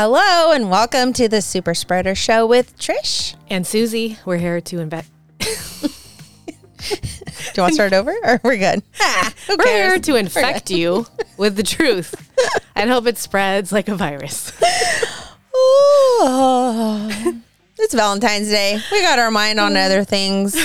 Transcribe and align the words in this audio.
Hello 0.00 0.52
and 0.52 0.70
welcome 0.70 1.12
to 1.14 1.26
the 1.26 1.42
Super 1.42 1.74
Spreader 1.74 2.14
Show 2.14 2.46
with 2.46 2.78
Trish. 2.78 3.34
And 3.50 3.66
Susie, 3.66 4.16
we're 4.24 4.36
here 4.36 4.60
to 4.60 4.78
invest. 4.78 5.10
Do 5.40 5.48
you 7.56 7.62
want 7.62 7.70
to 7.70 7.74
start 7.74 7.92
over 7.92 8.14
or 8.22 8.40
we're 8.44 8.58
good? 8.58 8.84
Ah, 9.00 9.34
We're 9.48 9.66
here 9.66 9.98
to 9.98 10.14
infect 10.14 10.70
you 10.70 11.04
with 11.36 11.56
the 11.56 11.64
truth 11.64 12.14
and 12.76 12.88
hope 12.88 13.08
it 13.08 13.18
spreads 13.18 13.72
like 13.72 13.88
a 13.88 13.96
virus. 13.96 14.52
Ooh. 15.52 17.42
it's 17.76 17.92
Valentine's 17.92 18.50
Day. 18.50 18.78
We 18.92 19.02
got 19.02 19.18
our 19.18 19.32
mind 19.32 19.58
on 19.58 19.76
other 19.76 20.04
things. 20.04 20.56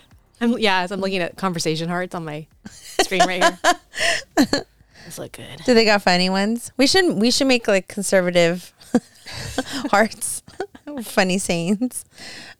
I'm, 0.40 0.58
yeah, 0.58 0.80
as 0.80 0.90
I'm 0.90 1.00
looking 1.00 1.20
at 1.20 1.36
conversation 1.36 1.88
hearts 1.88 2.16
on 2.16 2.24
my 2.24 2.44
screen 2.66 3.20
right 3.20 3.44
here. 3.44 4.64
Those 5.04 5.18
look 5.20 5.32
good. 5.32 5.62
Do 5.64 5.74
they 5.74 5.84
got 5.84 6.02
funny 6.02 6.28
ones? 6.28 6.72
We 6.76 6.88
should 6.88 7.20
we 7.20 7.30
should 7.30 7.46
make 7.46 7.68
like 7.68 7.86
conservative 7.88 8.72
hearts, 9.90 10.42
funny 11.02 11.38
sayings. 11.38 12.04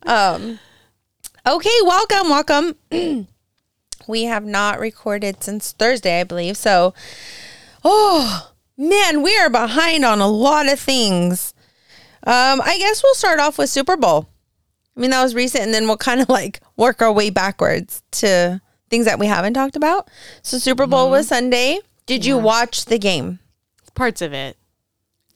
Um, 0.04 0.58
okay, 1.46 1.78
welcome, 1.84 2.28
welcome. 2.28 2.76
we 4.06 4.24
have 4.24 4.44
not 4.44 4.78
recorded 4.78 5.42
since 5.42 5.72
Thursday, 5.72 6.20
I 6.20 6.24
believe. 6.24 6.56
So, 6.56 6.94
oh 7.84 8.52
man, 8.76 9.22
we 9.22 9.36
are 9.38 9.50
behind 9.50 10.04
on 10.04 10.20
a 10.20 10.28
lot 10.28 10.70
of 10.70 10.80
things. 10.80 11.54
Um, 12.26 12.60
I 12.62 12.76
guess 12.78 13.02
we'll 13.02 13.14
start 13.14 13.40
off 13.40 13.58
with 13.58 13.70
Super 13.70 13.96
Bowl. 13.96 14.28
I 14.96 15.00
mean, 15.00 15.10
that 15.10 15.22
was 15.22 15.34
recent, 15.34 15.64
and 15.64 15.72
then 15.72 15.86
we'll 15.86 15.96
kind 15.96 16.20
of 16.20 16.28
like 16.28 16.60
work 16.76 17.00
our 17.00 17.12
way 17.12 17.30
backwards 17.30 18.02
to 18.12 18.60
things 18.90 19.06
that 19.06 19.18
we 19.18 19.26
haven't 19.26 19.54
talked 19.54 19.76
about. 19.76 20.10
So, 20.42 20.58
Super 20.58 20.86
Bowl 20.86 21.10
was 21.10 21.28
Sunday. 21.28 21.80
Did 22.06 22.26
you 22.26 22.36
watch 22.36 22.86
the 22.86 22.98
game? 22.98 23.38
Parts 23.94 24.20
of 24.20 24.32
it, 24.32 24.56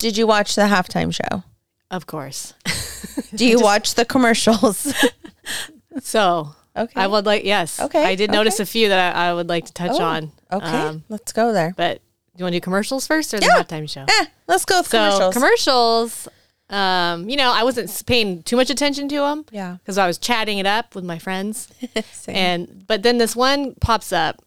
Did 0.04 0.18
you 0.18 0.26
watch 0.26 0.54
the 0.54 0.62
halftime 0.74 1.12
show? 1.14 1.42
of 1.90 2.06
course. 2.06 2.52
Do 3.34 3.46
you 3.46 3.58
watch 3.60 3.94
the 3.94 4.04
commercials? 4.04 4.92
So, 6.02 6.54
Okay. 6.76 7.00
I 7.00 7.06
would 7.06 7.24
like, 7.24 7.44
yes. 7.44 7.78
Okay, 7.80 8.04
I 8.04 8.16
did 8.16 8.30
notice 8.32 8.58
a 8.60 8.66
few 8.66 8.88
that 8.88 9.16
I, 9.16 9.28
I 9.30 9.34
would 9.34 9.48
like 9.48 9.64
to 9.66 9.72
touch 9.72 9.92
Oh, 9.94 10.02
on. 10.02 10.32
okay, 10.52 10.66
Um, 10.66 11.04
let's 11.08 11.32
go 11.32 11.52
there. 11.52 11.72
but 11.76 11.98
do 11.98 12.38
you 12.40 12.44
want 12.44 12.52
to 12.54 12.58
do 12.58 12.64
commercials 12.64 13.06
first 13.06 13.32
or 13.32 13.38
the 13.38 13.46
halftime 13.46 13.88
show? 13.88 14.04
Eh, 14.08 14.24
let's 14.48 14.64
go 14.64 14.80
with 14.80 14.88
So 14.88 14.98
commercials. 14.98 15.34
commercials, 15.34 16.28
um, 16.70 17.28
you 17.30 17.36
know, 17.36 17.52
I 17.52 17.62
wasn't 17.62 18.02
paying 18.06 18.42
too 18.42 18.56
much 18.56 18.70
attention 18.70 19.08
to 19.08 19.16
them. 19.16 19.44
Yeah. 19.52 19.76
Because 19.78 19.96
I 19.98 20.06
was 20.08 20.18
chatting 20.18 20.58
it 20.58 20.66
up 20.66 20.96
with 20.96 21.04
my 21.04 21.18
friends, 21.20 21.68
and 22.28 22.84
but 22.88 23.04
then 23.04 23.18
this 23.18 23.36
one 23.36 23.74
pops 23.80 24.12
up, 24.12 24.42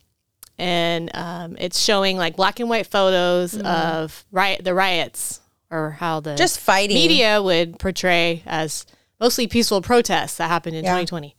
and 0.58 1.09
um, 1.16 1.55
it's 1.59 1.80
showing 1.80 2.17
like 2.17 2.35
black 2.35 2.59
and 2.59 2.69
white 2.69 2.88
photos 2.88 3.58
of 3.61 4.25
riot 4.33 4.66
the 4.66 4.73
riots 4.73 5.39
or 5.72 5.92
how 5.92 6.20
the. 6.20 6.36
Just 6.36 6.60
fighting. 6.60 6.96
media 6.96 7.42
would 7.42 7.80
portray 7.80 8.44
as 8.46 8.86
mostly 9.20 9.48
peaceful 9.48 9.82
protests 9.82 10.38
that 10.38 10.48
happened 10.50 10.76
in 10.76 10.84
Yeah. 10.86 10.92
2020. 10.92 11.36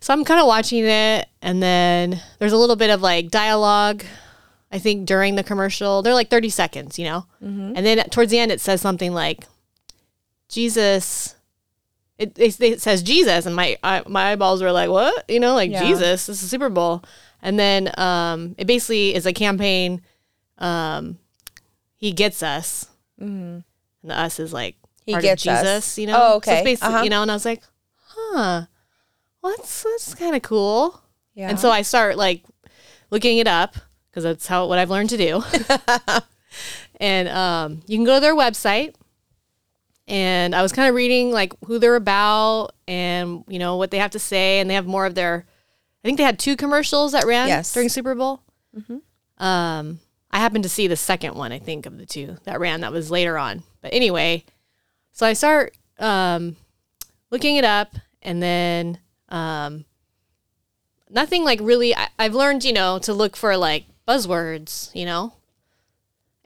So 0.00 0.12
I'm 0.12 0.24
kind 0.24 0.40
of 0.40 0.46
watching 0.46 0.84
it, 0.84 1.26
and 1.40 1.62
then 1.62 2.20
there's 2.38 2.52
a 2.52 2.58
little 2.58 2.76
bit 2.76 2.90
of 2.90 3.00
like 3.02 3.30
dialogue. 3.30 4.04
I 4.70 4.78
think 4.78 5.06
during 5.06 5.36
the 5.36 5.44
commercial, 5.44 6.02
they're 6.02 6.14
like 6.14 6.28
30 6.30 6.48
seconds, 6.50 6.98
you 6.98 7.04
know, 7.06 7.26
Mm-hmm. 7.42 7.72
and 7.76 7.86
then 7.86 7.98
towards 8.10 8.30
the 8.30 8.38
end 8.38 8.52
it 8.52 8.60
says 8.60 8.80
something 8.80 9.12
like, 9.14 9.46
"Jesus." 10.48 11.34
It, 12.16 12.38
it, 12.38 12.60
it 12.60 12.80
says 12.80 13.02
Jesus, 13.02 13.44
and 13.46 13.56
my 13.56 13.76
I, 13.82 14.02
my 14.06 14.32
eyeballs 14.32 14.62
were 14.62 14.70
like, 14.72 14.88
"What?" 14.90 15.24
You 15.28 15.40
know, 15.40 15.54
like 15.54 15.70
Yeah. 15.70 15.82
Jesus. 15.84 16.26
This 16.26 16.42
is 16.42 16.48
Super 16.50 16.68
Bowl, 16.68 17.02
and 17.42 17.58
then 17.58 17.90
um, 17.98 18.54
it 18.58 18.66
basically 18.66 19.14
is 19.14 19.26
a 19.26 19.32
campaign. 19.32 20.00
Um, 20.58 21.18
he 21.96 22.12
gets 22.12 22.42
us, 22.42 22.86
and 23.18 23.64
the 24.02 24.18
us 24.18 24.38
is 24.40 24.52
like 24.52 24.76
Mm-hmm. 24.76 25.10
He 25.10 25.12
part 25.12 25.22
gets 25.22 25.46
of 25.46 25.52
us. 25.52 25.60
Jesus. 25.62 25.98
You 25.98 26.06
know, 26.06 26.18
Oh, 26.18 26.36
okay. 26.36 26.54
it's 26.58 26.64
basically, 26.64 26.94
Uh-huh. 26.94 27.04
you 27.04 27.10
know, 27.10 27.20
and 27.22 27.30
I 27.30 27.34
was 27.34 27.44
like, 27.44 27.62
"Huh, 28.06 28.62
well, 29.42 29.54
that's 29.56 29.82
that's 29.82 30.14
kind 30.14 30.34
of 30.34 30.40
cool." 30.42 30.98
yeah. 31.34 31.50
And 31.50 31.60
so 31.60 31.70
I 31.70 31.82
start 31.82 32.16
like 32.16 32.42
looking 33.10 33.36
it 33.36 33.46
up 33.46 33.76
because 34.10 34.24
that's 34.24 34.46
how 34.46 34.66
what 34.66 34.78
I've 34.78 34.88
learned 34.88 35.10
to 35.10 35.18
do. 35.18 35.42
and 37.00 37.28
um, 37.28 37.82
you 37.86 37.98
can 37.98 38.04
go 38.04 38.14
to 38.14 38.20
their 38.20 38.34
website. 38.34 38.94
And 40.06 40.54
I 40.54 40.60
was 40.62 40.72
kind 40.72 40.88
of 40.88 40.94
reading 40.94 41.30
like 41.30 41.54
who 41.66 41.78
they're 41.78 41.96
about 41.96 42.70
and 42.86 43.42
you 43.48 43.58
know 43.58 43.76
what 43.76 43.90
they 43.90 43.98
have 43.98 44.10
to 44.12 44.18
say, 44.18 44.60
and 44.60 44.68
they 44.70 44.74
have 44.74 44.86
more 44.86 45.06
of 45.06 45.14
their. 45.14 45.46
I 46.02 46.08
think 46.08 46.18
they 46.18 46.24
had 46.24 46.38
two 46.38 46.56
commercials 46.56 47.12
that 47.12 47.24
ran 47.26 47.48
Yes. 47.48 47.72
during 47.72 47.88
Super 47.88 48.14
Bowl. 48.14 48.40
Mhm. 48.78 49.00
Um, 49.42 50.00
I 50.34 50.38
happened 50.38 50.64
to 50.64 50.68
see 50.68 50.88
the 50.88 50.96
second 50.96 51.34
one. 51.36 51.52
I 51.52 51.58
think 51.60 51.86
of 51.86 51.96
the 51.96 52.04
two 52.06 52.36
that 52.44 52.58
ran 52.60 52.80
that 52.82 52.92
was 52.92 53.10
later 53.10 53.38
on. 53.38 53.62
But 53.80 53.94
anyway, 53.94 54.44
so 55.12 55.24
I 55.26 55.32
start 55.32 55.76
um, 55.98 56.56
looking 57.30 57.54
it 57.56 57.64
up, 57.64 57.94
and 58.20 58.42
then 58.42 58.98
um, 59.28 59.84
nothing 61.08 61.44
like 61.44 61.60
really 61.62 61.94
I, 61.94 62.08
i've 62.18 62.34
learned 62.34 62.64
you 62.64 62.72
know 62.72 62.98
to 63.00 63.12
look 63.14 63.36
for 63.36 63.56
like 63.56 63.84
buzzwords 64.06 64.92
you 64.94 65.04
know 65.06 65.32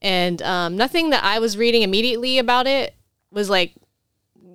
and 0.00 0.40
um, 0.42 0.76
nothing 0.76 1.10
that 1.10 1.24
i 1.24 1.38
was 1.38 1.56
reading 1.56 1.82
immediately 1.82 2.38
about 2.38 2.66
it 2.66 2.94
was 3.30 3.48
like 3.50 3.72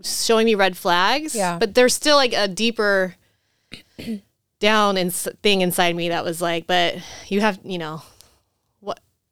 showing 0.03 0.45
me 0.45 0.55
red 0.55 0.77
flags 0.77 1.35
Yeah. 1.35 1.57
but 1.59 1.73
there's 1.75 1.93
still 1.93 2.15
like 2.15 2.33
a 2.33 2.47
deeper 2.47 3.15
down 4.59 4.97
in, 4.97 5.09
thing 5.11 5.61
inside 5.61 5.95
me 5.95 6.09
that 6.09 6.23
was 6.23 6.41
like 6.41 6.67
but 6.67 6.95
you 7.27 7.41
have 7.41 7.59
you 7.63 7.77
know 7.77 8.01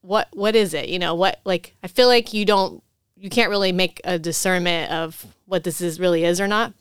what 0.01 0.27
what 0.33 0.55
is 0.55 0.73
it 0.73 0.89
you 0.89 0.97
know 0.99 1.13
what 1.13 1.39
like 1.45 1.75
i 1.83 1.87
feel 1.87 2.07
like 2.07 2.33
you 2.33 2.43
don't 2.43 2.83
you 3.15 3.29
can't 3.29 3.49
really 3.49 3.71
make 3.71 4.01
a 4.03 4.17
discernment 4.17 4.91
of 4.91 5.25
what 5.45 5.63
this 5.63 5.79
is 5.79 5.99
really 5.99 6.23
is 6.23 6.41
or 6.41 6.47
not 6.47 6.73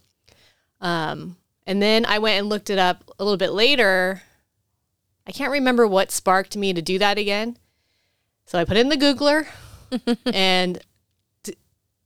um, 0.80 1.36
and 1.66 1.82
then 1.82 2.06
I 2.06 2.18
went 2.18 2.38
and 2.38 2.48
looked 2.48 2.70
it 2.70 2.78
up 2.78 3.04
a 3.18 3.22
little 3.24 3.36
bit 3.36 3.52
later. 3.52 4.22
I 5.26 5.32
can't 5.32 5.52
remember 5.52 5.86
what 5.86 6.10
sparked 6.10 6.56
me 6.56 6.72
to 6.72 6.82
do 6.82 6.98
that 6.98 7.18
again. 7.18 7.58
So 8.46 8.58
I 8.58 8.64
put 8.64 8.76
it 8.76 8.80
in 8.80 8.88
the 8.88 8.96
Googler 8.96 9.46
and 10.32 10.80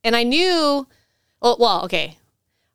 and 0.02 0.16
I 0.16 0.22
knew 0.22 0.86
well, 1.40 1.56
well, 1.58 1.84
okay. 1.84 2.18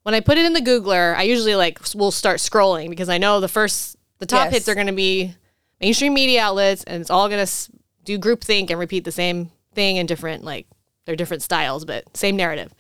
When 0.04 0.16
I 0.16 0.22
put 0.22 0.38
it 0.38 0.46
in 0.46 0.54
the 0.54 0.62
Googler, 0.62 1.16
I 1.16 1.24
usually 1.24 1.56
like 1.56 1.80
will 1.94 2.12
start 2.12 2.38
scrolling 2.38 2.90
because 2.90 3.10
I 3.10 3.18
know 3.18 3.40
the 3.40 3.48
first 3.48 3.98
the 4.20 4.26
top 4.26 4.46
Yes. 4.46 4.54
hits 4.54 4.70
are 4.70 4.76
going 4.76 4.88
to 4.88 4.94
be 4.94 5.36
mainstream 5.82 6.14
media 6.14 6.42
outlets 6.42 6.84
and 6.86 7.02
it's 7.02 7.10
all 7.12 7.28
going 7.30 7.46
to 7.46 7.72
do 8.04 8.18
groupthink 8.18 8.70
and 8.70 8.80
repeat 8.80 9.04
the 9.04 9.12
same 9.12 9.52
thing 9.74 9.98
in 9.98 10.06
different 10.06 10.44
like 10.44 10.68
they're 11.06 11.16
different 11.16 11.44
styles 11.44 11.86
but 11.86 12.16
same 12.16 12.36
narrative. 12.36 12.74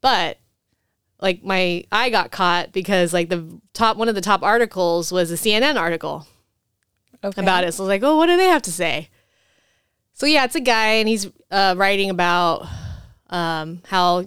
But 0.00 0.38
like 1.20 1.42
my 1.42 1.84
I 1.90 2.10
got 2.10 2.30
caught 2.30 2.72
because 2.72 3.12
like 3.12 3.28
the 3.28 3.60
top 3.72 3.96
one 3.96 4.08
of 4.08 4.14
the 4.14 4.20
top 4.20 4.42
articles 4.42 5.10
was 5.12 5.30
a 5.30 5.34
CNN 5.34 5.76
article 5.76 6.26
okay. 7.22 7.40
about 7.40 7.64
it. 7.64 7.72
So 7.72 7.82
I 7.82 7.84
was 7.84 7.88
like, 7.88 8.02
oh, 8.02 8.16
what 8.16 8.26
do 8.26 8.36
they 8.36 8.46
have 8.46 8.62
to 8.62 8.72
say? 8.72 9.08
So 10.14 10.26
yeah, 10.26 10.44
it's 10.44 10.54
a 10.54 10.60
guy 10.60 10.94
and 10.94 11.08
he's 11.08 11.28
uh, 11.50 11.74
writing 11.76 12.10
about 12.10 12.66
um, 13.30 13.82
how 13.86 14.24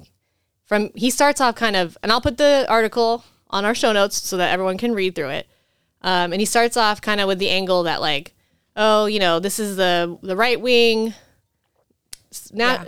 from 0.65 0.89
he 0.95 1.09
starts 1.09 1.41
off 1.41 1.55
kind 1.55 1.75
of, 1.75 1.97
and 2.01 2.11
I'll 2.11 2.21
put 2.21 2.37
the 2.37 2.65
article 2.69 3.25
on 3.49 3.65
our 3.65 3.75
show 3.75 3.91
notes 3.91 4.25
so 4.25 4.37
that 4.37 4.51
everyone 4.53 4.77
can 4.77 4.93
read 4.93 5.15
through 5.15 5.29
it. 5.29 5.47
Um, 6.01 6.31
and 6.31 6.39
he 6.39 6.45
starts 6.45 6.77
off 6.77 7.01
kind 7.01 7.19
of 7.19 7.27
with 7.27 7.39
the 7.39 7.49
angle 7.49 7.83
that 7.83 8.01
like, 8.01 8.33
oh, 8.75 9.05
you 9.05 9.19
know, 9.19 9.39
this 9.39 9.59
is 9.59 9.75
the 9.77 10.17
the 10.21 10.35
right 10.35 10.59
wing, 10.59 11.13
na- 12.51 12.83
Yeah. 12.83 12.85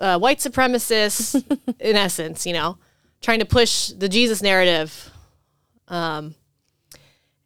uh, 0.00 0.18
white 0.18 0.38
supremacists 0.38 1.34
in 1.80 1.96
essence, 1.96 2.46
you 2.46 2.52
know, 2.52 2.78
trying 3.20 3.38
to 3.40 3.44
push 3.44 3.88
the 3.88 4.08
Jesus 4.08 4.42
narrative. 4.42 5.10
Um, 5.88 6.34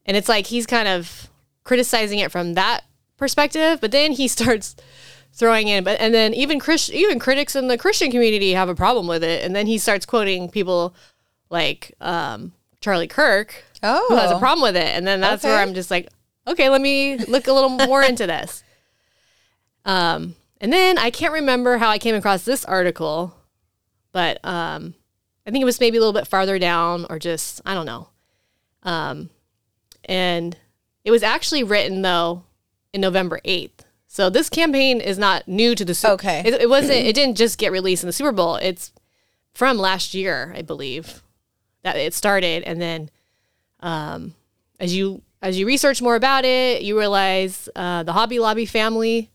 and 0.07 0.17
it's 0.17 0.29
like 0.29 0.47
he's 0.47 0.67
kind 0.67 0.89
of 0.89 1.29
criticizing 1.65 2.19
it 2.19 2.33
from 2.33 2.55
that 2.55 2.83
perspective, 3.17 3.81
but 3.81 3.93
then 3.93 4.13
he 4.13 4.27
starts 4.39 4.75
throwing 5.35 5.69
in, 5.69 5.83
but 5.85 5.99
and 6.01 6.13
then 6.13 6.35
even 6.35 6.59
Chris, 6.59 6.91
even 6.91 7.19
critics 7.19 7.57
in 7.57 7.69
the 7.69 7.79
Christian 7.79 8.11
community 8.11 8.53
have 8.53 8.69
a 8.69 8.75
problem 8.75 9.07
with 9.07 9.25
it, 9.25 9.45
and 9.45 9.55
then 9.57 9.67
he 9.67 9.79
starts 9.79 10.05
quoting 10.05 10.51
people 10.51 10.95
like 11.49 11.93
um, 12.01 12.53
Charlie 12.81 13.07
Kirk, 13.09 13.65
Oh. 13.83 14.07
who 14.09 14.17
has 14.17 14.31
a 14.31 14.39
problem 14.39 14.63
with 14.63 14.77
it, 14.77 14.89
and 14.97 15.07
then 15.07 15.21
that's 15.21 15.43
where 15.45 15.59
I'm 15.59 15.73
just 15.75 15.91
like, 15.91 16.09
okay, 16.47 16.69
let 16.69 16.81
me 16.81 17.17
look 17.19 17.47
a 17.47 17.53
little 17.53 17.71
more 17.71 18.03
into 18.03 18.27
this. 18.27 18.63
Um, 19.85 20.37
and 20.61 20.73
then 20.73 20.99
I 20.99 21.11
can't 21.11 21.33
remember 21.33 21.79
how 21.79 21.89
I 21.89 21.99
came 21.99 22.15
across 22.15 22.45
this 22.45 22.65
article, 22.65 23.35
but 24.13 24.39
um, 24.45 24.95
I 25.47 25.51
think 25.51 25.63
it 25.63 25.67
was 25.67 25.81
maybe 25.81 25.97
a 25.97 26.01
little 26.01 26.13
bit 26.13 26.29
farther 26.29 26.59
down, 26.59 27.07
or 27.11 27.19
just 27.19 27.61
I 27.67 27.75
don't 27.75 27.87
know. 27.87 28.09
Um, 28.83 29.31
and 30.05 30.57
it 31.05 31.11
was 31.11 31.23
actually 31.23 31.65
written 31.65 32.03
though 32.03 32.45
in 32.93 33.01
November 33.01 33.41
eighth. 33.45 33.85
So 34.07 34.29
this 34.29 34.51
campaign 34.51 35.01
is 35.01 35.19
not 35.19 35.49
new 35.49 35.75
to 35.75 35.85
the 35.85 35.95
Super. 35.95 36.11
Bowl. 36.11 36.15
Okay. 36.15 36.43
It, 36.45 36.61
it 36.61 36.69
wasn't. 36.69 36.99
It 36.99 37.15
didn't 37.15 37.37
just 37.37 37.59
get 37.59 37.73
released 37.73 38.03
in 38.03 38.07
the 38.09 38.13
Super 38.13 38.33
Bowl. 38.33 38.57
It's 38.57 38.93
from 39.55 39.79
last 39.79 40.15
year, 40.15 40.55
I 40.57 40.63
believe, 40.63 41.23
that 41.83 41.97
it 41.97 42.15
started, 42.15 42.63
and 42.65 42.81
then 42.81 43.11
um, 43.81 44.35
as 44.79 44.95
you 44.95 45.23
as 45.43 45.59
you 45.59 45.67
research 45.67 46.01
more 46.01 46.15
about 46.15 46.45
it, 46.45 46.83
you 46.83 46.97
realize 46.97 47.69
uh, 47.75 48.05
the 48.05 48.13
Hobby 48.13 48.39
Lobby 48.39 48.65
family 48.65 49.31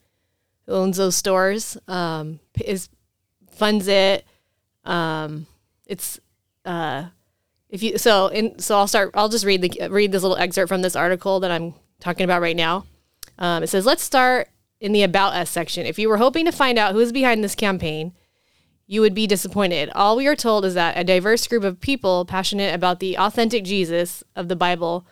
who 0.65 0.71
owns 0.73 0.97
those 0.97 1.15
stores 1.15 1.77
um, 1.87 2.39
is 2.63 2.87
funds 3.51 3.87
it. 3.87 4.25
Um, 4.85 5.47
it's 5.85 6.19
uh, 6.63 7.07
if 7.69 7.83
you 7.83 7.97
so 7.97 8.27
in 8.27 8.57
so 8.59 8.77
I'll 8.77 8.87
start. 8.87 9.11
I'll 9.13 9.29
just 9.29 9.45
read 9.45 9.61
the 9.61 9.89
read 9.89 10.13
this 10.13 10.23
little 10.23 10.37
excerpt 10.37 10.69
from 10.69 10.81
this 10.81 10.95
article 10.95 11.41
that 11.41 11.51
I'm 11.51 11.73
talking 11.99 12.23
about 12.23 12.41
right 12.41 12.55
now. 12.55 12.85
Um, 13.37 13.63
it 13.63 13.67
says, 13.67 13.85
"Let's 13.85 14.03
start 14.03 14.49
in 14.79 14.93
the 14.93 15.03
About 15.03 15.33
Us 15.33 15.49
section. 15.49 15.85
If 15.85 15.99
you 15.99 16.07
were 16.07 16.17
hoping 16.17 16.45
to 16.45 16.51
find 16.51 16.77
out 16.77 16.93
who 16.93 16.99
is 16.99 17.11
behind 17.11 17.43
this 17.43 17.55
campaign." 17.55 18.13
You 18.89 19.01
would 19.01 19.13
be 19.13 19.27
disappointed. 19.27 19.89
All 19.95 20.15
we 20.15 20.27
are 20.27 20.35
told 20.35 20.63
is 20.63 20.73
that 20.75 20.97
a 20.97 21.03
diverse 21.03 21.45
group 21.45 21.65
of 21.65 21.81
people 21.81 22.23
passionate 22.23 22.73
about 22.73 23.01
the 23.01 23.17
authentic 23.17 23.65
Jesus 23.65 24.23
of 24.33 24.47
the 24.47 24.55
Bible 24.55 25.05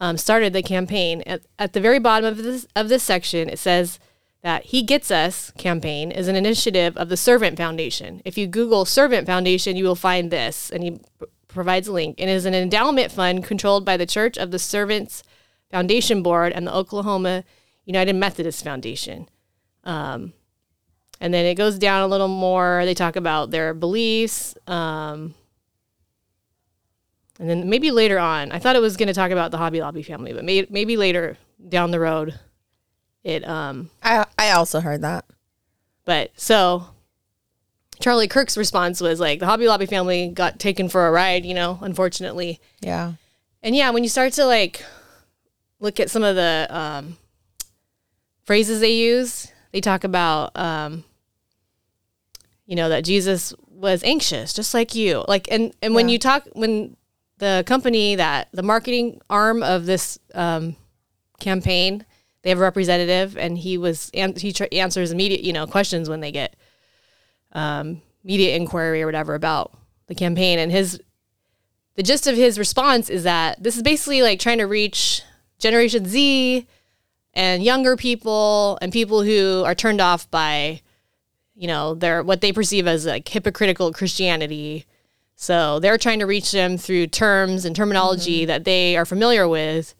um, 0.00 0.16
started 0.16 0.52
the 0.52 0.62
campaign. 0.62 1.22
At, 1.26 1.42
at 1.58 1.72
the 1.72 1.80
very 1.80 1.98
bottom 1.98 2.26
of 2.26 2.38
this 2.38 2.66
of 2.76 2.88
this 2.88 3.02
section, 3.02 3.48
it 3.48 3.58
says 3.58 3.98
that 4.42 4.66
He 4.66 4.82
Gets 4.82 5.10
Us 5.10 5.52
campaign 5.58 6.10
is 6.10 6.28
an 6.28 6.36
initiative 6.36 6.96
of 6.96 7.08
the 7.08 7.16
Servant 7.16 7.56
Foundation. 7.56 8.22
If 8.24 8.38
you 8.38 8.46
Google 8.46 8.84
Servant 8.84 9.26
Foundation, 9.26 9.76
you 9.76 9.84
will 9.84 9.96
find 9.96 10.30
this, 10.30 10.70
and 10.70 10.82
he 10.84 10.90
p- 10.92 11.26
provides 11.48 11.88
a 11.88 11.92
link. 11.92 12.16
It 12.18 12.28
is 12.28 12.44
an 12.44 12.54
endowment 12.54 13.10
fund 13.10 13.44
controlled 13.44 13.84
by 13.84 13.96
the 13.96 14.06
Church 14.06 14.38
of 14.38 14.50
the 14.50 14.58
Servants 14.58 15.22
Foundation 15.70 16.22
Board 16.22 16.52
and 16.52 16.66
the 16.66 16.74
Oklahoma 16.74 17.44
United 17.84 18.14
Methodist 18.14 18.62
Foundation. 18.62 19.28
Um, 19.84 20.34
and 21.20 21.34
then 21.34 21.44
it 21.46 21.56
goes 21.56 21.78
down 21.78 22.02
a 22.02 22.06
little 22.06 22.28
more. 22.28 22.82
They 22.84 22.94
talk 22.94 23.16
about 23.16 23.50
their 23.50 23.74
beliefs. 23.74 24.54
Um, 24.66 25.34
and 27.38 27.48
then 27.48 27.68
maybe 27.68 27.90
later 27.90 28.18
on, 28.18 28.50
I 28.52 28.58
thought 28.58 28.76
it 28.76 28.82
was 28.82 28.96
going 28.96 29.06
to 29.08 29.14
talk 29.14 29.30
about 29.30 29.50
the 29.50 29.58
Hobby 29.58 29.80
Lobby 29.80 30.02
family, 30.02 30.32
but 30.32 30.44
may, 30.44 30.66
maybe 30.70 30.96
later 30.96 31.36
down 31.68 31.90
the 31.90 32.00
road, 32.00 32.38
it. 33.24 33.46
Um, 33.46 33.90
I 34.02 34.24
I 34.38 34.50
also 34.52 34.80
heard 34.80 35.02
that. 35.02 35.24
but 36.04 36.30
so 36.36 36.86
Charlie 38.00 38.28
Kirk's 38.28 38.56
response 38.56 39.00
was 39.00 39.18
like, 39.20 39.40
the 39.40 39.46
Hobby 39.46 39.66
Lobby 39.68 39.86
family 39.86 40.28
got 40.28 40.58
taken 40.60 40.88
for 40.88 41.06
a 41.08 41.10
ride, 41.10 41.44
you 41.44 41.54
know, 41.54 41.78
unfortunately. 41.82 42.60
Yeah. 42.80 43.14
And 43.62 43.74
yeah, 43.74 43.90
when 43.90 44.04
you 44.04 44.08
start 44.08 44.32
to 44.34 44.44
like 44.44 44.84
look 45.80 45.98
at 46.00 46.08
some 46.10 46.22
of 46.22 46.36
the 46.36 46.66
um, 46.70 47.16
phrases 48.44 48.80
they 48.80 48.92
use, 48.94 49.50
they 49.72 49.80
talk 49.80 50.04
about, 50.04 50.56
um, 50.56 51.04
you 52.66 52.76
know, 52.76 52.88
that 52.88 53.04
Jesus 53.04 53.52
was 53.68 54.02
anxious, 54.04 54.52
just 54.52 54.74
like 54.74 54.94
you. 54.94 55.24
Like, 55.26 55.48
and 55.50 55.72
and 55.82 55.94
when 55.94 56.08
Yeah. 56.08 56.12
you 56.14 56.18
talk, 56.18 56.44
when 56.52 56.96
the 57.38 57.64
company 57.66 58.16
that 58.16 58.48
the 58.52 58.62
marketing 58.62 59.20
arm 59.30 59.62
of 59.62 59.86
this 59.86 60.18
um, 60.34 60.76
campaign, 61.40 62.04
they 62.42 62.50
have 62.50 62.58
a 62.58 62.62
representative, 62.62 63.36
and 63.36 63.58
he 63.58 63.78
was 63.78 64.10
an- 64.14 64.36
he 64.36 64.52
tr- 64.52 64.64
answers 64.72 65.10
immediate, 65.10 65.42
you 65.42 65.52
know, 65.52 65.66
questions 65.66 66.08
when 66.08 66.20
they 66.20 66.32
get 66.32 66.56
um, 67.52 68.02
media 68.24 68.54
inquiry 68.56 69.02
or 69.02 69.06
whatever 69.06 69.34
about 69.34 69.72
the 70.06 70.14
campaign, 70.14 70.58
and 70.58 70.70
his 70.72 71.00
the 71.94 72.02
gist 72.02 72.28
of 72.28 72.36
his 72.36 72.58
response 72.58 73.10
is 73.10 73.24
that 73.24 73.60
this 73.62 73.76
is 73.76 73.82
basically 73.82 74.22
like 74.22 74.38
trying 74.38 74.58
to 74.58 74.66
reach 74.66 75.22
Generation 75.58 76.06
Z 76.06 76.66
and 77.34 77.62
younger 77.62 77.96
people 77.96 78.78
and 78.80 78.92
people 78.92 79.22
who 79.22 79.62
are 79.66 79.74
turned 79.74 80.00
off 80.00 80.30
by, 80.30 80.80
you 81.56 81.66
know, 81.66 81.94
their 81.94 82.22
what 82.22 82.40
they 82.40 82.52
perceive 82.52 82.86
as 82.86 83.04
like 83.04 83.28
hypocritical 83.28 83.92
Christianity. 83.92 84.86
So 85.40 85.78
they're 85.78 85.98
trying 85.98 86.18
to 86.18 86.26
reach 86.26 86.50
them 86.50 86.76
through 86.76 87.06
terms 87.06 87.64
and 87.64 87.76
terminology 87.76 88.44
that 88.46 88.64
they 88.64 88.96
are 88.96 89.06
familiar 89.06 89.46
with 89.46 89.94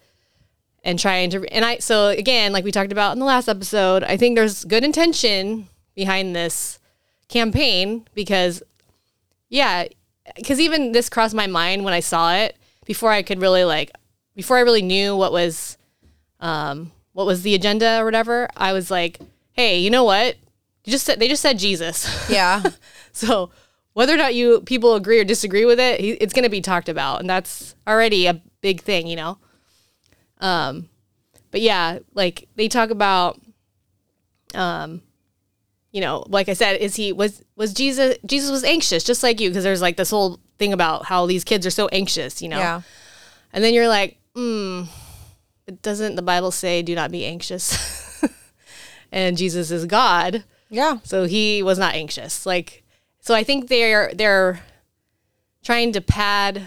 and 0.82 0.98
trying 0.98 1.30
to 1.30 1.46
and 1.54 1.64
I 1.64 1.78
so 1.78 2.08
again, 2.08 2.52
like 2.52 2.64
we 2.64 2.72
talked 2.72 2.90
about 2.90 3.12
in 3.12 3.20
the 3.20 3.24
last 3.24 3.48
episode, 3.48 4.02
I 4.02 4.16
think 4.16 4.34
there's 4.34 4.64
good 4.64 4.82
intention 4.82 5.68
behind 5.94 6.34
this 6.34 6.80
campaign 7.28 8.04
because 8.14 8.64
yeah, 9.48 9.86
because 10.34 10.58
even 10.58 10.90
this 10.90 11.08
crossed 11.08 11.36
my 11.36 11.46
mind 11.46 11.84
when 11.84 11.94
I 11.94 12.00
saw 12.00 12.34
it 12.34 12.56
before 12.84 13.12
I 13.12 13.22
could 13.22 13.40
really 13.40 13.62
like 13.62 13.92
before 14.34 14.56
I 14.56 14.62
really 14.62 14.82
knew 14.82 15.14
what 15.14 15.30
was 15.30 15.78
um 16.40 16.90
what 17.12 17.26
was 17.26 17.42
the 17.42 17.54
agenda 17.54 18.00
or 18.00 18.04
whatever. 18.04 18.48
I 18.56 18.72
was 18.72 18.90
like, 18.90 19.20
hey, 19.52 19.78
you 19.78 19.90
know 19.90 20.02
what? 20.02 20.34
You 20.84 20.90
just 20.90 21.06
said 21.06 21.20
they 21.20 21.28
just 21.28 21.42
said 21.42 21.60
Jesus. 21.60 22.28
Yeah. 22.28 22.60
so 23.12 23.50
whether 23.98 24.14
or 24.14 24.16
not 24.16 24.32
you 24.32 24.60
people 24.60 24.94
agree 24.94 25.18
or 25.18 25.24
disagree 25.24 25.64
with 25.64 25.80
it, 25.80 26.00
it's 26.00 26.32
going 26.32 26.44
to 26.44 26.48
be 26.48 26.60
talked 26.60 26.88
about, 26.88 27.18
and 27.18 27.28
that's 27.28 27.74
already 27.84 28.28
a 28.28 28.40
big 28.60 28.80
thing, 28.80 29.08
you 29.08 29.16
know. 29.16 29.38
Um, 30.40 30.88
but 31.50 31.62
yeah, 31.62 31.98
like 32.14 32.46
they 32.54 32.68
talk 32.68 32.90
about, 32.90 33.40
um, 34.54 35.02
you 35.90 36.00
know, 36.00 36.24
like 36.28 36.48
I 36.48 36.52
said, 36.52 36.76
is 36.76 36.94
he 36.94 37.12
was 37.12 37.42
was 37.56 37.74
Jesus? 37.74 38.16
Jesus 38.24 38.52
was 38.52 38.62
anxious, 38.62 39.02
just 39.02 39.24
like 39.24 39.40
you, 39.40 39.50
because 39.50 39.64
there's 39.64 39.82
like 39.82 39.96
this 39.96 40.10
whole 40.10 40.38
thing 40.60 40.72
about 40.72 41.06
how 41.06 41.26
these 41.26 41.42
kids 41.42 41.66
are 41.66 41.70
so 41.70 41.88
anxious, 41.88 42.40
you 42.40 42.48
know. 42.48 42.58
yeah. 42.58 42.82
And 43.52 43.64
then 43.64 43.74
you're 43.74 43.88
like, 43.88 44.20
hmm, 44.32 44.82
but 45.64 45.82
doesn't 45.82 46.14
the 46.14 46.22
Bible 46.22 46.52
say 46.52 46.82
do 46.82 46.94
not 46.94 47.10
be 47.10 47.24
anxious? 47.24 48.24
and 49.10 49.36
Jesus 49.36 49.72
is 49.72 49.86
God. 49.86 50.44
Yeah. 50.70 50.98
So 51.02 51.24
he 51.24 51.64
was 51.64 51.80
not 51.80 51.96
anxious. 51.96 52.46
Like 52.46 52.84
so 53.20 53.34
I 53.34 53.44
think 53.44 53.68
they're 53.68 54.12
they're 54.14 54.60
trying 55.62 55.92
to 55.92 56.00
pad 56.00 56.62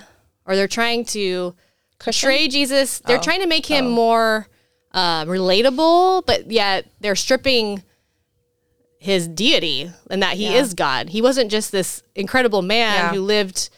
or 0.46 0.56
they're 0.56 0.68
trying 0.68 1.06
to 1.06 1.56
portray 2.00 2.48
Jesus. 2.48 3.00
They're 3.00 3.18
Oh. 3.18 3.22
trying 3.22 3.42
to 3.42 3.48
make 3.48 3.66
him 3.66 3.90
more 3.90 4.48
um, 4.94 5.28
relatable, 5.30 6.26
but 6.26 6.52
yet 6.52 6.86
they're 7.00 7.16
stripping 7.16 7.82
his 8.98 9.28
deity 9.28 9.90
and 10.10 10.22
that 10.22 10.36
he 10.36 10.46
Yeah. 10.46 10.62
is 10.62 10.74
God. 10.74 11.10
He 11.10 11.22
wasn't 11.22 11.50
just 11.50 11.72
this 11.72 12.04
incredible 12.16 12.62
man 12.62 12.96
Yeah. 12.96 13.10
who 13.14 13.22
lived, 13.22 13.70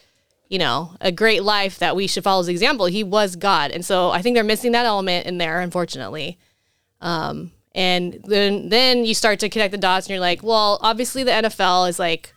you 0.50 0.58
know, 0.60 0.96
a 1.00 1.12
great 1.12 1.44
life 1.44 1.80
that 1.80 1.96
we 1.96 2.08
should 2.08 2.24
follow 2.24 2.42
his 2.42 2.50
example. 2.50 2.88
He 2.88 3.04
was 3.04 3.36
God. 3.36 3.72
And 3.72 3.86
so 3.86 4.10
I 4.12 4.22
think 4.22 4.36
they're 4.36 4.44
missing 4.44 4.72
that 4.74 4.86
element 4.86 5.26
in 5.28 5.38
there, 5.38 5.62
unfortunately. 5.62 6.38
Um, 7.00 7.52
and 7.76 8.20
then 8.26 8.70
then 8.70 9.06
you 9.06 9.14
start 9.14 9.40
to 9.40 9.50
connect 9.50 9.72
the 9.72 9.78
dots 9.78 10.08
and 10.08 10.12
you're 10.12 10.20
like, 10.20 10.42
well, 10.44 10.78
obviously 10.82 11.24
the 11.24 11.32
NFL 11.32 11.88
is 11.88 12.00
like, 12.00 12.33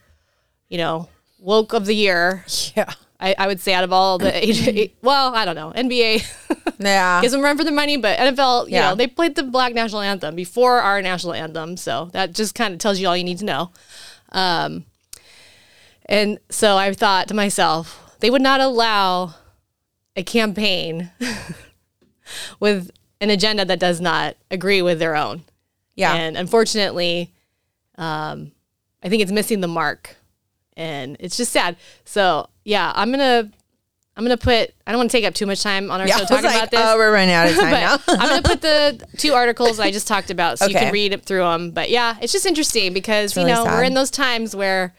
you 0.69 0.79
know, 0.79 1.09
woke 1.39 1.73
of 1.73 1.87
the 1.87 1.95
year. 1.95 2.45
Yeah. 2.77 2.93
I, 3.19 3.35
I 3.39 3.47
would 3.47 3.61
say 3.61 3.73
out 3.73 3.83
of 3.85 3.93
all 3.93 4.19
the 4.19 4.31
age, 4.45 4.93
well, 5.01 5.35
I 5.35 5.45
don't 5.47 5.55
know, 5.55 5.73
NBA 5.75 6.23
Yeah. 6.79 7.21
gives 7.23 7.33
them 7.33 7.41
run 7.43 7.57
for 7.57 7.65
the 7.65 7.73
money, 7.73 7.97
but 7.97 8.19
NFL, 8.19 8.67
you 8.67 8.75
Yeah. 8.75 8.91
know, 8.91 8.95
they 8.95 9.07
played 9.07 9.35
the 9.37 9.43
black 9.43 9.73
national 9.73 10.03
anthem 10.03 10.35
before 10.35 10.81
our 10.81 11.01
national 11.01 11.33
anthem, 11.33 11.77
so 11.79 12.11
that 12.13 12.33
just 12.35 12.55
kind 12.55 12.75
of 12.75 12.79
tells 12.81 12.99
you 12.99 13.09
all 13.09 13.17
you 13.17 13.25
need 13.25 13.39
to 13.39 13.45
know. 13.47 13.71
Um, 14.33 14.85
and 16.05 16.39
so 16.51 16.77
I 16.77 16.93
thought 16.93 17.29
to 17.29 17.35
myself, 17.35 18.17
they 18.21 18.29
would 18.31 18.43
not 18.43 18.61
allow 18.61 19.35
a 20.15 20.23
campaign 20.23 21.11
with 22.61 22.91
an 23.21 23.31
agenda 23.31 23.65
that 23.65 23.79
does 23.81 24.01
not 24.01 24.37
agree 24.51 24.83
with 24.83 24.99
their 24.99 25.17
own. 25.17 25.43
Yeah. 25.95 26.15
And 26.15 26.37
unfortunately, 26.37 27.33
um, 27.97 28.53
I 29.03 29.09
think 29.09 29.23
it's 29.23 29.33
missing 29.33 29.61
the 29.61 29.69
mark, 29.69 30.17
and 30.77 31.17
it's 31.21 31.37
just 31.37 31.53
sad. 31.53 31.77
So 32.05 32.49
yeah, 32.65 32.93
I'm 32.95 33.11
gonna 33.11 33.51
I'm 34.17 34.25
gonna 34.25 34.39
put. 34.39 34.75
I 34.87 34.93
don't 34.93 34.99
want 34.99 35.11
to 35.11 35.17
take 35.17 35.27
up 35.27 35.35
too 35.35 35.45
much 35.45 35.63
time 35.63 35.91
on 35.91 36.01
our 36.01 36.09
yeah. 36.09 36.17
show 36.17 36.25
talking 36.25 36.45
like, 36.45 36.57
about 36.57 36.71
this. 36.71 36.81
Oh, 36.83 36.97
we're 36.97 37.13
running 37.13 37.35
out 37.35 37.51
of 37.51 37.57
time 37.61 37.71
now. 37.71 37.99
I'm 38.09 38.29
gonna 38.29 38.43
put 38.43 38.63
the 38.63 39.07
two 39.19 39.35
articles 39.35 39.79
I 39.79 39.91
just 39.91 40.09
talked 40.09 40.31
about, 40.31 40.59
so 40.59 40.67
you 40.67 40.75
can 40.75 40.93
read 40.93 41.23
through 41.25 41.41
them. 41.41 41.71
But 41.71 41.91
yeah, 41.91 42.17
it's 42.23 42.33
just 42.33 42.47
interesting 42.47 42.95
because 42.95 43.37
you 43.37 43.45
know 43.45 43.65
we're 43.65 43.85
in 43.85 43.95
those 43.95 44.11
times 44.11 44.57
where 44.57 44.95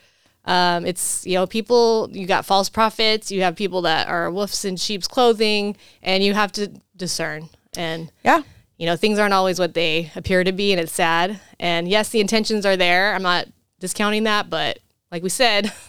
um, 0.46 0.86
it's 0.86 1.26
you 1.26 1.34
know 1.34 1.48
people 1.48 2.10
you 2.12 2.28
got 2.28 2.46
false 2.46 2.70
prophets, 2.70 3.32
you 3.32 3.42
have 3.42 3.56
people 3.56 3.82
that 3.82 4.08
are 4.08 4.30
wolves 4.30 4.64
in 4.66 4.78
sheep's 4.78 5.08
clothing, 5.08 5.76
and 6.04 6.24
you 6.24 6.36
have 6.36 6.52
to 6.54 6.68
discern. 6.96 7.50
And 7.76 8.12
yeah. 8.24 8.44
you 8.78 8.86
know 8.86 8.96
things 8.96 9.18
aren't 9.18 9.34
always 9.34 9.58
what 9.58 9.74
they 9.74 10.12
appear 10.16 10.44
to 10.44 10.52
be, 10.52 10.72
and 10.72 10.80
it's 10.80 10.94
sad. 10.94 11.40
And 11.60 11.88
yes, 11.88 12.10
the 12.10 12.20
intentions 12.20 12.68
are 12.68 12.78
there. 12.78 13.16
I'm 13.16 13.24
not 13.24 13.48
discounting 13.80 14.26
that, 14.26 14.48
but 14.50 14.78
like 15.12 15.24
we 15.24 15.30
said. 15.30 15.72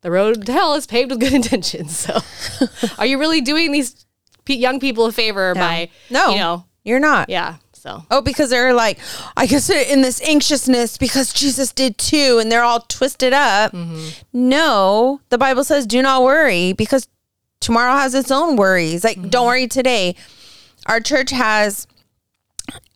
The 0.00 0.10
road 0.12 0.46
to 0.46 0.52
hell 0.52 0.74
is 0.74 0.86
paved 0.86 1.10
with 1.10 1.20
good 1.20 1.32
intentions. 1.34 1.96
So, 1.96 2.20
are 2.98 3.06
you 3.06 3.18
really 3.18 3.40
doing 3.40 3.72
these 3.72 4.06
young 4.46 4.80
people 4.80 5.06
a 5.06 5.12
favor 5.12 5.54
by, 5.54 5.90
No. 6.08 6.30
you 6.30 6.36
know, 6.38 6.64
You're 6.84 7.00
not. 7.00 7.28
yeah. 7.28 7.56
So, 7.72 8.04
Oh, 8.10 8.20
because 8.20 8.50
they're 8.50 8.74
like, 8.74 8.98
I 9.36 9.46
guess 9.46 9.66
they're 9.66 9.84
in 9.86 10.02
this 10.02 10.20
anxiousness 10.22 10.98
because 10.98 11.32
Jesus 11.32 11.72
did 11.72 11.98
too, 11.98 12.38
and 12.40 12.50
they're 12.50 12.62
all 12.62 12.80
twisted 12.88 13.32
up. 13.32 13.72
Mm-hmm. 13.72 14.08
No, 14.32 15.20
the 15.28 15.38
Bible 15.38 15.64
says, 15.64 15.86
do 15.86 16.00
not 16.02 16.22
worry 16.22 16.72
because 16.72 17.08
tomorrow 17.60 17.92
has 17.92 18.14
its 18.14 18.30
own 18.30 18.56
worries. 18.56 19.04
Like, 19.04 19.16
don't 19.16 19.30
mm-hmm. 19.30 19.46
worry 19.46 19.66
today. 19.66 20.16
Our 20.86 21.00
church 21.00 21.30
has 21.30 21.86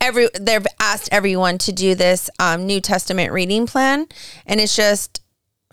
every 0.01 0.29
they've 0.39 0.67
asked 0.81 1.09
everyone 1.13 1.59
to 1.59 1.73
do 1.73 1.95
this 1.95 2.31
um, 2.39 2.67
New 2.67 2.81
Testament 2.81 3.33
reading 3.33 3.67
plan, 3.67 4.07
and 4.47 4.61
it's 4.61 4.77
just 4.77 5.21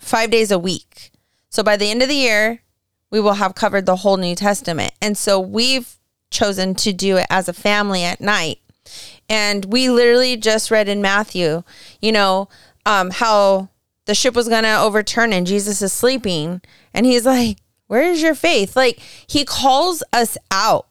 five 0.00 0.30
days 0.30 0.50
a 0.50 0.58
week. 0.58 1.10
So 1.48 1.62
by 1.62 1.76
the 1.76 1.90
end 1.90 2.02
of 2.02 2.08
the 2.08 2.14
year, 2.14 2.62
we 3.10 3.20
will 3.20 3.34
have 3.34 3.54
covered 3.54 3.86
the 3.86 3.96
whole 3.96 4.16
New 4.16 4.34
Testament, 4.34 4.92
and 5.00 5.16
so 5.16 5.38
we've 5.38 5.96
chosen 6.30 6.74
to 6.76 6.92
do 6.92 7.16
it 7.16 7.26
as 7.28 7.48
a 7.48 7.52
family 7.52 8.04
at 8.04 8.20
night. 8.20 8.58
And 9.28 9.66
we 9.66 9.90
literally 9.90 10.36
just 10.36 10.70
read 10.70 10.88
in 10.88 11.02
Matthew, 11.02 11.62
you 12.00 12.12
know, 12.12 12.48
um, 12.86 13.10
how 13.10 13.68
the 14.06 14.14
ship 14.14 14.34
was 14.34 14.48
going 14.48 14.64
to 14.64 14.80
overturn 14.80 15.32
and 15.32 15.46
Jesus 15.46 15.82
is 15.82 15.92
sleeping. 15.92 16.60
And 16.94 17.06
he's 17.06 17.26
like, 17.26 17.58
Where 17.86 18.02
is 18.02 18.22
your 18.22 18.34
faith? 18.34 18.76
Like, 18.76 18.98
he 19.26 19.44
calls 19.44 20.02
us 20.12 20.36
out. 20.50 20.86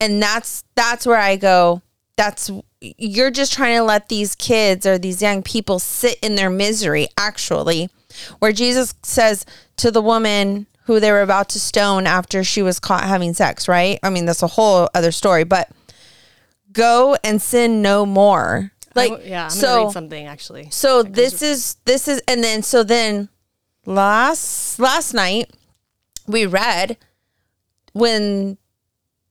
And 0.00 0.22
that's 0.22 0.64
that's 0.74 1.06
where 1.06 1.18
I 1.18 1.36
go, 1.36 1.82
that's 2.20 2.50
you're 2.82 3.30
just 3.30 3.54
trying 3.54 3.78
to 3.78 3.82
let 3.82 4.10
these 4.10 4.34
kids 4.34 4.84
or 4.84 4.98
these 4.98 5.22
young 5.22 5.42
people 5.42 5.78
sit 5.78 6.18
in 6.20 6.34
their 6.34 6.50
misery, 6.50 7.08
actually. 7.16 7.88
Where 8.40 8.52
Jesus 8.52 8.94
says 9.02 9.46
to 9.78 9.90
the 9.90 10.02
woman 10.02 10.66
who 10.84 11.00
they 11.00 11.10
were 11.10 11.22
about 11.22 11.48
to 11.50 11.60
stone 11.60 12.06
after 12.06 12.44
she 12.44 12.60
was 12.60 12.78
caught 12.78 13.04
having 13.04 13.32
sex, 13.32 13.68
right? 13.68 13.98
I 14.02 14.10
mean, 14.10 14.26
that's 14.26 14.42
a 14.42 14.48
whole 14.48 14.90
other 14.94 15.12
story, 15.12 15.44
but 15.44 15.70
go 16.72 17.16
and 17.24 17.40
sin 17.40 17.80
no 17.80 18.04
more. 18.04 18.70
Like, 18.94 19.12
I, 19.12 19.22
yeah, 19.22 19.44
I'm 19.44 19.50
so, 19.50 19.66
gonna 19.66 19.84
read 19.84 19.92
something 19.92 20.26
actually. 20.26 20.68
so 20.70 21.02
this 21.02 21.42
is 21.42 21.76
this 21.86 22.06
is 22.06 22.20
and 22.28 22.44
then 22.44 22.62
so 22.62 22.82
then 22.82 23.30
last 23.86 24.78
last 24.78 25.14
night 25.14 25.50
we 26.26 26.44
read 26.44 26.98
when 27.92 28.58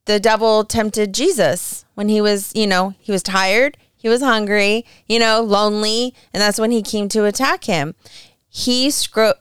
the 0.06 0.20
devil 0.20 0.64
tempted 0.64 1.14
Jesus 1.14 1.86
when 1.96 2.10
he 2.10 2.22
was, 2.22 2.52
you 2.56 2.68
know, 2.68 2.94
he 3.00 3.12
was 3.12 3.24
tired, 3.24 3.78
he 3.96 4.10
was 4.10 4.22
hungry, 4.22 4.86
you 5.08 5.20
know, 5.20 5.42
lonely, 5.42 6.16
and 6.34 6.42
that's 6.42 6.60
when 6.60 6.72
he 6.72 6.82
came 6.82 7.10
to 7.10 7.26
attack 7.26 7.66
him. 7.66 7.96
He 8.48 8.90
scro- 8.90 9.34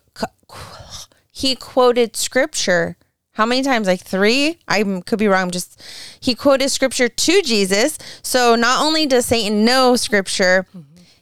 he 1.31 1.55
quoted 1.55 2.17
scripture 2.17 2.97
how 3.39 3.47
many 3.47 3.63
times? 3.63 3.87
Like 3.87 4.01
three? 4.01 4.59
I 4.67 4.83
could 5.07 5.21
be 5.21 5.29
wrong 5.29 5.53
just 5.53 5.81
he 6.19 6.35
quoted 6.35 6.71
scripture 6.71 7.09
to 7.09 7.43
jesus. 7.43 7.97
So 8.21 8.57
not 8.57 8.85
only 8.85 9.07
does 9.07 9.27
satan 9.27 9.65
know 9.65 9.95
scripture 9.95 10.67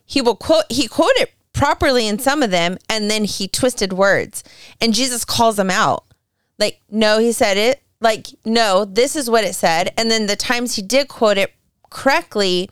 he 0.07 0.23
will 0.23 0.35
quote 0.35 0.64
he 0.71 0.88
quoted 0.88 1.28
properly 1.52 2.09
in 2.09 2.19
some 2.19 2.43
of 2.43 2.50
them 2.50 2.78
and 2.88 3.11
then 3.11 3.25
he 3.25 3.47
twisted 3.47 3.93
words 3.93 4.43
and 4.81 4.95
jesus 4.95 5.26
calls 5.26 5.59
him 5.59 5.71
out. 5.71 6.05
Like 6.59 6.81
no 6.90 7.19
he 7.19 7.33
said 7.33 7.59
it 7.59 7.83
like 8.00 8.26
no 8.45 8.85
this 8.85 9.17
is 9.17 9.29
what 9.31 9.45
it 9.45 9.55
said 9.55 9.93
and 9.97 10.11
then 10.11 10.26
the 10.26 10.37
times 10.37 10.76
he 10.76 10.83
did 10.83 11.09
quote 11.09 11.38
it 11.38 11.53
correctly 11.91 12.69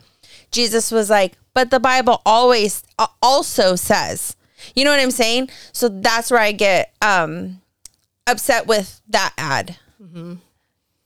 jesus 0.51 0.91
was 0.91 1.09
like 1.09 1.33
but 1.53 1.71
the 1.71 1.79
bible 1.79 2.21
always 2.25 2.83
uh, 2.99 3.07
also 3.21 3.75
says 3.75 4.35
you 4.75 4.83
know 4.85 4.91
what 4.91 4.99
i'm 4.99 5.11
saying 5.11 5.49
so 5.71 5.89
that's 5.89 6.29
where 6.29 6.39
i 6.41 6.51
get 6.51 6.93
um 7.01 7.59
upset 8.27 8.67
with 8.67 9.01
that 9.07 9.33
ad 9.37 9.77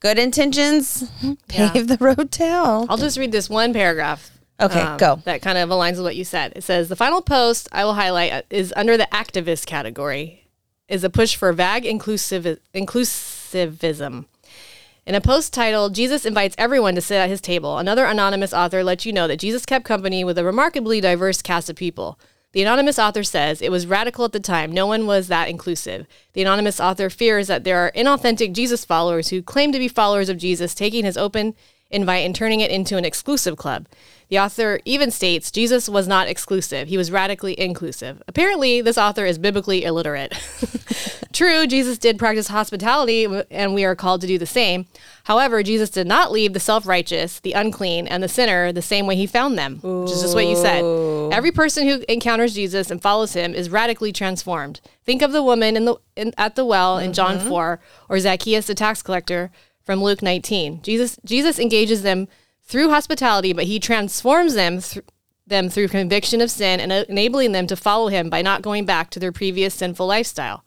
good 0.00 0.18
intentions 0.18 1.10
pave 1.48 1.74
Yeah. 1.76 1.82
the 1.82 1.96
road 2.00 2.30
to 2.32 2.44
hell 2.44 2.86
I'll 2.88 2.96
just 2.96 3.18
read 3.18 3.32
this 3.32 3.48
one 3.50 3.72
paragraph. 3.72 4.30
um, 4.58 4.70
Okay, 4.70 4.96
go. 4.98 5.16
That 5.24 5.40
kind 5.42 5.56
of 5.58 5.68
aligns 5.70 5.92
with 5.96 6.02
what 6.04 6.16
you 6.16 6.24
said. 6.24 6.52
It 6.54 6.62
says 6.62 6.88
the 6.90 6.96
final 6.96 7.22
post 7.22 7.68
I 7.72 7.84
will 7.84 7.94
highlight 7.94 8.44
is 8.50 8.72
under 8.76 8.96
the 8.98 9.08
activist 9.10 9.64
category, 9.66 10.46
is 10.88 11.02
a 11.02 11.08
push 11.10 11.34
for 11.34 11.52
vague 11.52 11.86
inclusive 11.86 12.58
inclusive 12.74 13.39
In 13.54 15.14
a 15.14 15.20
post 15.20 15.52
titled 15.52 15.94
"Jesus 15.94 16.24
invites 16.24 16.54
everyone 16.58 16.94
to 16.94 17.00
sit 17.00 17.16
at 17.16 17.28
his 17.28 17.40
table," 17.40 17.78
another 17.78 18.04
anonymous 18.04 18.52
author 18.52 18.84
lets 18.84 19.04
you 19.06 19.12
know 19.12 19.26
that 19.26 19.40
Jesus 19.40 19.66
kept 19.66 19.84
company 19.84 20.24
with 20.24 20.38
a 20.38 20.44
remarkably 20.44 21.00
diverse 21.00 21.42
cast 21.42 21.70
of 21.70 21.76
people. 21.76 22.18
The 22.52 22.62
anonymous 22.62 22.98
author 22.98 23.22
says 23.22 23.62
it 23.62 23.70
was 23.70 23.86
radical 23.86 24.24
at 24.24 24.32
the 24.32 24.40
time. 24.40 24.72
No 24.72 24.86
one 24.86 25.06
was 25.06 25.28
that 25.28 25.48
inclusive. 25.48 26.06
The 26.32 26.42
anonymous 26.42 26.80
author 26.80 27.08
fears 27.08 27.46
that 27.46 27.62
there 27.64 27.78
are 27.78 27.92
inauthentic 27.92 28.52
Jesus 28.52 28.84
followers 28.84 29.28
who 29.28 29.40
claim 29.40 29.70
to 29.72 29.78
be 29.78 29.88
followers 29.88 30.28
of 30.28 30.36
Jesus, 30.36 30.74
taking 30.74 31.04
his 31.04 31.16
open 31.16 31.54
invite 31.90 32.26
and 32.26 32.34
turning 32.34 32.60
it 32.60 32.70
into 32.70 32.96
an 32.96 33.04
exclusive 33.04 33.56
club. 33.56 33.86
The 34.30 34.38
author 34.38 34.78
even 34.84 35.10
states 35.10 35.50
Jesus 35.50 35.88
was 35.88 36.06
not 36.06 36.28
exclusive, 36.28 36.88
he 36.88 36.96
was 36.96 37.10
radically 37.10 37.58
inclusive. 37.60 38.22
Apparently, 38.28 38.80
this 38.80 38.96
author 38.96 39.26
is 39.26 39.38
biblically 39.38 39.84
illiterate. 39.84 40.32
True, 41.32 41.66
Jesus 41.66 41.98
did 41.98 42.18
practice 42.18 42.48
hospitality, 42.48 43.26
and 43.50 43.74
we 43.74 43.84
are 43.84 43.96
called 43.96 44.20
to 44.20 44.26
do 44.26 44.38
the 44.38 44.46
same. 44.46 44.86
However, 45.24 45.62
Jesus 45.62 45.90
did 45.90 46.06
not 46.06 46.30
leave 46.30 46.52
the 46.52 46.60
self 46.60 46.86
righteous, 46.86 47.40
the 47.40 47.52
unclean, 47.52 48.06
and 48.06 48.22
the 48.22 48.28
sinner 48.28 48.72
the 48.72 48.82
same 48.82 49.06
way 49.06 49.16
he 49.16 49.26
found 49.26 49.58
them, 49.58 49.80
which 49.82 50.12
is 50.12 50.22
just 50.22 50.34
what 50.34 50.46
you 50.46 50.56
said. 50.56 50.84
Every 51.32 51.50
person 51.50 51.88
who 51.88 52.04
encounters 52.08 52.54
Jesus 52.54 52.90
and 52.90 53.02
follows 53.02 53.32
him 53.32 53.54
is 53.54 53.70
radically 53.70 54.12
transformed. 54.12 54.80
Think 55.04 55.22
of 55.22 55.32
the 55.32 55.42
woman 55.42 55.76
in 55.76 55.86
the 55.86 55.96
in, 56.14 56.34
at 56.38 56.54
the 56.54 56.64
well 56.64 56.98
in 56.98 57.12
John 57.12 57.38
mm-hmm. 57.38 57.48
4 57.48 57.80
or 58.08 58.20
Zacchaeus 58.20 58.66
the 58.66 58.74
tax 58.74 59.02
collector 59.02 59.50
from 59.82 60.02
Luke 60.02 60.22
19. 60.22 60.82
Jesus 60.82 61.18
Jesus 61.24 61.58
engages 61.58 62.02
them 62.02 62.28
through 62.70 62.90
hospitality, 62.90 63.52
but 63.52 63.64
he 63.64 63.80
transforms 63.80 64.54
them 64.54 64.80
through 64.80 65.02
them 65.46 65.68
through 65.68 65.88
conviction 65.88 66.40
of 66.40 66.48
sin 66.48 66.78
and 66.78 66.92
uh, 66.92 67.04
enabling 67.08 67.50
them 67.50 67.66
to 67.66 67.74
follow 67.74 68.06
him 68.06 68.30
by 68.30 68.40
not 68.40 68.62
going 68.62 68.84
back 68.84 69.10
to 69.10 69.18
their 69.18 69.32
previous 69.32 69.74
sinful 69.74 70.06
lifestyle. 70.06 70.64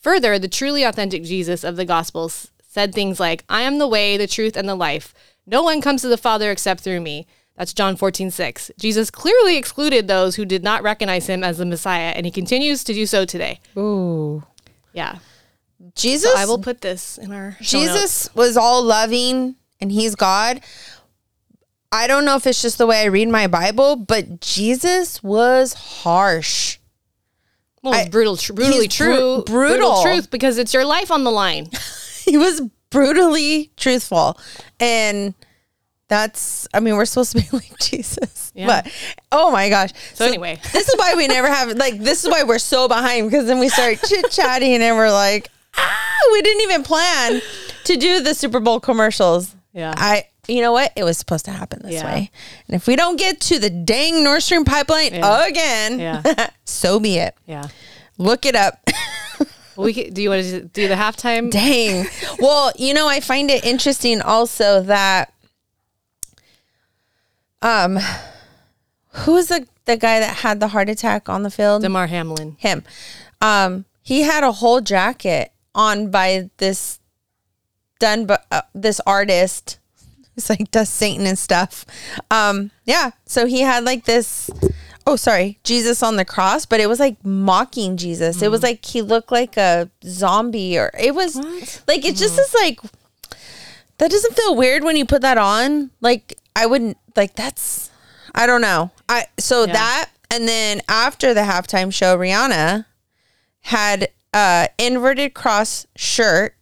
Further, 0.00 0.40
the 0.40 0.48
truly 0.48 0.82
authentic 0.82 1.22
Jesus 1.22 1.62
of 1.62 1.76
the 1.76 1.84
Gospels 1.84 2.50
said 2.66 2.92
things 2.92 3.20
like, 3.20 3.44
I 3.48 3.62
am 3.62 3.78
the 3.78 3.86
way, 3.86 4.16
the 4.16 4.26
truth, 4.26 4.56
and 4.56 4.68
the 4.68 4.74
life. 4.74 5.14
No 5.46 5.62
one 5.62 5.80
comes 5.80 6.02
to 6.02 6.08
the 6.08 6.16
Father 6.16 6.50
except 6.50 6.80
through 6.80 7.00
me. 7.00 7.28
That's 7.56 7.72
John 7.72 7.94
14, 7.94 8.32
6. 8.32 8.72
Jesus 8.76 9.08
clearly 9.08 9.56
excluded 9.56 10.08
those 10.08 10.34
who 10.34 10.44
did 10.44 10.64
not 10.64 10.82
recognize 10.82 11.28
him 11.28 11.44
as 11.44 11.58
the 11.58 11.64
Messiah, 11.64 12.12
and 12.16 12.26
he 12.26 12.32
continues 12.32 12.82
to 12.84 12.92
do 12.92 13.06
so 13.06 13.24
today. 13.24 13.60
Ooh. 13.78 14.42
Yeah. 14.92 15.18
jesus 15.94 16.34
I 16.34 16.46
will 16.46 16.58
put 16.58 16.80
this 16.80 17.18
in 17.18 17.30
our 17.30 17.56
show 17.60 17.78
notes. 17.78 17.92
Jesus 17.92 18.34
was 18.34 18.56
all 18.56 18.82
loving 18.82 19.54
and 19.80 19.92
he's 19.92 20.14
God. 20.14 20.60
I 21.94 22.06
don't 22.08 22.24
know 22.24 22.34
if 22.34 22.46
it's 22.46 22.60
just 22.60 22.78
the 22.78 22.86
way 22.86 23.02
I 23.02 23.04
read 23.04 23.28
my 23.28 23.46
Bible, 23.46 23.94
but 23.94 24.40
Jesus 24.40 25.22
was 25.22 25.74
harsh. 25.74 26.78
Well, 27.82 27.92
it's 27.94 28.06
I- 28.06 28.10
brutal, 28.10 28.36
tr- 28.36 28.52
brutally 28.52 28.86
he's 28.86 28.98
bru- 28.98 29.16
true, 29.16 29.42
brutal. 29.46 30.02
truth 30.02 30.30
because 30.30 30.58
it's 30.58 30.74
your 30.74 30.84
life 30.84 31.10
on 31.10 31.24
the 31.24 31.30
line. 31.30 31.70
He 32.24 32.38
was 32.38 32.62
brutally 32.88 33.70
truthful. 33.76 34.38
And 34.80 35.34
that's, 36.08 36.66
I 36.72 36.80
mean, 36.80 36.96
we're 36.96 37.04
supposed 37.04 37.32
to 37.36 37.42
be 37.42 37.46
like 37.52 37.78
Jesus. 37.78 38.50
Yeah. 38.54 38.66
But 38.66 38.92
oh 39.30 39.50
my 39.50 39.68
gosh. 39.68 39.90
So 40.14 40.24
anyway. 40.24 40.58
this 40.72 40.88
is 40.88 40.94
why 40.96 41.14
we 41.16 41.26
never 41.26 41.48
have, 41.48 41.76
like, 41.76 41.98
this 41.98 42.24
is 42.24 42.30
why 42.30 42.44
we're 42.44 42.58
so 42.58 42.88
behind 42.88 43.30
because 43.30 43.46
then 43.46 43.58
we 43.60 43.68
start 43.68 43.98
chit 44.08 44.30
chatting 44.30 44.80
and 44.82 44.96
we're 44.96 45.12
like, 45.12 45.50
ah, 45.76 46.18
we 46.32 46.40
didn't 46.40 46.62
even 46.62 46.82
plan 46.82 47.42
to 47.84 47.96
do 47.98 48.22
the 48.22 48.32
Super 48.34 48.58
Bowl 48.58 48.80
commercials. 48.80 49.54
Yeah. 49.74 49.92
I, 49.94 50.24
you 50.48 50.60
know 50.60 50.72
what? 50.72 50.92
It 50.96 51.04
was 51.04 51.16
supposed 51.18 51.44
to 51.46 51.50
happen 51.50 51.80
this 51.82 51.94
Yeah. 51.94 52.04
way. 52.04 52.30
And 52.68 52.74
if 52.76 52.86
we 52.86 52.96
don't 52.96 53.16
get 53.16 53.40
to 53.42 53.58
the 53.58 53.70
dang 53.70 54.22
Nord 54.24 54.42
Stream 54.42 54.64
pipeline 54.64 55.14
Yeah. 55.14 55.46
again, 55.46 55.98
Yeah. 56.00 56.48
so 56.64 56.98
be 57.00 57.18
it. 57.18 57.34
Yeah. 57.46 57.68
Look 58.18 58.46
it 58.46 58.54
up. 58.56 58.80
We 59.76 59.92
do 59.92 60.22
you 60.22 60.30
want 60.30 60.44
to 60.44 60.60
do 60.62 60.86
the 60.86 60.94
halftime? 60.94 61.50
Dang. 61.50 62.06
Well, 62.38 62.70
you 62.76 62.94
know, 62.94 63.08
I 63.08 63.18
find 63.18 63.50
it 63.50 63.64
interesting 63.64 64.22
also 64.22 64.80
that 64.82 65.32
um 67.62 67.98
who 69.08 69.32
was 69.32 69.48
the 69.48 69.66
the 69.86 69.96
guy 69.96 70.20
that 70.20 70.36
had 70.38 70.60
the 70.60 70.68
heart 70.68 70.88
attack 70.88 71.28
on 71.28 71.42
the 71.42 71.50
field? 71.50 71.82
Damar 71.82 72.06
Hamlin. 72.06 72.56
Him. 72.60 72.84
Um 73.40 73.84
he 74.02 74.22
had 74.22 74.44
a 74.44 74.52
whole 74.52 74.80
jacket 74.80 75.50
on 75.74 76.10
by 76.10 76.50
this 76.58 77.00
done 77.98 78.26
by 78.26 78.38
uh, 78.50 78.62
this 78.74 79.00
artist. 79.06 79.78
It's 80.36 80.50
like 80.50 80.70
does 80.70 80.88
Satan 80.88 81.26
and 81.26 81.38
stuff. 81.38 81.84
Um 82.30 82.70
yeah, 82.84 83.12
so 83.26 83.46
he 83.46 83.60
had 83.60 83.84
like 83.84 84.04
this 84.04 84.50
oh 85.06 85.16
sorry, 85.16 85.58
Jesus 85.64 86.02
on 86.02 86.16
the 86.16 86.24
cross, 86.24 86.64
but 86.66 86.80
it 86.80 86.88
was 86.88 86.98
like 86.98 87.22
mocking 87.24 87.96
Jesus. 87.96 88.40
It 88.42 88.50
was 88.50 88.62
like 88.62 88.84
he 88.84 89.02
looked 89.02 89.30
like 89.30 89.56
a 89.56 89.90
zombie 90.04 90.78
or 90.78 90.90
it 90.98 91.14
was 91.14 91.36
like 91.86 92.04
it 92.04 92.16
just 92.16 92.38
is 92.38 92.54
like 92.54 92.80
that 93.98 94.10
doesn't 94.10 94.34
feel 94.34 94.56
weird 94.56 94.82
when 94.82 94.96
you 94.96 95.04
put 95.04 95.22
that 95.22 95.38
on. 95.38 95.90
Like 96.00 96.38
I 96.56 96.66
wouldn't 96.66 96.96
like 97.16 97.34
that's 97.36 97.90
I 98.34 98.46
don't 98.46 98.60
know. 98.62 98.90
I 99.08 99.26
so 99.38 99.64
Yeah. 99.64 99.72
that 99.74 100.10
and 100.30 100.48
then 100.48 100.80
after 100.88 101.32
the 101.34 101.42
halftime 101.42 101.92
show, 101.92 102.16
Rihanna 102.16 102.86
had 103.60 104.08
a 104.32 104.68
inverted 104.78 105.32
cross 105.34 105.86
shirt 105.96 106.56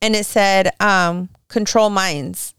and 0.00 0.14
it 0.16 0.24
said 0.26 0.72
um 0.80 1.28
control 1.48 1.90
minds. 1.90 2.54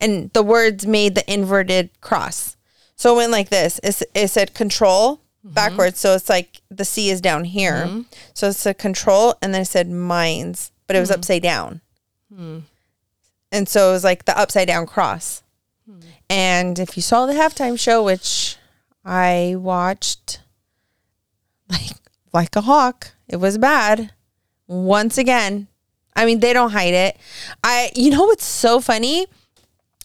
And 0.00 0.32
the 0.32 0.42
words 0.42 0.86
made 0.86 1.14
the 1.14 1.32
inverted 1.32 1.90
cross. 2.00 2.56
So 2.96 3.14
it 3.14 3.16
went 3.16 3.32
like 3.32 3.48
this. 3.48 3.80
It's, 3.82 4.02
it 4.14 4.28
said 4.28 4.54
control 4.54 5.16
mm-hmm. 5.16 5.54
backwards. 5.54 5.98
So 5.98 6.14
it's 6.14 6.28
like 6.28 6.60
the 6.70 6.84
C 6.84 7.10
is 7.10 7.20
down 7.20 7.44
here. 7.44 7.86
Mm-hmm. 7.86 8.02
So 8.34 8.48
it's 8.48 8.66
a 8.66 8.74
control 8.74 9.34
and 9.40 9.54
then 9.54 9.62
it 9.62 9.66
said 9.66 9.88
minds, 9.88 10.72
but 10.86 10.96
it 10.96 11.00
was 11.00 11.10
mm-hmm. 11.10 11.20
upside 11.20 11.42
down. 11.42 11.80
And 13.52 13.68
so 13.68 13.90
it 13.90 13.92
was 13.92 14.04
like 14.04 14.24
the 14.24 14.38
upside 14.38 14.68
down 14.68 14.86
cross. 14.86 15.42
And 16.28 16.78
if 16.78 16.96
you 16.96 17.02
saw 17.02 17.26
the 17.26 17.34
halftime 17.34 17.78
show, 17.78 18.02
which 18.02 18.56
I 19.04 19.54
watched 19.56 20.40
like 21.68 21.92
like 22.32 22.56
a 22.56 22.62
hawk, 22.62 23.12
it 23.28 23.36
was 23.36 23.58
bad. 23.58 24.12
Once 24.66 25.16
again, 25.18 25.68
I 26.14 26.26
mean 26.26 26.40
they 26.40 26.52
don't 26.52 26.72
hide 26.72 26.94
it. 26.94 27.16
I 27.62 27.92
you 27.94 28.10
know 28.10 28.24
what's 28.24 28.44
so 28.44 28.80
funny? 28.80 29.26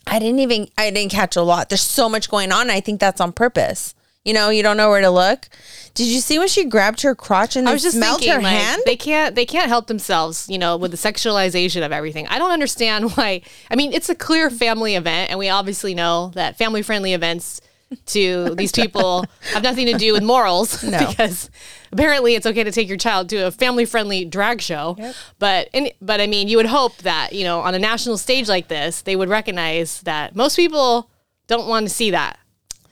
I 0.07 0.19
didn't 0.19 0.39
even 0.39 0.67
I 0.77 0.89
didn't 0.89 1.11
catch 1.11 1.35
a 1.35 1.41
lot. 1.41 1.69
There's 1.69 1.81
so 1.81 2.09
much 2.09 2.29
going 2.29 2.51
on. 2.51 2.69
I 2.69 2.79
think 2.79 2.99
that's 2.99 3.21
on 3.21 3.31
purpose. 3.31 3.95
You 4.23 4.33
know, 4.33 4.49
you 4.49 4.61
don't 4.61 4.77
know 4.77 4.89
where 4.89 5.01
to 5.01 5.09
look. 5.09 5.49
Did 5.95 6.05
you 6.05 6.19
see 6.19 6.37
when 6.37 6.47
she 6.47 6.65
grabbed 6.65 7.01
her 7.01 7.15
crotch 7.15 7.55
and 7.55 7.67
I 7.67 7.73
was 7.73 7.81
just 7.81 7.97
smelled 7.97 8.19
thinking, 8.19 8.35
her 8.35 8.41
like, 8.41 8.55
hand? 8.55 8.83
they 8.85 8.95
can't 8.95 9.33
they 9.33 9.47
can't 9.47 9.67
help 9.67 9.87
themselves, 9.87 10.47
you 10.47 10.59
know, 10.59 10.77
with 10.77 10.91
the 10.91 10.97
sexualization 10.97 11.83
of 11.83 11.91
everything. 11.91 12.27
I 12.27 12.37
don't 12.37 12.51
understand 12.51 13.11
why. 13.15 13.41
I 13.69 13.75
mean, 13.75 13.93
it's 13.93 14.09
a 14.09 14.15
clear 14.15 14.49
family 14.49 14.95
event, 14.95 15.31
and 15.31 15.39
we 15.39 15.49
obviously 15.49 15.95
know 15.95 16.31
that 16.35 16.57
family 16.57 16.83
friendly 16.83 17.13
events 17.13 17.61
to 18.07 18.55
these 18.55 18.71
people 18.71 19.25
have 19.53 19.63
nothing 19.63 19.85
to 19.87 19.93
do 19.93 20.13
with 20.13 20.23
morals 20.23 20.81
No. 20.83 20.97
because 21.09 21.49
apparently 21.91 22.35
it's 22.35 22.45
okay 22.45 22.63
to 22.63 22.71
take 22.71 22.87
your 22.87 22.97
child 22.97 23.29
to 23.29 23.47
a 23.47 23.51
family 23.51 23.85
friendly 23.85 24.25
drag 24.25 24.61
show. 24.61 24.97
But 25.39 25.69
and, 25.73 25.91
but 26.01 26.21
I 26.21 26.27
mean, 26.27 26.47
you 26.47 26.57
would 26.57 26.67
hope 26.67 26.97
that 26.99 27.33
you 27.33 27.43
know 27.43 27.59
on 27.59 27.75
a 27.75 27.79
national 27.79 28.17
stage 28.17 28.47
like 28.47 28.67
this, 28.67 29.01
they 29.01 29.15
would 29.15 29.29
recognize 29.29 30.01
that 30.01 30.35
most 30.35 30.55
people 30.55 31.09
don't 31.47 31.67
want 31.67 31.87
to 31.87 31.93
see 31.93 32.11
that, 32.11 32.39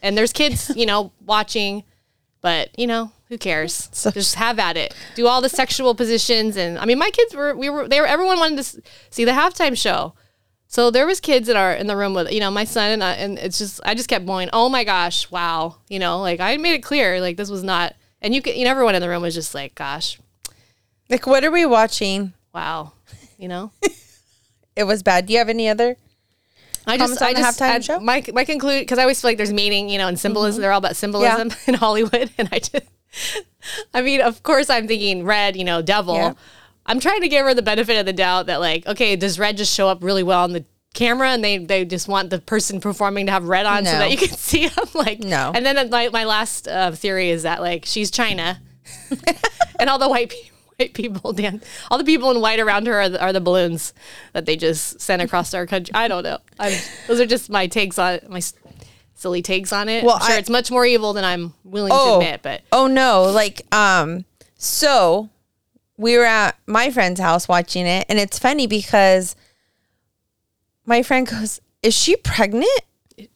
and 0.02 0.18
there's 0.18 0.34
kids, 0.34 0.72
you 0.76 0.86
know, 0.86 1.12
watching. 1.26 1.84
But 2.42 2.70
you 2.78 2.88
know, 2.88 3.12
who 3.28 3.38
cares? 3.38 3.90
So- 3.92 4.12
Just 4.12 4.36
have 4.36 4.60
at 4.60 4.78
it. 4.78 4.94
Do 5.16 5.28
all 5.28 5.42
the 5.42 5.50
sexual 5.50 5.94
positions, 5.96 6.56
and 6.58 6.78
I 6.80 6.86
mean, 6.86 6.98
my 7.00 7.10
kids 7.10 7.36
were 7.36 7.56
we 7.56 7.70
were 7.70 7.88
they 7.88 8.00
were 8.02 8.08
everyone 8.08 8.40
wanted 8.40 8.64
to 8.64 8.82
see 9.12 9.24
the 9.26 9.32
halftime 9.32 9.78
show. 9.78 10.14
So 10.70 10.92
there 10.92 11.06
was 11.06 11.20
kids 11.20 11.48
that 11.48 11.56
are 11.56 11.74
in 11.74 11.88
the 11.88 11.98
room 11.98 12.14
with 12.14 12.32
you 12.32 12.40
know 12.40 12.52
my 12.52 12.64
son 12.64 12.92
and 12.92 13.04
I, 13.04 13.14
and 13.14 13.38
it's 13.38 13.58
just 13.58 13.82
I 13.84 13.96
just 13.96 14.08
kept 14.08 14.26
going. 14.26 14.50
Oh 14.54 14.70
my 14.70 14.84
gosh, 14.84 15.30
wow, 15.30 15.78
you 15.90 16.00
know, 16.00 16.20
like 16.22 16.40
I 16.40 16.56
made 16.58 16.76
it 16.76 16.84
clear 16.84 17.20
like 17.20 17.36
this 17.38 17.50
was 17.50 17.64
not. 17.64 17.96
And 18.22 18.36
you, 18.36 18.42
could, 18.42 18.56
you 18.56 18.66
know, 18.66 18.72
everyone 18.72 18.96
in 18.96 19.02
the 19.02 19.08
room 19.08 19.22
was 19.22 19.34
just 19.34 19.56
like, 19.56 19.76
gosh, 19.76 20.20
like, 21.10 21.26
what 21.26 21.44
are 21.44 21.52
we 21.52 21.66
watching? 21.66 22.34
wow, 22.54 22.94
you 23.38 23.48
know. 23.48 23.72
It 24.80 24.88
was 24.88 25.04
bad. 25.04 25.26
Do 25.26 25.34
you 25.34 25.40
have 25.40 25.50
any 25.50 25.68
other? 25.68 25.98
I 26.88 26.98
just, 26.98 27.22
I 27.22 27.34
just, 27.34 27.60
halftime 27.60 27.70
I, 27.70 27.80
show? 27.82 27.98
Mm-hmm. 27.98 28.06
my 28.06 28.24
my 28.34 28.46
conclude 28.46 28.82
because 28.82 28.98
I 28.98 29.02
always 29.02 29.20
feel 29.20 29.28
like 29.28 29.38
there's 29.38 29.52
meaning, 29.52 29.90
you 29.90 29.98
know, 29.98 30.08
and 30.08 30.18
symbolism. 30.18 30.62
They're 30.62 30.72
all 30.72 30.78
about 30.78 30.96
symbolism 30.96 31.52
in 31.68 31.74
Hollywood, 31.74 32.32
and 32.38 32.48
I 32.50 32.60
just, 32.60 32.86
I 33.94 34.02
mean, 34.02 34.22
of 34.22 34.42
course, 34.42 34.70
I'm 34.70 34.88
thinking 34.88 35.26
red, 35.26 35.58
you 35.58 35.66
know, 35.66 35.82
devil. 35.82 36.16
Yeah. 36.16 36.34
I'm 36.90 37.00
trying 37.00 37.22
to 37.22 37.30
give 37.30 37.46
her 37.46 37.54
the 37.54 37.62
benefit 37.62 37.98
of 37.98 38.06
the 38.06 38.12
doubt 38.14 38.48
that, 38.48 38.60
like, 38.60 38.86
okay, 38.88 39.16
does 39.16 39.40
red 39.40 39.56
just 39.56 39.74
show 39.74 39.88
up 39.88 40.04
really 40.04 40.24
well 40.24 40.44
on 40.44 40.52
the 40.52 40.66
camera, 40.94 41.30
and 41.30 41.44
they 41.44 41.58
they 41.60 41.86
just 41.86 42.08
want 42.08 42.30
the 42.32 42.40
person 42.40 42.82
performing 42.82 43.28
to 43.28 43.32
have 43.32 43.46
red 43.48 43.66
on 43.66 43.86
so 43.86 43.92
that 43.92 44.10
you 44.12 44.18
can 44.18 44.30
see 44.36 44.68
them, 44.68 44.86
like, 44.96 45.20
No. 45.20 45.52
And 45.56 45.66
then 45.66 45.90
my 45.90 46.10
my 46.10 46.26
last 46.26 46.68
uh, 46.68 46.92
theory 46.92 47.30
is 47.30 47.44
that 47.44 47.62
like 47.62 47.86
she's 47.86 48.12
China, 48.12 48.60
and 49.80 49.90
all 49.90 50.00
the 50.00 50.10
white 50.10 50.30
people. 50.30 50.46
White 50.80 50.94
people 50.94 51.34
dance. 51.34 51.66
All 51.92 51.98
the 51.98 52.06
people 52.06 52.32
in 52.32 52.40
white 52.40 52.58
around 52.62 52.88
her 52.88 52.94
are 53.02 53.10
the, 53.10 53.22
are 53.22 53.34
the 53.34 53.42
balloons 53.42 53.94
that 54.32 54.46
they 54.46 54.56
just 54.56 55.02
sent 55.02 55.22
across 55.22 55.54
our 55.54 55.66
country. 55.68 55.94
I 55.94 56.08
don't 56.08 56.24
know. 56.24 56.38
I'm, 56.58 56.72
those 57.06 57.20
are 57.20 57.26
just 57.26 57.50
my 57.50 57.68
takes 57.68 58.00
on 58.00 58.20
my 58.30 58.42
silly 59.14 59.42
takes 59.42 59.74
on 59.74 59.90
it. 59.90 60.06
Well, 60.06 60.16
I'm 60.16 60.22
sure 60.22 60.36
I- 60.36 60.38
it's 60.38 60.50
much 60.50 60.72
more 60.72 60.86
evil 60.86 61.12
than 61.12 61.26
I'm 61.26 61.54
willing 61.66 61.90
to 61.92 61.98
Oh, 62.00 62.20
admit. 62.22 62.40
But 62.44 62.62
oh 62.72 62.88
no! 62.88 63.24
Like, 63.24 63.62
um, 63.76 64.24
so 64.56 65.30
we 66.00 66.18
were 66.18 66.26
at 66.26 66.58
my 66.66 66.90
friend's 66.90 67.20
house 67.20 67.48
watching 67.48 67.86
it, 67.86 68.06
and 68.10 68.18
it's 68.18 68.40
funny 68.40 68.66
because 68.66 69.36
my 70.86 71.04
friend 71.04 71.28
goes, 71.28 71.60
"Is 71.84 71.94
she 71.94 72.16
pregnant?" 72.16 72.82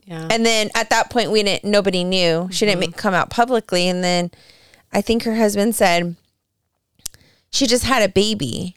yeah, 0.06 0.28
And 0.32 0.46
then 0.46 0.70
at 0.76 0.90
that 0.90 1.10
point, 1.10 1.32
we 1.32 1.44
didn't. 1.44 1.70
Nobody 1.70 2.04
knew. 2.04 2.50
She 2.52 2.66
didn't 2.66 2.82
mm-hmm. 2.82 2.92
make, 2.92 2.98
come 2.98 3.14
out 3.14 3.30
publicly. 3.30 3.88
And 3.88 4.04
then 4.04 4.32
I 4.92 5.02
think 5.02 5.24
her 5.24 5.36
husband 5.36 5.76
said 5.76 6.16
she 7.50 7.68
just 7.68 7.84
had 7.84 8.04
a 8.04 8.10
baby. 8.10 8.76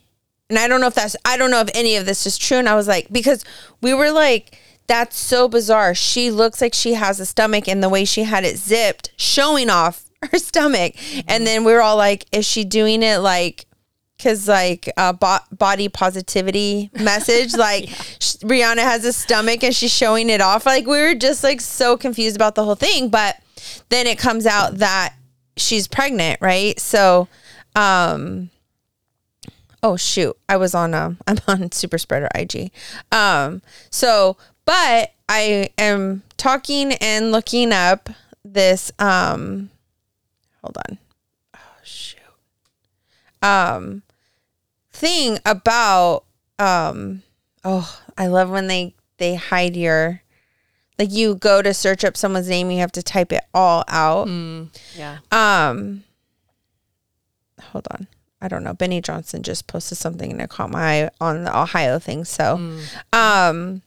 And 0.49 0.59
I 0.59 0.68
don't 0.68 0.81
know 0.81 0.87
if 0.87 0.94
that's. 0.94 1.16
I 1.25 1.37
don't 1.37 1.51
know 1.51 1.61
if 1.61 1.70
any 1.75 1.96
of 1.96 2.07
this 2.07 2.27
is 2.27 2.38
true. 2.38 2.59
And 2.59 2.68
I 2.68 2.75
was 2.75 2.88
like, 2.88 3.09
because 3.11 3.44
we 3.81 3.94
were 3.94 4.11
like, 4.11 4.59
that's 4.87 5.16
so 5.16 5.49
bizarre. 5.49 5.94
She 5.94 6.31
looks 6.31 6.61
like 6.61 6.75
she 6.75 6.94
has 6.94 7.18
a 7.18 7.27
stomach, 7.27 7.68
and 7.68 7.83
the 7.83 7.88
way 7.88 8.05
she 8.05 8.22
had 8.22 8.44
it 8.44 8.57
zipped, 8.57 9.11
showing 9.16 9.70
off 9.70 10.05
her 10.31 10.38
stomach. 10.38 10.94
And 11.14 11.27
mm-hmm. 11.27 11.44
then 11.44 11.64
we 11.64 11.72
were 11.72 11.83
all 11.83 11.96
like, 11.96 12.27
is 12.33 12.46
she 12.46 12.64
doing 12.64 13.03
it 13.03 13.18
like? 13.18 13.65
Cause 14.18 14.48
like 14.48 14.90
uh, 14.96 15.12
bo- 15.12 15.44
body 15.52 15.88
positivity 15.90 16.90
message, 16.98 17.55
like 17.55 17.88
sh- 18.18 18.37
Rihanna 18.37 18.79
has 18.79 19.05
a 19.05 19.12
stomach 19.12 19.62
and 19.62 19.74
she's 19.74 19.92
showing 19.92 20.31
it 20.31 20.40
off. 20.40 20.64
Like 20.64 20.87
we 20.87 20.98
were 20.98 21.14
just 21.14 21.44
like 21.44 21.61
so 21.61 21.98
confused 21.98 22.35
about 22.35 22.55
the 22.55 22.64
whole 22.64 22.76
thing. 22.76 23.11
But 23.11 23.37
then 23.90 24.07
it 24.07 24.18
comes 24.18 24.46
out 24.46 24.79
that 24.79 25.14
she's 25.57 25.87
pregnant, 25.87 26.40
right? 26.40 26.81
So, 26.81 27.29
um, 27.74 28.48
oh 29.83 29.96
shoot, 29.96 30.35
I 30.48 30.57
was 30.57 30.74
on 30.74 30.94
um, 30.94 31.18
I'm 31.26 31.37
on 31.46 31.70
Super 31.72 31.98
Spreader 31.98 32.29
IG. 32.35 32.70
Um, 33.12 33.61
so 33.90 34.38
but 34.64 35.12
I 35.29 35.70
am 35.79 36.22
talking 36.37 36.92
and 36.94 37.33
looking 37.33 37.72
up 37.72 38.11
this. 38.44 38.92
Um, 38.98 39.70
hold 40.62 40.79
on. 40.88 40.98
Um, 43.42 44.03
thing 44.92 45.38
about 45.44 46.25
um. 46.59 47.22
Oh, 47.64 48.01
I 48.16 48.29
love 48.29 48.51
when 48.51 48.66
they 48.68 48.94
they 49.18 49.35
hide 49.35 49.77
your. 49.77 50.22
Like 50.99 51.12
you 51.12 51.35
go 51.35 51.61
to 51.61 51.75
search 51.75 52.05
up 52.05 52.16
someone's 52.16 52.49
name, 52.49 52.70
you 52.70 52.79
have 52.79 52.92
to 52.92 53.03
type 53.03 53.31
it 53.31 53.42
all 53.53 53.85
out. 53.87 54.29
yeah. 54.96 55.18
Um, 55.31 56.05
hold 57.61 57.87
on. 57.90 58.07
I 58.40 58.49
don't 58.49 58.64
know. 58.64 58.72
Benny 58.72 59.03
Johnson 59.03 59.42
just 59.42 59.66
posted 59.66 59.99
something 59.99 60.31
and 60.33 60.40
it 60.40 60.49
caught 60.49 60.70
my 60.70 61.05
eye 61.05 61.11
on 61.20 61.44
the 61.44 61.59
Ohio 61.59 61.99
thing. 61.99 62.25
So, 62.25 62.79
um, 63.12 63.83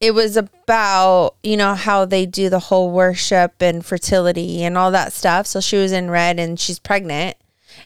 it 0.00 0.14
was 0.14 0.36
about, 0.36 1.36
you 1.42 1.56
know, 1.56 1.74
how 1.74 2.04
they 2.04 2.26
do 2.26 2.48
the 2.48 2.58
whole 2.58 2.90
worship 2.90 3.54
and 3.60 3.86
fertility 3.86 4.64
and 4.64 4.76
all 4.76 4.90
that 4.90 5.12
stuff. 5.12 5.46
So 5.46 5.60
she 5.60 5.76
was 5.76 5.92
in 5.92 6.10
red 6.10 6.40
and 6.40 6.58
she's 6.58 6.78
pregnant. 6.80 7.36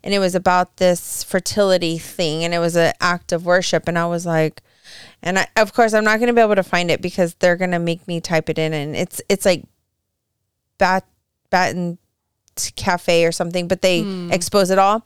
And 0.07 0.15
it 0.15 0.21
was 0.21 0.35
about 0.37 0.77
this 0.77 1.23
fertility 1.25 1.99
thing 1.99 2.45
and 2.45 2.55
it 2.55 2.61
was 2.61 2.77
an 2.77 2.93
act 3.01 3.33
of 3.33 3.45
worship. 3.45 3.89
And 3.89 3.99
I 3.99 4.07
was 4.07 4.25
like, 4.25 4.63
and 5.21 5.37
I, 5.41 5.49
of 5.57 5.73
course, 5.75 5.93
I'm 5.93 6.05
not 6.05 6.21
going 6.21 6.29
to 6.29 6.33
be 6.33 6.41
able 6.41 6.55
to 6.55 6.63
find 6.63 6.91
it 6.93 7.03
because 7.03 7.35
they're 7.35 7.57
going 7.57 7.73
to 7.73 7.81
make 7.81 8.07
me 8.07 8.21
type 8.21 8.49
it 8.49 8.57
in. 8.57 8.73
And 8.73 8.95
it's, 8.95 9.21
it's 9.29 9.45
like 9.45 9.65
bat, 10.79 11.05
batten 11.51 11.99
cafe 12.77 13.27
or 13.27 13.33
something, 13.33 13.67
but 13.69 13.83
they 13.83 14.29
expose 14.31 14.71
it 14.71 14.79
all. 14.79 15.05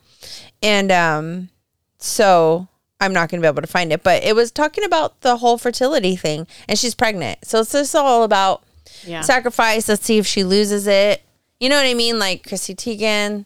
And 0.61 0.91
um 0.91 1.49
so 1.97 2.67
I'm 2.99 3.11
not 3.13 3.29
going 3.29 3.41
to 3.41 3.45
be 3.45 3.49
able 3.49 3.61
to 3.63 3.67
find 3.67 3.91
it, 3.91 4.03
but 4.03 4.23
it 4.23 4.35
was 4.35 4.51
talking 4.51 4.83
about 4.83 5.21
the 5.21 5.37
whole 5.37 5.57
fertility 5.57 6.15
thing 6.15 6.45
and 6.69 6.77
she's 6.77 6.93
pregnant. 6.95 7.39
So 7.43 7.61
it's 7.61 7.71
just 7.71 7.95
all 7.95 8.23
about 8.23 8.63
Yeah. 9.03 9.21
sacrifice. 9.21 9.89
Let's 9.89 10.05
see 10.05 10.19
if 10.19 10.27
she 10.27 10.43
loses 10.43 10.85
it. 10.87 11.23
You 11.61 11.69
know 11.69 11.75
what 11.75 11.85
I 11.85 11.93
mean? 11.93 12.17
Like 12.17 12.47
Chrissy 12.47 12.73
Teigen, 12.73 13.45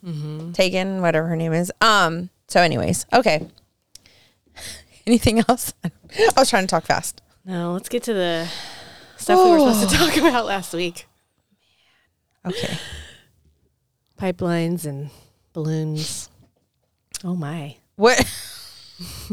Teigen, 0.54 1.02
whatever 1.02 1.28
her 1.28 1.36
name 1.36 1.52
is. 1.52 1.72
Um 1.82 2.30
so 2.48 2.62
anyways, 2.62 3.06
okay. 3.12 3.46
Anything 5.06 5.44
else? 5.50 5.74
I 5.84 5.92
was 6.38 6.50
trying 6.50 6.64
to 6.64 6.68
talk 6.68 6.86
fast. 6.86 7.22
No, 7.44 7.74
let's 7.74 7.90
get 7.90 8.04
to 8.04 8.14
the 8.14 8.48
stuff 9.18 9.38
we 9.44 9.52
were 9.52 9.60
supposed 9.74 9.90
to 9.90 9.98
talk 9.98 10.16
about 10.18 10.46
last 10.46 10.74
week. 10.74 11.08
Okay. 12.46 12.78
Pipelines 14.18 14.86
and 14.86 15.10
balloons. 15.52 16.30
Oh 17.24 17.36
my. 17.36 17.76
What? 17.98 18.24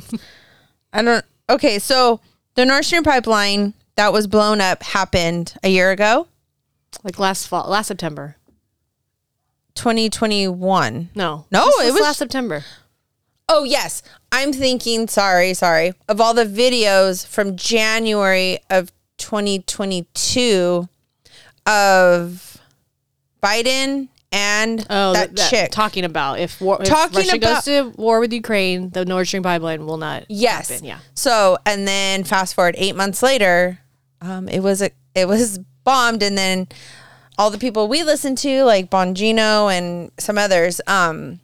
I 0.92 1.02
don't. 1.02 1.24
Okay, 1.48 1.78
so 1.78 2.20
the 2.56 2.66
Nord 2.66 2.84
Stream 2.84 3.04
pipeline 3.04 3.74
that 3.94 4.12
was 4.12 4.26
blown 4.26 4.60
up 4.60 4.82
happened 4.82 5.54
a 5.62 5.68
year 5.68 5.92
ago, 5.92 6.26
Like 7.04 7.20
last 7.20 7.46
fall, 7.46 7.68
last 7.68 7.86
September. 7.86 8.36
2021. 9.74 11.10
No. 11.14 11.46
No, 11.50 11.66
This 11.78 11.88
it 11.88 11.92
was- 11.92 12.02
last 12.02 12.18
September. 12.18 12.64
Oh 13.48 13.64
yes, 13.64 14.02
I'm 14.30 14.52
thinking. 14.52 15.08
Sorry, 15.08 15.52
sorry. 15.52 15.92
Of 16.08 16.20
all 16.20 16.32
the 16.32 16.46
videos 16.46 17.26
from 17.26 17.56
January 17.56 18.58
of 18.70 18.90
2022 19.18 20.88
of 21.66 22.58
Biden 23.42 24.08
and 24.30 24.86
Oh, 24.88 25.12
that, 25.12 25.36
chick. 25.36 25.70
talking 25.70 26.04
about 26.04 26.38
if, 26.38 26.60
war, 26.60 26.78
if 26.80 26.88
Talking 26.88 27.18
Russia 27.18 27.36
about- 27.36 27.54
goes 27.56 27.64
to 27.64 27.92
war 28.00 28.20
with 28.20 28.32
Ukraine, 28.32 28.90
the 28.90 29.04
Nord 29.04 29.26
Stream 29.26 29.42
pipeline 29.42 29.84
will 29.84 29.98
not. 29.98 30.24
Yes. 30.28 30.70
happen. 30.70 30.86
Yeah. 30.86 30.98
So 31.14 31.58
and 31.66 31.86
then 31.86 32.24
fast 32.24 32.54
forward 32.54 32.74
eight 32.78 32.96
months 32.96 33.22
later, 33.22 33.80
um, 34.22 34.48
it 34.48 34.60
was 34.60 34.80
a, 34.80 34.90
it 35.14 35.28
was 35.28 35.58
bombed, 35.84 36.22
and 36.22 36.38
then 36.38 36.68
all 37.38 37.50
the 37.50 37.58
people 37.58 37.88
we 37.88 38.02
listened 38.02 38.38
to, 38.38 38.64
like 38.64 38.90
Bongino 38.90 39.72
and 39.72 40.10
some 40.18 40.38
others, 40.38 40.80
um, 40.86 41.40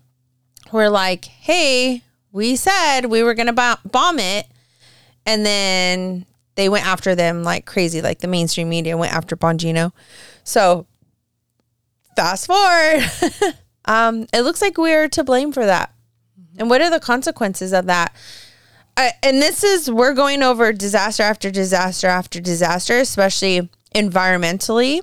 were 0.73 0.91
like, 0.91 1.25
"Hey, 1.25 2.03
we 2.33 2.57
said 2.57 3.07
we 3.07 3.23
were 3.23 3.35
gonna 3.35 3.53
bomb, 3.53 3.79
bomb 3.85 4.19
it," 4.19 4.47
and 5.25 5.45
then 5.45 6.27
they 6.57 6.69
went 6.69 6.87
after 6.87 7.15
them 7.15 7.43
like 7.43 7.67
crazy. 7.67 8.03
Like 8.03 8.19
the 8.19 8.29
mainstream 8.29 8.69
media 8.69 8.97
went 8.97 9.15
after 9.15 9.37
Bongino. 9.37 9.93
So 10.45 10.87
fast 12.17 12.47
forward, 12.47 13.09
um, 13.85 14.27
it 14.33 14.43
looks 14.43 14.61
like 14.61 14.77
we're 14.77 15.09
to 15.09 15.25
blame 15.25 15.53
for 15.53 15.65
that. 15.65 15.93
And 16.59 16.69
what 16.69 16.81
are 16.81 16.91
the 16.91 17.01
consequences 17.01 17.73
of 17.73 17.87
that? 17.87 18.15
I, 18.97 19.13
and 19.23 19.41
this 19.41 19.63
is 19.63 19.89
we're 19.89 20.15
going 20.15 20.43
over 20.43 20.73
disaster 20.73 21.23
after 21.23 21.53
disaster 21.53 22.09
after 22.09 22.41
disaster, 22.41 22.99
especially 22.99 23.69
environmentally. 23.95 25.03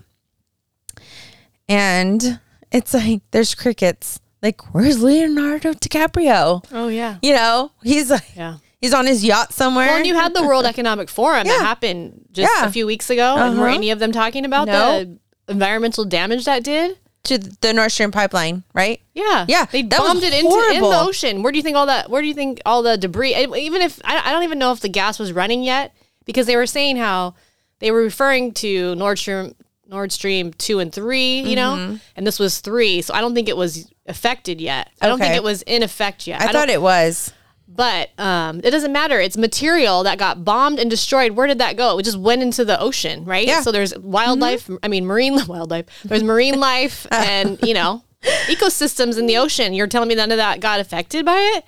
And 1.68 2.40
it's 2.72 2.94
like 2.94 3.22
there's 3.32 3.56
crickets. 3.56 4.20
Like, 4.42 4.74
where's 4.74 5.02
Leonardo 5.02 5.74
DiCaprio? 5.74 6.64
Oh 6.72 6.88
yeah. 6.88 7.18
You 7.22 7.34
know, 7.34 7.72
he's 7.84 8.12
like 8.12 8.36
Yeah. 8.36 8.58
he's 8.80 8.94
on 8.94 9.06
his 9.08 9.24
yacht 9.24 9.54
somewhere. 9.54 9.88
Well, 9.88 9.98
and 9.98 10.06
you 10.06 10.14
had 10.16 10.34
the 10.36 10.44
World 10.44 10.66
Economic 10.66 11.10
Forum 11.10 11.48
Yeah. 11.48 11.54
that 11.58 11.62
happened 11.66 12.26
just 12.32 12.52
Yeah. 12.56 12.66
a 12.68 12.72
few 12.72 12.86
weeks 12.86 13.10
ago. 13.10 13.36
And 13.38 13.58
were 13.58 13.66
Uh-huh. 13.68 13.76
any 13.76 13.90
of 13.92 14.00
them 14.00 14.12
talking 14.12 14.46
about 14.46 14.68
No. 14.68 14.74
the 15.04 15.18
environmental 15.48 16.06
damage 16.06 16.46
that 16.46 16.64
did? 16.64 16.98
to 17.24 17.40
the 17.40 17.74
Nord 17.74 17.92
Stream 17.92 18.12
pipeline, 18.12 18.62
right? 18.76 19.02
Yeah, 19.16 19.46
Yeah, 19.48 19.66
They 19.66 19.82
that 19.82 19.98
bombed 19.98 20.22
it 20.22 20.32
into 20.32 20.70
in 20.76 20.80
the 20.84 21.00
ocean. 21.02 21.42
Where 21.42 21.52
do 21.52 21.58
you 21.58 21.64
think 21.64 21.76
all 21.76 21.88
that? 21.88 22.08
Where 22.08 22.22
do 22.22 22.28
you 22.28 22.36
think 22.36 22.62
all 22.68 22.84
the 22.84 23.00
debris? 23.00 23.34
Even 23.36 23.82
if 23.82 24.00
I, 24.06 24.30
I 24.30 24.32
don't 24.32 24.44
even 24.44 24.60
know 24.60 24.72
if 24.72 24.82
the 24.82 24.90
gas 24.90 25.18
was 25.18 25.34
running 25.34 25.64
yet, 25.64 25.92
because 26.26 26.46
they 26.46 26.56
were 26.56 26.68
saying 26.68 26.98
how 26.98 27.34
they 27.80 27.90
were 27.90 28.04
referring 28.04 28.52
to 28.54 28.94
Nord 28.94 29.18
Stream, 29.18 29.56
Nord 29.88 30.12
Stream 30.12 30.52
two 30.54 30.80
and 30.80 30.92
three, 30.94 31.40
you 31.40 31.56
Mm-hmm. 31.56 31.94
know, 31.94 32.00
and 32.16 32.26
this 32.28 32.40
was 32.40 32.60
three. 32.60 33.02
So 33.02 33.14
I 33.14 33.22
don't 33.22 33.34
think 33.36 33.48
it 33.50 33.58
was 33.58 33.92
affected 34.08 34.60
yet. 34.62 34.92
I 35.02 35.08
don't 35.08 35.20
think 35.20 35.30
Okay. 35.32 35.38
it 35.38 35.44
was 35.44 35.62
in 35.64 35.84
effect 35.84 36.28
yet. 36.28 36.42
I, 36.42 36.46
don't- 36.46 36.54
thought 36.54 36.70
it 36.70 36.82
was. 36.82 37.32
but 37.68 38.10
um, 38.20 38.62
it 38.64 38.72
doesn't 38.72 38.94
matter. 38.94 39.20
It's 39.20 39.38
material 39.38 40.04
that 40.04 40.18
got 40.18 40.44
bombed 40.46 40.80
and 40.80 40.90
destroyed. 40.90 41.32
Where 41.34 41.48
did 41.48 41.58
that 41.60 41.76
go? 41.78 41.98
It 42.00 42.04
just 42.04 42.18
went 42.18 42.42
into 42.42 42.64
the 42.66 42.80
ocean, 42.80 43.26
right? 43.26 43.46
Yeah. 43.48 43.62
So 43.62 43.72
there's 43.72 43.98
wildlife. 43.98 44.70
I 44.84 44.88
mean, 44.88 45.06
marine 45.06 45.38
wildlife. 45.48 45.86
There's 46.04 46.24
marine 46.24 46.60
life 46.60 47.06
and 47.12 47.60
you 47.62 47.74
know 47.74 48.04
ecosystems 48.48 49.18
in 49.20 49.26
the 49.28 49.38
ocean. 49.38 49.74
You're 49.74 49.88
telling 49.88 50.10
me 50.10 50.16
none 50.16 50.32
of 50.32 50.38
that 50.38 50.60
got 50.62 50.80
affected 50.80 51.26
by 51.26 51.38
it? 51.58 51.64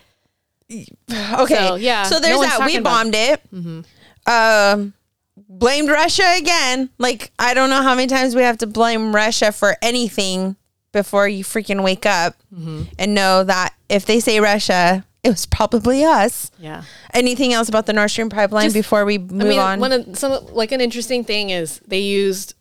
Okay. 1.10 1.56
So, 1.56 1.76
yeah, 1.76 2.04
So 2.04 2.16
no 2.16 2.22
there's 2.22 2.38
one's 2.38 2.50
that. 2.50 2.60
We 2.66 2.78
talking 2.78 2.78
about- 2.80 3.04
bombed 3.04 3.16
it. 3.16 3.86
Um, 4.26 4.94
blamed 5.50 5.90
Russia 5.90 6.36
again. 6.38 6.90
Like 6.98 7.32
I 7.40 7.54
don't 7.54 7.70
know 7.70 7.82
how 7.82 7.96
many 7.96 8.08
times 8.08 8.36
we 8.36 8.42
have 8.42 8.58
to 8.60 8.68
blame 8.68 9.16
Russia 9.16 9.52
for 9.52 9.76
anything 9.82 10.56
before 10.92 11.28
you 11.28 11.44
freaking 11.44 11.84
wake 11.84 12.06
up 12.06 12.36
and 12.98 13.14
know 13.14 13.44
that 13.44 13.74
if 13.90 14.06
they 14.06 14.20
say 14.20 14.40
Russia, 14.40 15.06
it 15.24 15.30
was 15.30 15.46
probably 15.46 16.04
us. 16.04 16.50
Yeah. 16.60 16.84
Anything 17.14 17.54
else 17.54 17.70
about 17.70 17.86
the 17.86 17.94
Nord 17.94 18.10
Stream 18.10 18.30
pipeline 18.30 18.66
Just- 18.66 18.76
before 18.76 19.06
we 19.06 19.18
move 19.18 19.42
I 19.42 19.50
mean, 19.50 19.60
on? 19.60 19.80
one 19.80 19.92
of 19.92 20.18
some 20.18 20.46
like 20.54 20.72
an 20.72 20.82
interesting 20.82 21.24
thing 21.24 21.50
is 21.52 21.80
they 21.88 22.00
used 22.00 22.54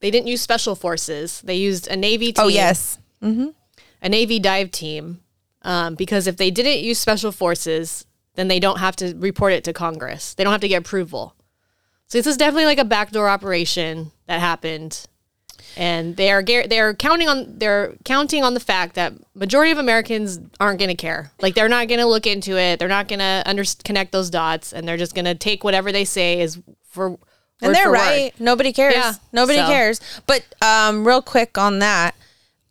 they 0.00 0.10
didn't 0.10 0.26
use 0.28 0.40
special 0.40 0.74
forces. 0.74 1.40
They 1.42 1.56
used 1.56 1.86
a 1.88 1.96
Navy 1.96 2.32
team. 2.32 2.44
oh 2.44 2.48
yes. 2.48 2.98
a 3.22 4.08
Navy 4.08 4.38
dive 4.38 4.70
team 4.70 5.20
um, 5.62 5.94
because 5.94 6.26
if 6.26 6.36
they 6.38 6.50
didn't 6.50 6.80
use 6.82 6.98
special 6.98 7.32
forces, 7.32 8.06
then 8.34 8.48
they 8.48 8.60
don't 8.60 8.78
have 8.78 8.96
to 8.96 9.14
report 9.16 9.52
it 9.52 9.64
to 9.64 9.72
Congress. 9.72 10.34
They 10.34 10.44
don't 10.44 10.52
have 10.52 10.62
to 10.62 10.68
get 10.68 10.78
approval. 10.78 11.34
So 12.10 12.18
this 12.18 12.26
is 12.26 12.36
definitely 12.36 12.66
like 12.66 12.78
a 12.78 12.84
backdoor 12.84 13.28
operation 13.28 14.10
that 14.26 14.40
happened, 14.40 15.06
and 15.76 16.16
they 16.16 16.30
are 16.32 16.42
they're 16.42 16.92
counting 16.94 17.28
on 17.28 17.58
they're 17.58 17.94
counting 18.04 18.42
on 18.42 18.54
the 18.54 18.60
fact 18.60 18.96
that 18.96 19.12
majority 19.34 19.70
of 19.70 19.78
Americans 19.78 20.40
aren't 20.58 20.80
going 20.80 20.88
to 20.88 20.96
care. 20.96 21.30
Like 21.40 21.54
they're 21.54 21.68
not 21.68 21.86
going 21.88 22.00
to 22.00 22.06
look 22.06 22.26
into 22.26 22.58
it. 22.58 22.78
They're 22.80 22.88
not 22.88 23.06
going 23.06 23.20
to 23.20 23.42
under- 23.46 23.62
connect 23.84 24.10
those 24.12 24.28
dots, 24.28 24.72
and 24.72 24.86
they're 24.88 24.96
just 24.96 25.14
going 25.14 25.24
to 25.24 25.34
take 25.36 25.62
whatever 25.64 25.92
they 25.92 26.04
say 26.04 26.40
is 26.40 26.58
for. 26.88 27.16
And 27.62 27.74
they're 27.74 27.84
for 27.84 27.90
word. 27.90 27.96
right. 27.98 28.32
Nobody 28.40 28.72
cares. 28.72 28.94
Yeah, 28.94 29.12
Nobody 29.32 29.58
so. 29.58 29.66
cares. 29.66 30.00
But 30.26 30.44
um, 30.62 31.06
real 31.06 31.20
quick 31.22 31.58
on 31.58 31.78
that, 31.80 32.14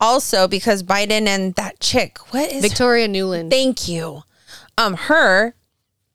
also 0.00 0.48
because 0.48 0.82
Biden 0.82 1.26
and 1.28 1.54
that 1.54 1.78
chick, 1.80 2.18
what 2.34 2.50
is 2.52 2.60
Victoria 2.60 3.06
Nuland. 3.08 3.50
Thank 3.50 3.86
you. 3.88 4.22
Um, 4.76 4.94
her 4.94 5.54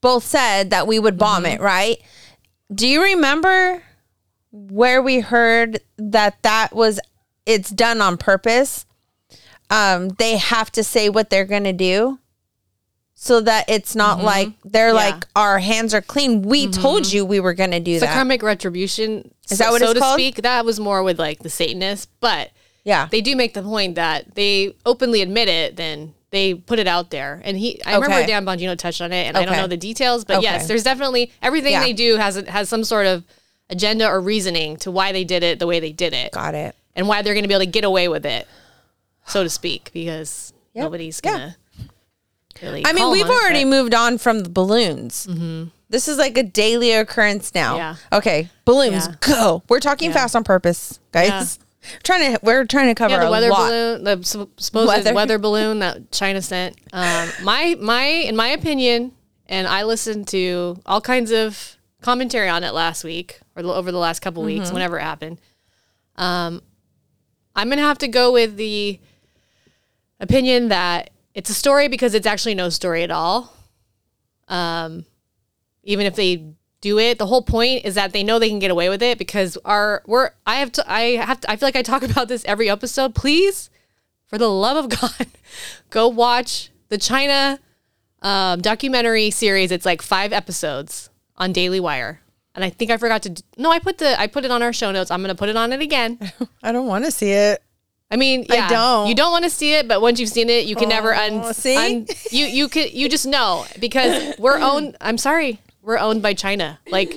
both 0.01 0.25
said 0.25 0.69
that 0.71 0.85
we 0.88 0.99
would 0.99 1.17
bomb 1.17 1.43
Mm-hmm. 1.45 1.53
it, 1.53 1.61
right? 1.61 1.97
Do 2.73 2.88
you 2.88 3.04
remember 3.04 3.84
where 4.51 5.01
we 5.01 5.19
heard 5.19 5.82
that 5.97 6.41
that 6.43 6.73
was 6.73 6.99
it's 7.45 7.69
done 7.69 8.01
on 8.01 8.17
purpose? 8.17 8.86
Um, 9.69 10.10
they 10.10 10.38
have 10.38 10.71
to 10.73 10.84
say 10.84 11.10
what 11.10 11.30
they're 11.30 11.45
gonna 11.45 11.73
do. 11.73 12.19
So 13.17 13.39
that 13.41 13.65
it's 13.69 13.95
not 13.95 14.21
like 14.21 14.49
they're 14.63 14.89
Mm-hmm. 14.89 14.97
Yeah. 14.97 15.04
Mm-hmm. 15.06 15.15
like 15.15 15.28
our 15.36 15.60
hands 15.60 15.93
are 15.93 16.01
clean. 16.01 16.41
We 16.41 16.67
told 16.69 17.12
you 17.12 17.23
we 17.25 17.39
were 17.39 17.54
gonna 17.54 17.80
do 17.80 17.93
the 17.99 18.08
that. 18.08 18.13
karmic 18.13 18.43
retribution. 18.43 19.32
Is 19.49 19.60
that 19.60 19.71
what 19.71 19.80
so 19.80 19.91
it's 19.91 19.93
to 19.95 19.99
called? 19.99 20.19
speak? 20.19 20.38
That 20.38 20.65
was 20.65 20.80
more 20.80 21.04
with 21.04 21.19
like 21.19 21.39
the 21.39 21.49
Satanists, 21.49 22.08
but 22.19 22.51
yeah. 22.84 23.08
they 23.10 23.21
do 23.21 23.36
make 23.36 23.54
the 23.54 23.62
point 23.62 23.95
that 23.95 24.36
they 24.36 24.75
openly 24.86 25.21
admit 25.21 25.47
it, 25.47 25.75
then 25.75 26.14
they 26.36 26.54
put 26.54 26.78
it 26.80 26.88
out 26.88 27.10
there. 27.10 27.41
And 27.43 27.58
he, 27.58 27.82
I 27.86 27.95
remember 27.95 28.26
Dan 28.28 28.45
Bongino 28.45 28.78
touched 28.78 29.02
on 29.02 29.12
it, 29.12 29.26
and 29.28 29.38
I 29.38 29.45
don't 29.45 29.56
know 29.58 29.67
the 29.67 29.78
details, 29.78 30.26
but 30.26 30.38
Okay. 30.38 30.43
yes, 30.43 30.67
there's 30.67 30.84
definitely 30.84 31.32
everything 31.41 31.71
Yeah. 31.71 31.82
they 31.82 31.93
do 31.93 32.17
has 32.17 32.36
has 32.48 32.69
some 32.69 32.84
sort 32.84 33.08
of 33.08 33.24
agenda 33.69 34.08
or 34.08 34.19
reasoning 34.21 34.78
to 34.78 34.91
why 34.91 35.12
they 35.12 35.24
did 35.24 35.41
it 35.43 35.58
the 35.60 35.67
way 35.67 35.80
they 35.80 35.91
did 35.91 36.13
it, 36.13 36.32
Got 36.34 36.54
it. 36.54 36.76
and 36.95 37.08
why 37.08 37.21
they're 37.21 37.34
going 37.34 37.43
to 37.43 37.48
be 37.48 37.54
able 37.56 37.65
to 37.65 37.71
get 37.71 37.84
away 37.84 38.08
with 38.08 38.26
it, 38.26 38.48
so 39.26 39.41
to 39.43 39.50
speak, 39.50 39.89
because 39.93 40.54
nobody's 40.76 41.19
gonna. 41.21 41.56
Really 42.62 42.86
I 42.86 42.93
mean, 42.93 43.12
we've 43.12 43.26
on 43.26 43.32
it, 43.32 43.36
already 43.36 43.65
moved 43.65 43.93
on 43.93 44.17
from 44.17 44.39
the 44.41 44.50
balloons. 44.50 45.28
Mm-hmm. 45.28 45.65
This 45.89 46.08
is 46.08 46.17
like 46.17 46.38
a 46.38 46.43
daily 46.43 46.91
occurrence 46.93 47.54
now. 47.54 47.76
Yeah. 47.76 47.95
Okay, 48.13 48.50
balloons, 48.63 49.08
Yeah. 49.08 49.15
go. 49.19 49.63
We're 49.67 49.80
talking 49.82 50.12
fast 50.13 50.36
on 50.36 50.43
purpose, 50.43 51.00
guys. 51.12 51.60
Trying 52.04 52.34
to, 52.34 52.39
we're 52.43 52.65
trying 52.65 52.88
to 52.88 52.95
cover 52.95 53.15
Yeah, 53.15 53.26
the 53.26 53.32
weather 53.32 53.50
lot. 53.50 53.67
balloon, 53.69 54.04
the 54.04 54.24
sup- 54.24 54.60
supposed 54.60 54.88
Weather. 54.88 55.13
weather. 55.13 55.38
balloon 55.39 55.80
that 55.80 56.12
China 56.12 56.41
sent. 56.41 56.76
Um, 56.93 57.30
my 57.43 57.76
my 57.80 58.04
in 58.06 58.36
my 58.36 58.48
opinion, 58.50 59.12
and 59.48 59.67
I 59.67 59.84
listened 59.84 60.28
to 60.30 60.78
all 60.86 61.02
kinds 61.02 61.32
of 61.32 61.78
commentary 62.02 62.50
on 62.50 62.63
it 62.63 62.74
last 62.74 63.04
week 63.04 63.39
or 63.56 63.63
over 63.63 63.91
the 63.91 63.98
last 63.98 64.19
couple 64.21 64.43
Mm-hmm. 64.43 64.60
weeks, 64.60 64.71
whenever 64.71 64.98
it 65.00 65.04
happened. 65.04 65.39
Um, 66.17 66.62
I'm 67.56 67.69
gonna 67.69 67.82
have 67.82 67.98
to 68.00 68.08
go 68.08 68.32
with 68.32 68.56
the 68.58 69.00
opinion 70.19 70.69
that 70.69 71.10
it's 71.34 71.50
a 71.50 71.54
story 71.54 71.88
because 71.88 72.13
it's 72.13 72.28
actually 72.28 72.56
no 72.56 72.69
story 72.69 73.04
at 73.04 73.12
all. 73.12 73.54
Um, 74.48 75.06
even 75.84 76.06
if 76.06 76.15
they 76.15 76.54
do 76.86 77.00
it, 77.00 77.17
the 77.17 77.26
whole 77.26 77.41
point 77.41 77.84
is 77.84 77.95
that 77.95 78.13
they 78.13 78.21
know 78.24 78.38
they 78.38 78.48
can 78.50 78.60
get 78.60 78.69
away 78.69 78.89
with 78.89 79.02
it 79.02 79.17
because 79.17 79.58
our 79.65 80.04
we're 80.06 80.30
I 80.45 80.56
have 80.58 80.71
to 80.74 80.91
I 80.91 81.02
have 81.17 81.39
to 81.41 81.50
I 81.50 81.56
feel 81.56 81.65
like 81.67 81.76
I 81.76 81.82
talk 81.82 82.04
about 82.10 82.28
this 82.28 82.45
every 82.45 82.69
episode. 82.69 83.15
Please, 83.15 83.71
for 84.28 84.38
the 84.38 84.48
love 84.50 84.78
of 84.78 84.89
God, 85.02 85.28
go 85.89 86.08
watch 86.08 86.69
the 86.89 87.00
China 87.00 87.60
um, 88.21 88.62
documentary 88.62 89.32
series. 89.32 89.71
It's 89.71 89.86
like 89.86 90.04
five 90.04 90.32
episodes 90.32 91.10
on 91.38 91.52
Daily 91.52 91.80
Wire. 91.80 92.21
And 92.54 92.63
I 92.63 92.69
think 92.69 92.91
I 92.91 92.98
forgot 92.98 93.24
to. 93.24 93.43
No, 93.58 93.71
I 93.71 93.80
put 93.80 93.98
the 93.98 94.19
I 94.19 94.28
put 94.28 94.45
it 94.45 94.52
on 94.52 94.62
our 94.62 94.71
show 94.71 94.91
notes. 94.91 95.10
I'm 95.10 95.21
gonna 95.21 95.34
put 95.36 95.50
it 95.50 95.58
on 95.58 95.74
it 95.74 95.82
again. 95.82 96.19
I 96.63 96.71
don't 96.71 96.86
want 96.88 97.04
to 97.06 97.12
see 97.12 97.32
it. 97.32 97.63
I 98.12 98.17
mean, 98.17 98.45
yeah, 98.48 98.69
don't. 98.69 99.10
You 99.10 99.15
don't 99.15 99.32
want 99.32 99.43
to 99.45 99.50
see 99.50 99.74
it, 99.74 99.88
but 99.88 100.00
once 100.00 100.19
you've 100.19 100.30
seen 100.30 100.48
it, 100.50 100.65
you 100.67 100.76
can 100.76 100.88
never 100.88 101.12
un, 101.13 101.41
Oh, 101.43 101.52
see? 101.52 101.76
un- 101.76 102.06
you 102.30 102.45
you 102.45 102.69
could 102.69 102.93
you 102.93 103.10
just 103.10 103.26
know 103.26 103.65
because 103.80 104.38
we're 104.38 104.60
owned. 104.60 104.95
I'm 105.02 105.17
sorry, 105.17 105.60
we're 105.86 105.98
owned 106.00 106.21
by 106.21 106.34
China. 106.34 106.80
Like, 106.89 107.15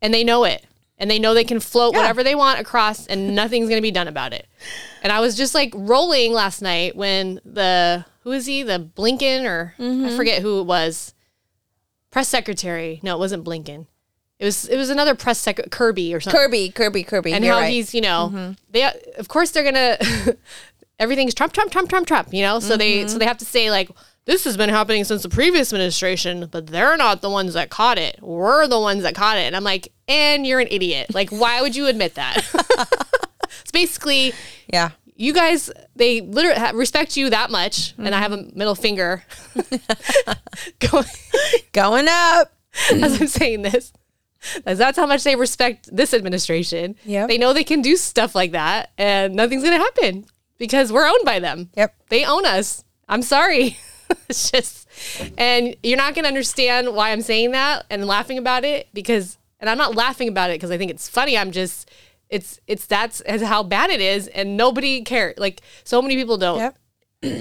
and 0.00 0.12
they 0.14 0.22
know 0.24 0.44
it, 0.44 0.64
and 0.98 1.10
they 1.10 1.18
know 1.18 1.34
they 1.34 1.44
can 1.44 1.58
float 1.60 1.94
Yeah. 1.94 2.00
whatever 2.00 2.22
they 2.22 2.34
want 2.34 2.60
across, 2.60 3.06
and 3.06 3.34
nothing's 3.34 3.68
gonna 3.68 3.80
be 3.80 3.90
done 3.90 4.08
about 4.08 4.32
it. 4.32 4.46
And 5.02 5.10
I 5.12 5.20
was 5.20 5.36
just 5.36 5.54
like 5.54 5.72
rolling 5.74 6.32
last 6.32 6.62
night 6.62 6.94
when 6.96 7.40
the 7.44 8.04
who 8.24 8.32
is 8.32 8.46
he? 8.46 8.62
The 8.62 8.78
Blinken 8.96 9.44
or 9.44 9.74
Mm-hmm. 9.78 10.06
I 10.06 10.16
forget 10.16 10.42
who 10.42 10.60
it 10.60 10.64
was. 10.64 11.12
Press 12.10 12.28
secretary. 12.28 13.00
No, 13.02 13.16
it 13.16 13.18
wasn't 13.18 13.44
Blinken. 13.44 13.86
It 14.38 14.44
was 14.44 14.66
it 14.68 14.76
was 14.76 14.90
another 14.90 15.14
press 15.14 15.38
sec 15.38 15.70
Kirby 15.70 16.12
or 16.14 16.20
something 16.20 16.38
Kirby, 16.40 16.70
Kirby, 16.70 17.04
Kirby. 17.04 17.32
and 17.32 17.44
You're 17.44 17.54
how 17.54 17.60
right. 17.60 17.66
Mm-hmm. 17.66 17.72
he's 17.74 17.94
you 17.94 18.00
know 18.00 18.54
they 18.70 18.82
of 19.16 19.28
course 19.28 19.50
they're 19.52 19.62
gonna 19.64 19.96
everything's 20.98 21.32
Trump 21.34 21.52
Trump 21.52 21.70
Trump 21.70 21.88
Trump 21.88 22.06
Trump 22.08 22.32
you 22.34 22.42
know 22.42 22.58
so 22.60 22.76
they 22.76 22.98
Mm-hmm. 23.00 23.08
so 23.08 23.18
they 23.18 23.24
have 23.26 23.38
to 23.38 23.44
say 23.44 23.70
like 23.70 23.88
this 24.24 24.44
has 24.44 24.56
been 24.56 24.68
happening 24.70 25.04
since 25.04 25.22
the 25.22 25.28
previous 25.28 25.72
administration 25.72 26.48
but 26.50 26.66
they're 26.68 26.96
not 26.96 27.20
the 27.22 27.30
ones 27.30 27.54
that 27.54 27.70
caught 27.70 27.98
it 27.98 28.18
we're 28.22 28.66
the 28.66 28.80
ones 28.80 29.02
that 29.02 29.14
caught 29.14 29.36
it 29.36 29.42
and 29.42 29.56
I'm 29.56 29.64
like 29.64 29.92
and 30.08 30.46
you're 30.46 30.60
an 30.60 30.68
idiot 30.70 31.14
like 31.14 31.30
why 31.30 31.60
would 31.62 31.74
you 31.76 31.86
admit 31.86 32.14
that 32.14 32.44
it's 33.60 33.72
basically 33.72 34.32
yeah. 34.72 34.90
you 35.16 35.32
guys 35.32 35.70
they 35.96 36.20
literally 36.20 36.76
respect 36.76 37.16
you 37.16 37.30
that 37.30 37.50
much 37.50 37.94
and 37.98 38.14
I 38.14 38.18
have 38.18 38.32
a 38.32 38.48
middle 38.54 38.74
finger 38.74 39.24
going 40.90 41.06
Going 41.72 42.06
up. 42.08 42.52
as 42.90 43.20
I'm 43.20 43.26
saying 43.26 43.62
this. 43.62 43.92
That's, 44.64 44.78
that's 44.78 44.98
how 44.98 45.06
much 45.06 45.24
they 45.24 45.36
respect 45.36 45.88
this 45.94 46.12
administration. 46.12 46.96
Yep. 47.04 47.28
They 47.28 47.38
know 47.38 47.52
they 47.52 47.64
can 47.64 47.82
do 47.82 47.96
stuff 47.96 48.34
like 48.34 48.52
that 48.52 48.90
and 48.98 49.34
nothing's 49.34 49.62
going 49.62 49.78
to 49.78 49.82
happen 49.84 50.26
because 50.58 50.92
we're 50.92 51.06
owned 51.06 51.24
by 51.24 51.38
them. 51.38 51.70
Yep. 51.76 51.94
They 52.08 52.24
own 52.24 52.46
us. 52.46 52.84
I'm 53.08 53.22
sorry. 53.22 53.78
it's 54.28 54.50
just, 54.50 54.88
and 55.38 55.76
you're 55.82 55.96
not 55.96 56.14
going 56.14 56.24
to 56.24 56.28
understand 56.28 56.94
why 56.94 57.10
I'm 57.10 57.22
saying 57.22 57.52
that 57.52 57.86
and 57.90 58.06
laughing 58.06 58.38
about 58.38 58.64
it 58.64 58.88
because, 58.92 59.38
and 59.60 59.68
I'm 59.70 59.78
not 59.78 59.94
laughing 59.94 60.28
about 60.28 60.50
it 60.50 60.54
because 60.54 60.70
I 60.70 60.78
think 60.78 60.90
it's 60.90 61.08
funny. 61.08 61.36
I'm 61.38 61.50
just, 61.52 61.90
it's, 62.28 62.60
it's, 62.66 62.86
that's 62.86 63.20
as 63.22 63.42
how 63.42 63.62
bad 63.62 63.90
it 63.90 64.00
is 64.00 64.28
and 64.28 64.56
nobody 64.56 65.02
cares. 65.02 65.34
Like 65.38 65.60
so 65.84 66.00
many 66.02 66.16
people 66.16 66.38
don't 66.38 66.58
Yep. 66.58 66.78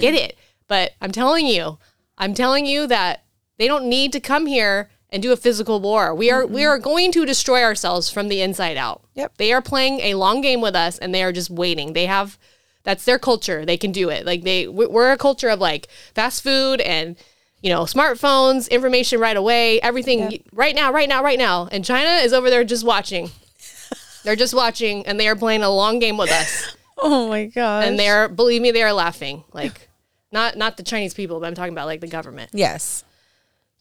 get 0.01 0.13
it. 0.13 0.38
But 0.67 0.91
I'm 1.01 1.12
telling 1.12 1.47
you, 1.47 1.77
I'm 2.17 2.34
telling 2.34 2.65
you 2.65 2.88
that 2.88 3.23
they 3.57 3.67
don't 3.67 3.86
need 3.86 4.13
to 4.13 4.19
come 4.19 4.45
here 4.45 4.89
and 5.10 5.21
do 5.21 5.34
a 5.34 5.38
physical 5.38 5.81
war. 5.81 6.15
We 6.15 6.31
are 6.31 6.45
we 6.45 6.63
are 6.63 6.77
going 6.79 7.12
to 7.12 7.25
destroy 7.25 7.63
ourselves 7.63 8.10
from 8.10 8.29
the 8.29 8.41
inside 8.41 8.77
out. 8.77 9.03
Yep. 9.15 9.34
They 9.38 9.51
are 9.51 9.62
playing 9.62 9.99
a 9.99 10.13
long 10.15 10.39
game 10.39 10.62
with 10.62 10.75
us 10.75 10.97
and 10.97 11.13
they 11.13 11.23
are 11.23 11.34
just 11.34 11.49
waiting. 11.49 11.91
They 11.93 12.05
have 12.05 12.39
that's 12.84 13.06
their 13.06 13.20
culture. 13.20 13.65
They 13.65 13.78
can 13.78 13.91
do 13.91 14.10
it. 14.10 14.26
Like 14.26 14.44
they 14.44 14.67
we- 14.67 14.88
we're 14.88 15.12
a 15.12 15.17
culture 15.17 15.50
of 15.50 15.60
like 15.60 15.88
fast 16.15 16.44
food 16.44 16.82
and 16.82 17.15
you 17.62 17.70
know, 17.70 17.82
smartphones, 17.84 18.67
information 18.72 19.20
right 19.20 19.38
away, 19.38 19.80
everything 19.82 20.41
right 20.52 20.74
now, 20.74 20.91
right 20.91 21.08
now, 21.08 21.24
right 21.24 21.38
now. 21.38 21.67
And 21.72 21.86
China 21.86 22.10
is 22.24 22.34
over 22.34 22.50
there 22.50 22.63
just 22.63 22.84
watching. 22.84 23.30
They're 24.24 24.36
just 24.36 24.54
watching 24.56 25.06
and 25.06 25.20
they 25.20 25.28
are 25.28 25.36
playing 25.36 25.62
a 25.62 25.70
long 25.70 26.00
game 26.00 26.17
with 26.17 26.32
us. 26.32 26.76
Oh 27.04 27.28
my 27.30 27.46
god. 27.46 27.86
And 27.86 27.98
they're 27.98 28.30
believe 28.30 28.62
me, 28.62 28.70
they 28.70 28.84
are 28.84 28.94
laughing. 28.94 29.44
Like 29.54 29.89
not 30.32 30.56
not 30.56 30.78
the 30.78 30.84
Chinese 30.84 31.15
people, 31.15 31.39
but 31.39 31.48
I'm 31.48 31.56
talking 31.56 31.74
about 31.74 31.88
like 31.88 32.00
the 32.00 32.08
government. 32.08 32.52
yes. 32.54 33.04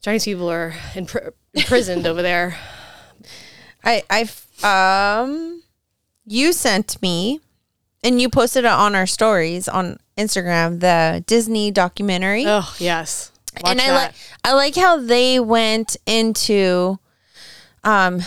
Chinese 0.01 0.25
people 0.25 0.49
are 0.49 0.73
in 0.95 1.05
pr- 1.05 1.29
imprisoned 1.53 2.07
over 2.07 2.23
there. 2.23 2.57
I 3.83 4.01
I 4.09 5.21
um 5.23 5.61
you 6.25 6.53
sent 6.53 6.99
me 7.01 7.41
and 8.03 8.21
you 8.21 8.29
posted 8.29 8.65
it 8.65 8.71
on 8.71 8.95
our 8.95 9.07
stories 9.07 9.67
on 9.67 9.97
Instagram 10.17 10.79
the 10.79 11.23
Disney 11.27 11.71
documentary. 11.71 12.43
Oh 12.47 12.73
yes, 12.79 13.31
Watch 13.61 13.71
and 13.71 13.81
I 13.81 13.93
like 13.93 14.13
I 14.43 14.53
like 14.53 14.75
how 14.75 14.97
they 14.97 15.39
went 15.39 15.97
into 16.05 16.99
um 17.83 18.21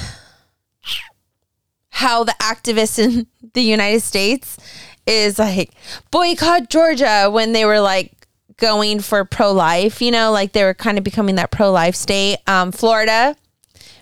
how 1.91 2.25
the 2.25 2.35
activists 2.41 2.99
in 2.99 3.27
the 3.55 3.63
United 3.63 4.01
States 4.01 4.59
is 5.07 5.39
like 5.39 5.71
boycott 6.11 6.71
Georgia 6.71 7.29
when 7.31 7.53
they 7.53 7.65
were 7.65 7.81
like 7.81 8.13
going 8.57 9.01
for 9.01 9.25
pro 9.25 9.53
life, 9.53 10.01
you 10.01 10.11
know, 10.11 10.31
like 10.31 10.53
they 10.53 10.65
were 10.65 10.75
kind 10.75 10.99
of 10.99 11.05
becoming 11.05 11.35
that 11.37 11.51
pro 11.51 11.71
life 11.71 11.95
state. 11.95 12.39
Um 12.47 12.73
Florida 12.73 13.37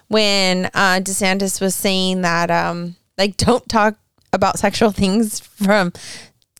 when 0.08 0.66
uh 0.66 1.00
DeSantis 1.00 1.60
was 1.60 1.74
saying 1.74 2.22
that 2.22 2.50
um 2.50 2.96
like 3.18 3.36
don't 3.36 3.66
talk 3.68 3.96
about 4.32 4.58
sexual 4.58 4.90
things 4.90 5.40
from 5.40 5.92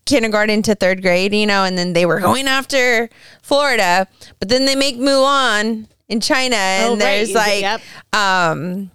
kindergarten 0.05 0.63
to 0.63 0.75
third 0.75 1.01
grade, 1.03 1.33
you 1.33 1.47
know, 1.47 1.65
and 1.65 1.79
then 1.79 1.93
they 1.93 2.05
were 2.07 2.21
going 2.21 2.47
after 2.49 3.09
Florida, 3.43 4.07
but 4.41 4.49
then 4.49 4.67
they 4.67 4.75
make 4.75 4.97
Mulan 4.97 5.87
in 6.09 6.21
China 6.21 6.57
and 6.57 6.87
Oh, 6.87 6.91
right. 6.93 6.99
there's 6.99 7.33
like 7.33 7.63
Yep. 7.63 7.81
um 8.13 8.91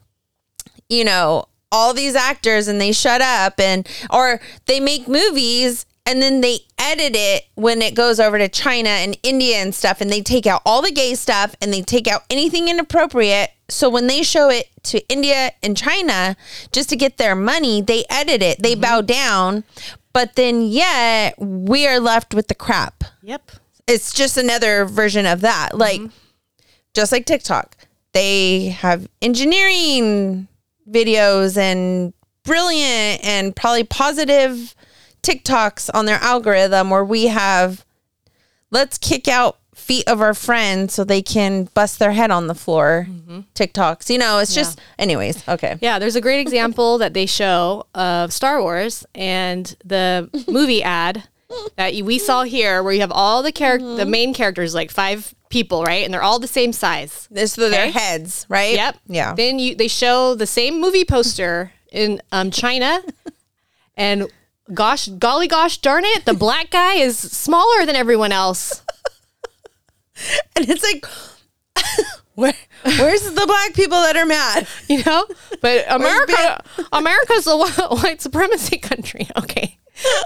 you 0.90 1.04
know 1.04 1.46
all 1.72 1.94
these 1.94 2.16
actors 2.16 2.68
and 2.68 2.80
they 2.80 2.92
shut 2.92 3.22
up 3.22 3.60
and 3.60 3.88
or 4.12 4.40
they 4.68 4.80
make 4.80 5.08
movies 5.08 5.86
and 6.06 6.22
then 6.22 6.42
they 6.42 6.60
edit 6.78 7.14
it 7.16 7.44
when 7.56 7.82
it 7.82 7.96
goes 7.96 8.20
over 8.20 8.38
to 8.38 8.48
China 8.48 8.90
and 8.90 9.18
India 9.24 9.58
and 9.58 9.74
stuff 9.74 10.00
and 10.00 10.10
they 10.12 10.22
take 10.22 10.46
out 10.46 10.62
all 10.66 10.82
the 10.82 10.92
gay 10.92 11.16
stuff 11.16 11.56
and 11.62 11.74
they 11.74 11.82
take 11.82 12.08
out 12.08 12.24
anything 12.30 12.68
inappropriate 12.68 13.50
so 13.70 13.90
when 13.90 14.08
they 14.08 14.24
show 14.24 14.50
it 14.50 14.70
to 14.84 15.08
India 15.10 15.52
and 15.62 15.76
China 15.76 16.36
just 16.72 16.90
to 16.90 16.96
get 16.96 17.18
their 17.18 17.36
money 17.36 17.82
they 17.82 18.06
edit 18.10 18.42
it. 18.42 18.62
They 18.62 18.74
mm-hmm. 18.74 18.82
bow 18.82 19.02
down. 19.02 19.64
But 20.14 20.36
then 20.36 20.62
yet 20.64 21.36
we 21.38 21.88
are 21.88 22.00
left 22.00 22.34
with 22.34 22.48
the 22.48 22.56
crap. 22.56 23.04
Yep. 23.22 23.52
it's 23.88 24.14
just 24.14 24.38
another 24.38 24.86
version 24.86 25.26
of 25.26 25.42
that. 25.42 25.70
Mm-hmm. 25.72 25.80
Like, 25.80 26.02
just 26.94 27.12
like 27.12 27.26
TikTok, 27.26 27.78
they 28.14 28.70
have 28.70 29.08
engineering 29.22 30.48
videos 30.90 31.58
and 31.58 32.14
brilliant 32.44 33.24
and 33.24 33.56
probably 33.56 33.84
positive 33.84 34.74
TikToks 35.22 35.90
on 35.94 36.06
their 36.06 36.18
algorithm 36.18 36.90
where 36.90 37.04
we 37.04 37.28
have 37.28 37.86
let's 38.72 38.98
kick 38.98 39.28
out 39.28 39.60
feet 39.78 40.08
of 40.08 40.22
our 40.22 40.34
friends 40.34 40.94
so 40.94 41.04
they 41.04 41.22
can 41.22 41.66
bust 41.74 42.00
their 42.00 42.12
head 42.12 42.32
on 42.32 42.48
the 42.48 42.56
floor. 42.56 43.08
TikToks, 43.54 44.10
you 44.10 44.18
know, 44.18 44.40
it's 44.40 44.54
just, 44.54 44.80
anyways, 44.98 45.48
okay. 45.48 45.78
Yeah, 45.82 46.00
there's 46.00 46.16
a 46.16 46.22
great 46.22 46.40
example 46.40 46.98
that 46.98 47.14
they 47.14 47.26
show 47.26 47.86
of 47.94 48.34
Star 48.34 48.62
Wars 48.62 49.06
and 49.14 49.76
the 49.86 50.30
movie 50.48 50.84
ad 50.84 51.24
that 51.76 51.94
we 52.04 52.20
saw 52.20 52.44
here, 52.44 52.84
where 52.84 52.92
you 52.92 53.02
have 53.02 53.12
all 53.12 53.42
the 53.44 53.52
character, 53.52 53.96
the 53.96 54.06
main 54.06 54.34
characters, 54.34 54.74
like 54.76 54.92
five 54.92 55.34
people, 55.50 55.84
right, 55.84 56.04
and 56.04 56.14
they're 56.14 56.24
all 56.24 56.40
the 56.40 56.48
same 56.48 56.74
size. 56.74 57.28
This 57.32 57.56
for 57.56 57.70
their 57.70 57.90
heads, 57.92 58.46
right? 58.50 58.76
Yep. 58.76 58.98
Yeah. 59.08 59.34
Then 59.36 59.60
you 59.60 59.76
they 59.76 59.88
show 59.88 60.36
the 60.36 60.48
same 60.48 60.82
movie 60.82 61.06
poster 61.06 61.72
in 61.92 62.22
um, 62.34 62.52
China, 62.52 63.02
and 63.96 64.28
gosh, 64.74 65.08
golly 65.08 65.48
gosh 65.48 65.78
darn 65.78 66.04
it, 66.06 66.26
the 66.26 66.34
black 66.34 66.70
guy 66.70 66.96
is 66.96 67.18
smaller 67.18 67.86
than 67.86 67.96
everyone 67.96 68.32
else. 68.34 68.84
and 70.56 70.70
it's 70.70 70.84
like, 70.84 71.06
where, 72.36 72.54
where's 72.84 73.24
the 73.24 73.46
black 73.46 73.74
people 73.74 74.02
that 74.02 74.16
are 74.16 74.26
mad? 74.26 74.68
you 74.90 75.04
know. 75.04 75.26
But 75.62 75.86
America, 75.90 76.64
America's 76.92 77.48
a 77.48 77.58
white 77.58 78.22
supremacy 78.22 78.78
country. 78.78 79.28
Okay, 79.38 79.78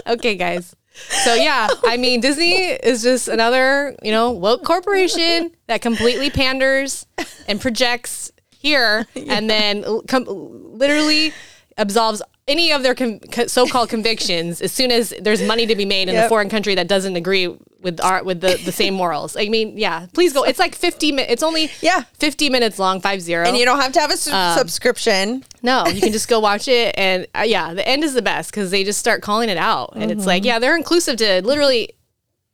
okay, 0.08 0.36
guys. 0.36 0.76
So 1.24 1.34
yeah, 1.36 1.70
I 1.86 1.98
mean, 1.98 2.20
Disney 2.20 2.54
is 2.54 3.02
just 3.02 3.28
another 3.28 3.96
you 4.04 4.12
know 4.12 4.32
woke 4.32 4.64
corporation 4.64 5.52
that 5.68 5.82
completely 5.82 6.30
panders 6.30 7.06
and 7.48 7.62
projects 7.62 8.32
here, 8.50 9.08
and 9.16 9.50
then 9.50 9.84
com- 10.08 10.26
literally 10.28 11.34
absolves 11.78 12.22
any 12.48 12.72
of 12.74 12.84
their 12.84 12.94
com- 12.94 13.20
co- 13.20 13.48
so-called 13.48 13.90
convictions 13.90 14.62
as 14.62 14.72
soon 14.72 14.92
as 14.92 15.14
there's 15.22 15.42
money 15.42 15.66
to 15.66 15.76
be 15.76 15.86
made 15.86 16.10
in 16.10 16.16
a 16.16 16.28
foreign 16.28 16.50
country 16.50 16.76
that 16.76 16.88
doesn't 16.88 17.16
agree 17.16 17.56
with 17.82 18.00
our 18.02 18.24
with 18.24 18.42
the, 18.42 18.60
the 18.66 18.72
same 18.72 18.94
morals. 19.02 19.36
I 19.36 19.48
mean, 19.50 19.78
yeah, 19.78 20.08
please 20.14 20.34
go. 20.34 20.44
It's 20.44 20.60
like 20.60 20.76
50 20.76 21.12
minutes. 21.12 21.32
It's 21.34 21.44
only 21.44 21.70
Yeah. 21.82 22.04
50 22.20 22.50
minutes 22.50 22.78
long, 22.80 23.02
five 23.02 23.22
zero. 23.22 23.46
And 23.48 23.58
you 23.58 23.66
don't 23.66 23.80
have 23.80 23.92
to 23.94 24.00
have 24.00 24.12
a 24.12 24.18
su- 24.18 24.32
Um, 24.32 24.58
subscription. 24.58 25.44
No, 25.64 25.86
you 25.88 26.02
can 26.02 26.12
just 26.12 26.28
go 26.28 26.40
watch 26.50 26.68
it, 26.68 26.96
and 26.98 27.28
uh, 27.36 27.44
yeah, 27.46 27.74
the 27.74 27.88
end 27.88 28.04
is 28.04 28.14
the 28.14 28.22
best 28.22 28.52
because 28.52 28.72
they 28.72 28.84
just 28.84 29.00
start 29.00 29.22
calling 29.22 29.50
it 29.50 29.58
out, 29.58 29.94
and 29.96 30.12
it's 30.12 30.26
like, 30.26 30.44
yeah, 30.46 30.58
they're 30.60 30.76
inclusive 30.76 31.18
to 31.18 31.42
literally 31.44 31.94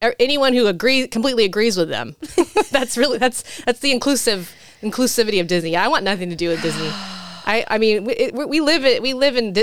er- 0.03 0.15
anyone 0.19 0.53
who 0.53 0.67
agrees 0.67 1.07
completely 1.11 1.45
agrees 1.45 1.77
with 1.77 1.89
them. 1.89 2.15
that's 2.71 2.97
really 2.97 3.17
that's 3.17 3.43
that's 3.63 3.79
the 3.79 3.91
inclusive 3.91 4.53
inclusivity 4.81 5.39
of 5.41 5.47
Disney. 5.47 5.75
I 5.75 5.87
want 5.87 6.03
nothing 6.03 6.29
to 6.29 6.35
do 6.35 6.49
with 6.49 6.61
Disney. 6.61 6.89
I 7.45 7.65
I 7.69 7.77
mean, 7.77 8.03
we, 8.05 8.13
it, 8.13 8.33
we 8.33 8.59
live 8.59 8.83
it. 8.85 9.01
We 9.01 9.13
live 9.13 9.37
in. 9.37 9.55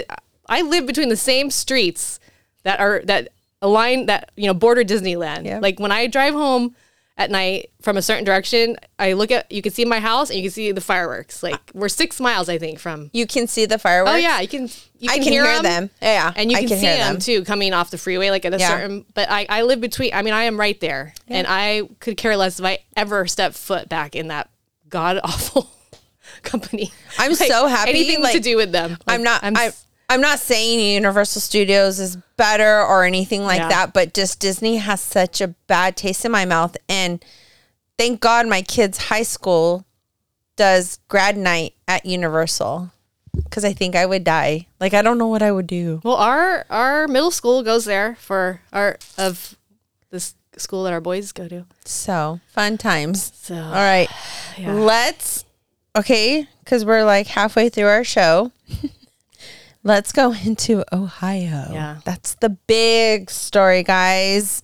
I 0.49 0.63
live 0.63 0.87
between 0.87 1.09
the 1.11 1.17
same 1.17 1.51
streets 1.51 2.19
that 2.65 2.81
are 2.81 3.03
that 3.05 3.29
align 3.65 4.07
that 4.07 4.31
you 4.37 4.47
know 4.47 4.55
border 4.55 4.85
Disneyland. 4.85 5.45
Yeah. 5.47 5.59
Like 5.61 5.81
when 5.81 5.91
I 5.93 6.07
drive 6.07 6.35
home 6.35 6.75
at 7.17 7.31
night 7.31 7.71
from 7.81 7.97
a 7.97 8.03
certain 8.03 8.25
direction, 8.25 8.77
I 8.99 9.13
look 9.13 9.31
at 9.31 9.51
you 9.51 9.63
can 9.63 9.73
see 9.73 9.85
my 9.85 10.01
house 10.01 10.31
and 10.31 10.37
you 10.37 10.43
can 10.45 10.51
see 10.51 10.73
the 10.73 10.81
fireworks. 10.81 11.43
Like 11.43 11.61
we're 11.73 11.89
six 11.89 12.21
miles, 12.21 12.49
I 12.49 12.59
think, 12.59 12.79
from 12.81 13.11
You 13.13 13.27
can 13.27 13.47
see 13.47 13.67
the 13.67 13.79
fireworks. 13.79 14.15
Oh 14.15 14.17
yeah, 14.17 14.41
you 14.41 14.49
can. 14.49 14.69
You 14.99 15.11
I 15.11 15.19
can 15.19 15.33
hear, 15.33 15.63
them. 15.63 15.91
Yeah, 16.01 16.33
and 16.35 16.51
you 16.51 16.57
can, 16.59 16.69
can 16.69 16.79
see 16.79 16.87
hear 16.87 16.97
them 16.97 17.15
them. 17.15 17.21
too 17.21 17.45
coming 17.45 17.73
off 17.75 17.91
the 17.91 17.99
freeway, 17.99 18.31
like 18.31 18.45
at 18.45 18.55
a 18.55 18.59
Yeah. 18.59 18.69
certain. 18.69 19.05
But 19.15 19.31
I, 19.31 19.47
I 19.49 19.63
live 19.63 19.81
between. 19.81 20.15
I 20.15 20.23
mean, 20.23 20.33
I 20.35 20.45
am 20.45 20.59
right 20.59 20.79
there, 20.81 21.13
and 21.29 21.47
I 21.49 21.83
could 22.01 22.17
care 22.17 22.37
less 22.37 22.59
if 22.59 22.65
I 22.65 22.79
ever 22.97 23.27
step 23.27 23.55
foot 23.55 23.89
back 23.89 24.17
in 24.17 24.29
that 24.29 24.49
god 24.89 25.21
awful 25.25 25.69
company. 26.43 26.91
I'm 27.19 27.35
so 27.35 27.67
happy, 27.67 27.91
Anything 27.91 28.23
like, 28.23 28.33
to 28.35 28.41
do 28.41 28.57
with 28.57 28.73
them. 28.73 28.97
I'm 29.07 29.23
not. 29.23 29.43
I'm. 29.45 29.57
s- 29.57 29.87
I'm 30.09 30.21
not 30.21 30.39
saying 30.39 30.81
Universal 30.95 31.41
Studios 31.41 31.99
is 31.99 32.17
better 32.37 32.83
or 32.83 33.05
anything 33.05 33.43
like 33.45 33.59
Yeah. 33.59 33.69
that, 33.69 33.93
but 33.95 34.13
just 34.15 34.39
Disney 34.41 34.77
has 34.77 35.01
such 35.01 35.41
a 35.41 35.49
bad 35.49 35.97
taste 35.97 36.25
in 36.25 36.33
my 36.33 36.45
mouth. 36.45 36.77
And 36.89 37.25
thank 37.99 38.21
God 38.21 38.47
my 38.47 38.63
kids' 38.63 38.99
high 38.99 39.23
school 39.23 39.85
does 40.57 40.99
grad 41.09 41.37
night 41.37 41.75
at 41.89 42.05
Universal 42.07 42.91
because 43.35 43.65
I 43.65 43.73
think 43.73 43.97
I 43.97 44.07
would 44.07 44.23
die. 44.25 44.67
Like 44.79 44.95
I 44.95 45.03
don't 45.03 45.19
know 45.19 45.27
what 45.27 45.43
I 45.43 45.51
would 45.51 45.67
do. 45.67 46.01
Well, 46.05 46.17
our 46.17 46.65
our 46.71 47.09
middle 47.09 47.31
school 47.33 47.63
goes 47.63 47.85
there 47.85 48.15
for 48.17 48.61
our 48.73 48.99
of 49.19 49.57
this 50.11 50.35
school 50.57 50.85
that 50.85 50.93
our 50.93 51.01
boys 51.01 51.33
go 51.33 51.49
to. 51.49 51.67
So 51.85 52.39
fun 52.49 52.79
times. 52.79 53.33
So 53.43 53.57
All 53.57 53.73
right, 53.73 54.09
Yeah. 54.57 54.73
let's. 54.75 55.45
Okay, 55.97 56.47
because 56.63 56.85
we're 56.85 57.05
like 57.05 57.27
halfway 57.29 57.69
through 57.69 57.87
our 57.89 58.05
show. 58.05 58.53
Let's 59.87 60.13
go 60.13 60.33
into 60.33 60.83
Ohio. 60.95 61.69
Yeah. 61.71 61.99
That's 62.07 62.35
the 62.37 62.49
big 62.49 63.31
story, 63.31 63.83
guys. 63.83 64.63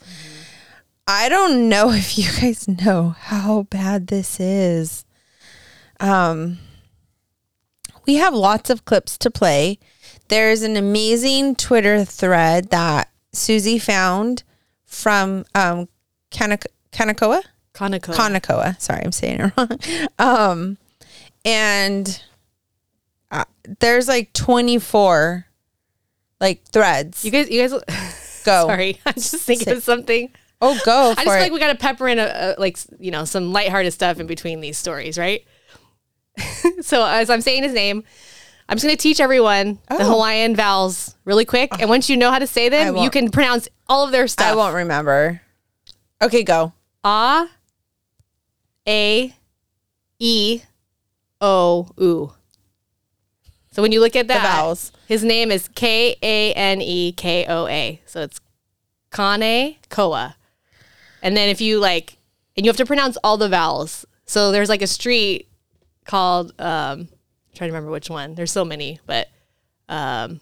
I 1.06 1.28
don't 1.28 1.68
know 1.68 1.90
if 1.92 2.16
you 2.16 2.24
guys 2.40 2.66
know 2.66 3.11
how 3.18 3.64
bad 3.64 4.06
this 4.06 4.40
is. 4.40 5.04
Um, 6.00 6.59
we 8.06 8.14
have 8.14 8.33
lots 8.33 8.70
of 8.70 8.87
clips 8.87 9.18
to 9.18 9.30
play. 9.30 9.78
There's 10.28 10.62
an 10.62 10.76
amazing 10.76 11.54
Twitter 11.56 12.04
thread 12.04 12.70
that 12.70 13.11
Susie 13.33 13.78
found 13.78 14.42
from 14.87 15.44
um, 15.54 15.88
Kanak- 16.30 16.66
Kanakoa. 16.92 17.42
Kanakoa. 17.74 18.14
Conacoa. 18.14 18.80
Sorry, 18.80 19.02
I'm 19.04 19.12
saying 19.12 19.40
it 19.40 19.52
wrong. 19.59 19.78
Um, 20.18 20.78
and 21.44 22.22
uh, 23.30 23.44
there's 23.80 24.08
like 24.08 24.32
24 24.32 25.46
like 26.40 26.64
threads. 26.64 27.24
you 27.24 27.30
guys, 27.30 27.50
you 27.50 27.60
guys. 27.60 27.72
go. 28.44 28.66
Sorry, 28.66 28.98
I'm 29.06 29.14
just 29.14 29.36
thinking 29.36 29.72
of 29.72 29.82
something. 29.82 30.30
Oh, 30.62 30.78
go 30.84 31.10
I 31.12 31.14
just 31.14 31.20
feel 31.24 31.32
it. 31.34 31.40
like 31.40 31.52
we 31.52 31.58
got 31.58 31.72
to 31.72 31.78
pepper 31.78 32.06
in 32.08 32.18
a, 32.18 32.54
a 32.58 32.60
like 32.60 32.78
you 32.98 33.10
know 33.10 33.24
some 33.24 33.52
lighthearted 33.52 33.92
stuff 33.92 34.20
in 34.20 34.26
between 34.26 34.60
these 34.60 34.76
stories, 34.78 35.16
right? 35.18 35.44
so 36.82 37.04
as 37.04 37.30
I'm 37.30 37.40
saying 37.40 37.62
his 37.62 37.72
name, 37.72 38.04
I'm 38.68 38.76
just 38.76 38.84
going 38.84 38.96
to 38.96 39.02
teach 39.02 39.20
everyone 39.20 39.78
the 39.88 39.96
Oh. 40.00 40.12
Hawaiian 40.12 40.54
vowels 40.54 41.16
really 41.24 41.44
quick. 41.44 41.70
And 41.80 41.88
once 41.90 42.08
you 42.08 42.16
know 42.16 42.30
how 42.30 42.38
to 42.38 42.46
say 42.46 42.68
them, 42.68 42.96
you 42.96 43.10
can 43.10 43.30
pronounce 43.30 43.68
all 43.88 44.04
of 44.04 44.12
their 44.12 44.28
stuff. 44.28 44.46
I 44.46 44.54
won't 44.54 44.74
remember. 44.74 45.40
Okay, 46.22 46.42
go. 46.44 46.72
Ah, 47.02 47.48
A, 48.86 49.24
A, 49.24 49.34
E, 50.18 50.62
O, 51.40 51.88
U. 51.98 52.32
So 53.72 53.83
when 53.83 53.92
you 53.92 54.00
look 54.00 54.16
at 54.16 54.28
that, 54.28 54.42
vowels. 54.42 54.92
his 55.06 55.22
name 55.22 55.50
is 55.50 55.68
K 55.68 56.16
A 56.22 56.52
N 56.54 56.80
E 56.83 57.12
K 57.12 57.46
O 57.46 57.66
A. 57.66 58.00
So 58.06 58.22
it's 58.22 58.40
Kane 59.12 59.76
Koa. 59.88 60.37
And 61.22 61.37
then 61.37 61.48
if 61.48 61.61
you 61.61 61.78
like, 61.78 62.18
and 62.56 62.64
you 62.64 62.70
have 62.70 62.76
to 62.78 62.87
pronounce 62.87 63.16
all 63.22 63.37
the 63.37 63.48
vowels. 63.48 64.04
So 64.26 64.52
there's 64.52 64.68
like 64.68 64.83
a 64.83 64.87
street 64.87 65.48
called, 66.04 66.52
um, 66.59 67.00
I'm 67.00 67.09
trying 67.54 67.68
to 67.68 67.74
remember 67.74 67.90
which 67.90 68.11
one. 68.11 68.35
There's 68.35 68.52
so 68.52 68.64
many, 68.64 69.00
but 69.06 69.28
um, 69.88 70.40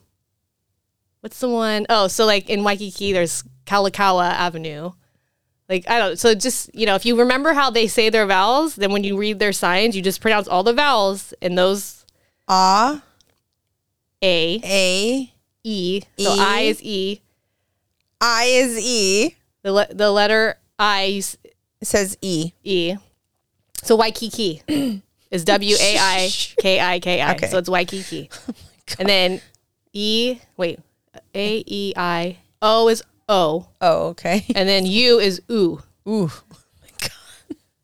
what's 1.21 1.41
the 1.41 1.49
one? 1.49 1.87
Oh, 1.89 2.09
so 2.09 2.25
like 2.25 2.49
in 2.49 2.65
Waikiki, 2.65 3.13
there's 3.13 3.43
Kalakaua 3.67 4.31
Avenue. 4.31 4.93
Like 5.69 5.89
I 5.89 5.99
don't. 5.99 6.19
So 6.19 6.35
just 6.35 6.75
you 6.75 6.87
know, 6.87 6.95
if 6.95 7.05
you 7.05 7.19
remember 7.19 7.53
how 7.53 7.71
they 7.71 7.87
say 7.87 8.09
their 8.09 8.27
vowels, 8.27 8.77
then 8.77 8.91
when 8.91 9.05
you 9.05 9.19
read 9.19 9.39
their 9.39 9.53
signs, 9.53 9.95
you 9.95 10.01
just 10.01 10.21
pronounce 10.21 10.49
all 10.49 10.63
the 10.63 10.73
vowels 10.73 11.35
in 11.43 11.57
those 11.57 12.07
A, 12.49 13.03
A, 14.23 14.61
A, 14.65 15.33
E. 15.65 16.01
So 16.19 16.35
E. 16.35 16.39
I 16.41 16.61
is 16.63 16.83
E. 16.83 17.21
I 18.21 18.45
is 18.45 18.79
E. 18.79 19.37
The 19.63 19.73
le- 19.73 19.95
the 19.95 20.11
letter 20.11 20.57
I 20.79 21.05
is 21.19 21.39
It 21.81 21.87
says 21.87 22.17
E. 22.21 22.53
E. 22.65 22.97
So 23.83 23.95
Waikiki 23.97 24.63
is 25.31 25.45
W 25.45 25.77
A 25.81 25.97
I 25.99 26.29
K 26.59 26.81
I 26.81 26.99
K 27.01 27.21
I. 27.23 27.33
Okay. 27.35 27.47
So 27.49 27.59
it's 27.59 27.69
Waikiki. 27.69 28.31
Oh 28.91 28.95
and 28.99 29.07
then 29.09 29.41
E. 29.93 30.39
Wait. 30.57 30.81
A 31.35 31.63
E 31.67 31.93
I 31.97 32.39
O 32.63 32.89
is 32.89 33.03
O, 33.29 33.67
Oh, 33.83 34.09
okay. 34.09 34.47
and 34.55 34.67
then 34.67 34.87
U 34.87 35.19
is 35.21 35.43
U. 35.49 35.83
Ooh. 36.09 36.31
Oh 36.31 36.43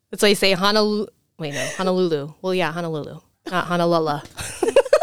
That's 0.09 0.23
why 0.23 0.29
you 0.29 0.35
say 0.35 0.53
Honolulu. 0.53 1.05
Wait, 1.37 1.53
no, 1.53 1.63
Honolulu. 1.77 2.33
Well, 2.41 2.55
yeah, 2.55 2.71
Honolulu, 2.71 3.19
not 3.51 3.67
Honolulu. 3.67 4.19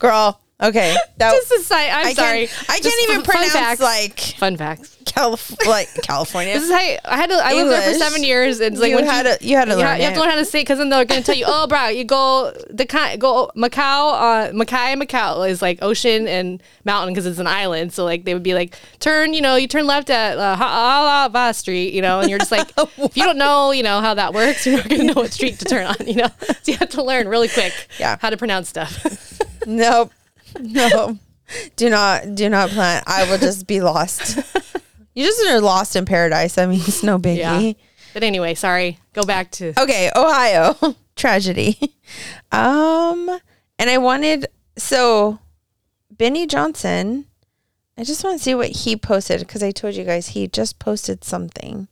Girl. 0.00 0.40
Okay. 0.62 0.94
That 1.16 1.32
Just 1.48 1.50
a 1.52 1.58
side. 1.60 1.88
I'm 1.90 2.06
I 2.08 2.12
sorry. 2.12 2.46
Can't, 2.46 2.70
I 2.70 2.80
can't 2.80 3.02
even 3.04 3.22
fun 3.22 3.34
pronounce 3.34 3.52
facts. 3.52 3.80
like 3.80 4.20
fun 4.36 4.56
facts. 4.58 4.94
Calif- 5.06 5.66
like 5.66 5.88
California. 6.02 6.52
This 6.52 6.64
is 6.64 6.70
how 6.70 6.76
I 6.78 7.16
had 7.16 7.30
to. 7.30 7.36
I 7.42 7.54
lived 7.54 7.70
there 7.70 7.92
for 7.94 7.98
seven 7.98 8.22
years. 8.22 8.60
And 8.60 8.74
it's 8.74 8.80
like 8.82 8.90
you 8.90 8.98
had 8.98 9.24
you, 9.26 9.36
to 9.38 9.46
you 9.46 9.56
had 9.56 9.64
to 9.66 9.70
you, 9.70 9.76
learn 9.78 9.86
ha- 9.86 9.94
you 9.94 10.02
have 10.02 10.12
to 10.12 10.20
learn 10.20 10.28
how 10.28 10.36
to 10.36 10.44
say 10.44 10.60
because 10.60 10.76
then 10.76 10.90
they're 10.90 11.06
going 11.06 11.22
to 11.22 11.24
tell 11.24 11.34
you, 11.34 11.46
oh, 11.48 11.66
bro, 11.66 11.88
you 11.88 12.04
go 12.04 12.52
the 12.68 12.84
go 13.18 13.50
Macau, 13.56 14.12
uh, 14.12 14.48
and 14.50 14.60
Macau 14.60 15.48
is 15.48 15.62
like 15.62 15.78
ocean 15.80 16.28
and 16.28 16.62
mountain 16.84 17.14
because 17.14 17.24
it's 17.24 17.38
an 17.38 17.46
island. 17.46 17.94
So 17.94 18.04
like 18.04 18.24
they 18.24 18.34
would 18.34 18.42
be 18.42 18.52
like, 18.52 18.76
turn, 18.98 19.32
you 19.32 19.40
know, 19.40 19.56
you 19.56 19.66
turn 19.66 19.86
left 19.86 20.10
at 20.10 20.36
uh, 20.36 20.56
Ha'alava 20.56 21.54
Street, 21.54 21.94
you 21.94 22.02
know, 22.02 22.20
and 22.20 22.28
you're 22.28 22.38
just 22.38 22.52
like, 22.52 22.68
if 22.76 23.16
you 23.16 23.24
don't 23.24 23.38
know, 23.38 23.70
you 23.70 23.82
know 23.82 24.02
how 24.02 24.12
that 24.12 24.34
works, 24.34 24.66
you're 24.66 24.76
not 24.76 24.90
going 24.90 25.00
to 25.06 25.14
know 25.14 25.22
what 25.22 25.32
street 25.32 25.58
to 25.60 25.64
turn 25.64 25.86
on, 25.86 26.06
you 26.06 26.16
know. 26.16 26.28
So 26.46 26.54
you 26.72 26.76
have 26.76 26.90
to 26.90 27.02
learn 27.02 27.28
really 27.28 27.48
quick, 27.48 27.72
Yeah. 27.98 28.18
how 28.20 28.28
to 28.28 28.36
pronounce 28.36 28.68
stuff. 28.68 29.38
Nope. 29.66 30.12
No. 30.58 31.18
do 31.76 31.90
not 31.90 32.34
do 32.34 32.48
not 32.48 32.70
plan. 32.70 33.02
I 33.06 33.28
will 33.30 33.38
just 33.38 33.66
be 33.66 33.80
lost. 33.80 34.36
You 35.14 35.24
just 35.26 35.44
are 35.48 35.60
lost 35.60 35.96
in 35.96 36.04
paradise. 36.06 36.56
I 36.56 36.66
mean, 36.66 36.80
it's 36.80 37.02
no 37.02 37.18
biggie. 37.18 37.38
yeah. 37.38 37.72
But 38.14 38.22
anyway, 38.22 38.54
sorry. 38.54 38.98
Go 39.12 39.22
back 39.24 39.50
to 39.52 39.72
Okay, 39.80 40.10
Ohio 40.16 40.76
tragedy. 41.16 41.78
Um, 42.52 43.28
and 43.78 43.90
I 43.90 43.98
wanted 43.98 44.46
so 44.76 45.38
Benny 46.10 46.46
Johnson. 46.46 47.26
I 47.98 48.04
just 48.04 48.24
want 48.24 48.38
to 48.38 48.42
see 48.42 48.54
what 48.54 48.68
he 48.70 48.96
posted 48.96 49.40
because 49.40 49.62
I 49.62 49.72
told 49.72 49.94
you 49.94 50.04
guys 50.04 50.28
he 50.28 50.48
just 50.48 50.78
posted 50.78 51.22
something. 51.22 51.86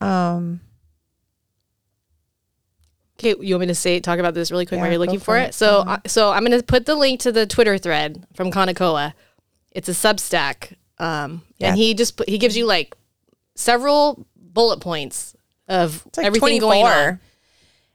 Um, 0.00 0.60
Okay, 3.20 3.34
you 3.40 3.54
want 3.54 3.60
me 3.60 3.66
to 3.66 3.74
say 3.74 4.00
talk 4.00 4.18
about 4.18 4.32
this 4.32 4.50
really 4.50 4.64
quick 4.64 4.80
while 4.80 4.88
you're 4.88 4.98
looking 4.98 5.18
for 5.18 5.24
for 5.26 5.36
it. 5.38 5.48
it? 5.50 5.54
So, 5.54 5.80
uh, 5.80 5.98
so 6.06 6.32
I'm 6.32 6.42
going 6.44 6.58
to 6.58 6.64
put 6.64 6.86
the 6.86 6.94
link 6.94 7.20
to 7.20 7.32
the 7.32 7.46
Twitter 7.46 7.76
thread 7.76 8.26
from 8.34 8.50
Kanekoa. 8.50 9.12
It's 9.72 9.88
a 9.88 9.92
Substack, 9.92 10.74
um, 10.98 11.42
Yeah. 11.58 11.68
and 11.68 11.76
he 11.76 11.92
just 11.92 12.16
put, 12.16 12.28
he 12.30 12.38
gives 12.38 12.56
you 12.56 12.64
like 12.64 12.96
several 13.56 14.26
bullet 14.36 14.80
points 14.80 15.34
of 15.68 16.02
like 16.16 16.26
everything 16.26 16.58
24. 16.60 16.70
going 16.70 16.86
on, 16.86 17.20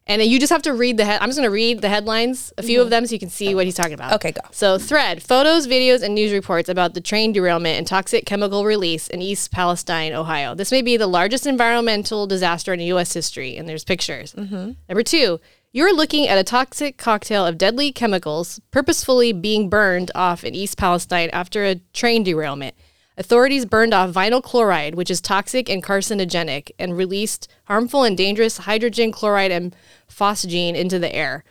and 0.07 0.21
then 0.21 0.29
you 0.29 0.39
just 0.39 0.51
have 0.51 0.61
to 0.63 0.73
read 0.73 0.97
the 0.97 1.05
head. 1.05 1.19
I'm 1.21 1.29
just 1.29 1.37
going 1.37 1.47
to 1.47 1.53
read 1.53 1.81
the 1.81 1.89
headlines, 1.89 2.53
a 2.57 2.63
few 2.63 2.81
of 2.81 2.89
them, 2.89 3.05
so 3.07 3.13
you 3.13 3.19
can 3.19 3.29
see 3.29 3.55
what 3.55 3.65
he's 3.65 3.75
talking 3.75 3.93
about. 3.93 4.07
Mm-hmm. 4.07 4.15
Okay, 4.15 4.31
go. 4.31 4.41
So, 4.51 4.77
thread 4.77 5.23
photos, 5.23 5.67
videos, 5.67 6.03
and 6.03 6.13
news 6.13 6.31
reports 6.31 6.69
about 6.69 6.93
the 6.93 7.01
train 7.01 7.31
derailment 7.31 7.77
and 7.77 7.87
toxic 7.87 8.25
chemical 8.25 8.65
release 8.65 9.07
in 9.07 9.21
East 9.21 9.51
Palestine, 9.51 10.13
Ohio. 10.13 10.53
This 10.53 10.71
may 10.71 10.81
be 10.81 10.97
the 10.97 11.07
largest 11.07 11.47
environmental 11.47 12.27
disaster 12.27 12.73
in 12.73 12.79
U.S. 12.81 13.13
history, 13.13 13.57
and 13.57 13.67
there's 13.67 13.83
pictures. 13.83 14.35
Number 14.87 15.03
two, 15.03 15.39
you're 15.71 15.93
looking 15.93 16.27
at 16.27 16.37
a 16.37 16.43
toxic 16.43 16.97
cocktail 16.97 17.45
of 17.45 17.57
deadly 17.57 17.91
chemicals 17.91 18.61
purposefully 18.71 19.33
being 19.33 19.69
burned 19.69 20.11
off 20.15 20.43
in 20.43 20.55
East 20.55 20.77
Palestine 20.77 21.29
after 21.33 21.65
a 21.65 21.81
train 21.93 22.23
derailment. 22.23 22.75
Authorities 23.17 23.65
burned 23.65 23.93
off 23.93 24.11
vinyl 24.11 24.43
chloride, 24.43 24.95
which 24.95 25.09
is 25.09 25.21
toxic 25.21 25.69
and 25.69 25.81
carcinogenic, 25.81 26.71
and 26.77 26.97
released 26.97 27.47
harmful 27.65 28.03
and 28.03 28.17
dangerous 28.17 28.59
hydrogen 28.59 29.11
chloride 29.11 29.51
and 29.51 29.75
phosgene 30.09 30.75
into 30.75 30.99
the 30.99 31.13
air. 31.15 31.45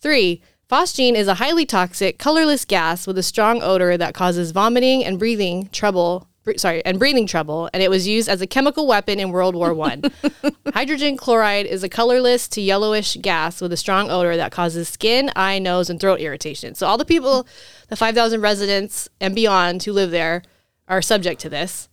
Three, 0.00 0.42
phosgene 0.70 1.14
is 1.14 1.26
a 1.26 1.34
highly 1.34 1.64
toxic, 1.64 2.18
colorless 2.18 2.66
gas 2.66 3.06
with 3.06 3.16
a 3.16 3.22
strong 3.22 3.62
odor 3.62 3.96
that 3.96 4.14
causes 4.14 4.50
vomiting 4.50 5.04
and 5.04 5.18
breathing 5.18 5.68
trouble. 5.72 6.26
Sorry, 6.56 6.84
and 6.84 6.98
breathing 6.98 7.26
trouble, 7.26 7.70
and 7.72 7.82
it 7.82 7.90
was 7.90 8.08
used 8.08 8.28
as 8.28 8.40
a 8.40 8.46
chemical 8.46 8.86
weapon 8.86 9.20
in 9.20 9.30
World 9.30 9.54
War 9.54 9.72
One. 9.72 10.02
Hydrogen 10.74 11.16
chloride 11.16 11.66
is 11.66 11.84
a 11.84 11.88
colorless 11.88 12.48
to 12.48 12.60
yellowish 12.60 13.16
gas 13.16 13.60
with 13.60 13.72
a 13.72 13.76
strong 13.76 14.10
odor 14.10 14.36
that 14.36 14.50
causes 14.50 14.88
skin, 14.88 15.30
eye, 15.36 15.58
nose, 15.58 15.90
and 15.90 16.00
throat 16.00 16.18
irritation. 16.18 16.74
So 16.74 16.86
all 16.86 16.98
the 16.98 17.04
people, 17.04 17.46
the 17.88 17.94
5,000 17.94 18.40
residents 18.40 19.08
and 19.20 19.34
beyond 19.34 19.82
who 19.82 19.92
live 19.92 20.10
there, 20.10 20.42
are 20.90 21.00
subject 21.00 21.40
to 21.40 21.48
this. 21.48 21.88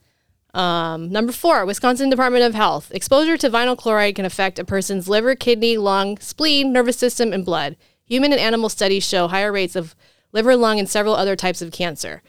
Um, 0.54 1.10
number 1.10 1.32
four, 1.32 1.66
Wisconsin 1.66 2.10
Department 2.10 2.44
of 2.44 2.56
Health. 2.56 2.92
Exposure 2.92 3.38
to 3.38 3.50
vinyl 3.50 3.78
chloride 3.78 4.16
can 4.16 4.26
affect 4.26 4.60
a 4.60 4.66
person's 4.66 5.08
liver, 5.08 5.36
kidney, 5.36 5.78
lung, 5.78 6.18
spleen, 6.18 6.74
nervous 6.74 6.98
system, 6.98 7.32
and 7.32 7.46
blood. 7.46 7.78
Human 8.06 8.32
and 8.32 8.42
animal 8.42 8.70
studies 8.70 9.08
show 9.08 9.28
higher 9.28 9.52
rates 9.52 9.76
of 9.76 9.96
liver, 10.32 10.56
lung, 10.56 10.80
and 10.80 10.90
several 10.90 11.16
other 11.16 11.36
types 11.36 11.62
of 11.62 11.72
cancer. 11.72 12.24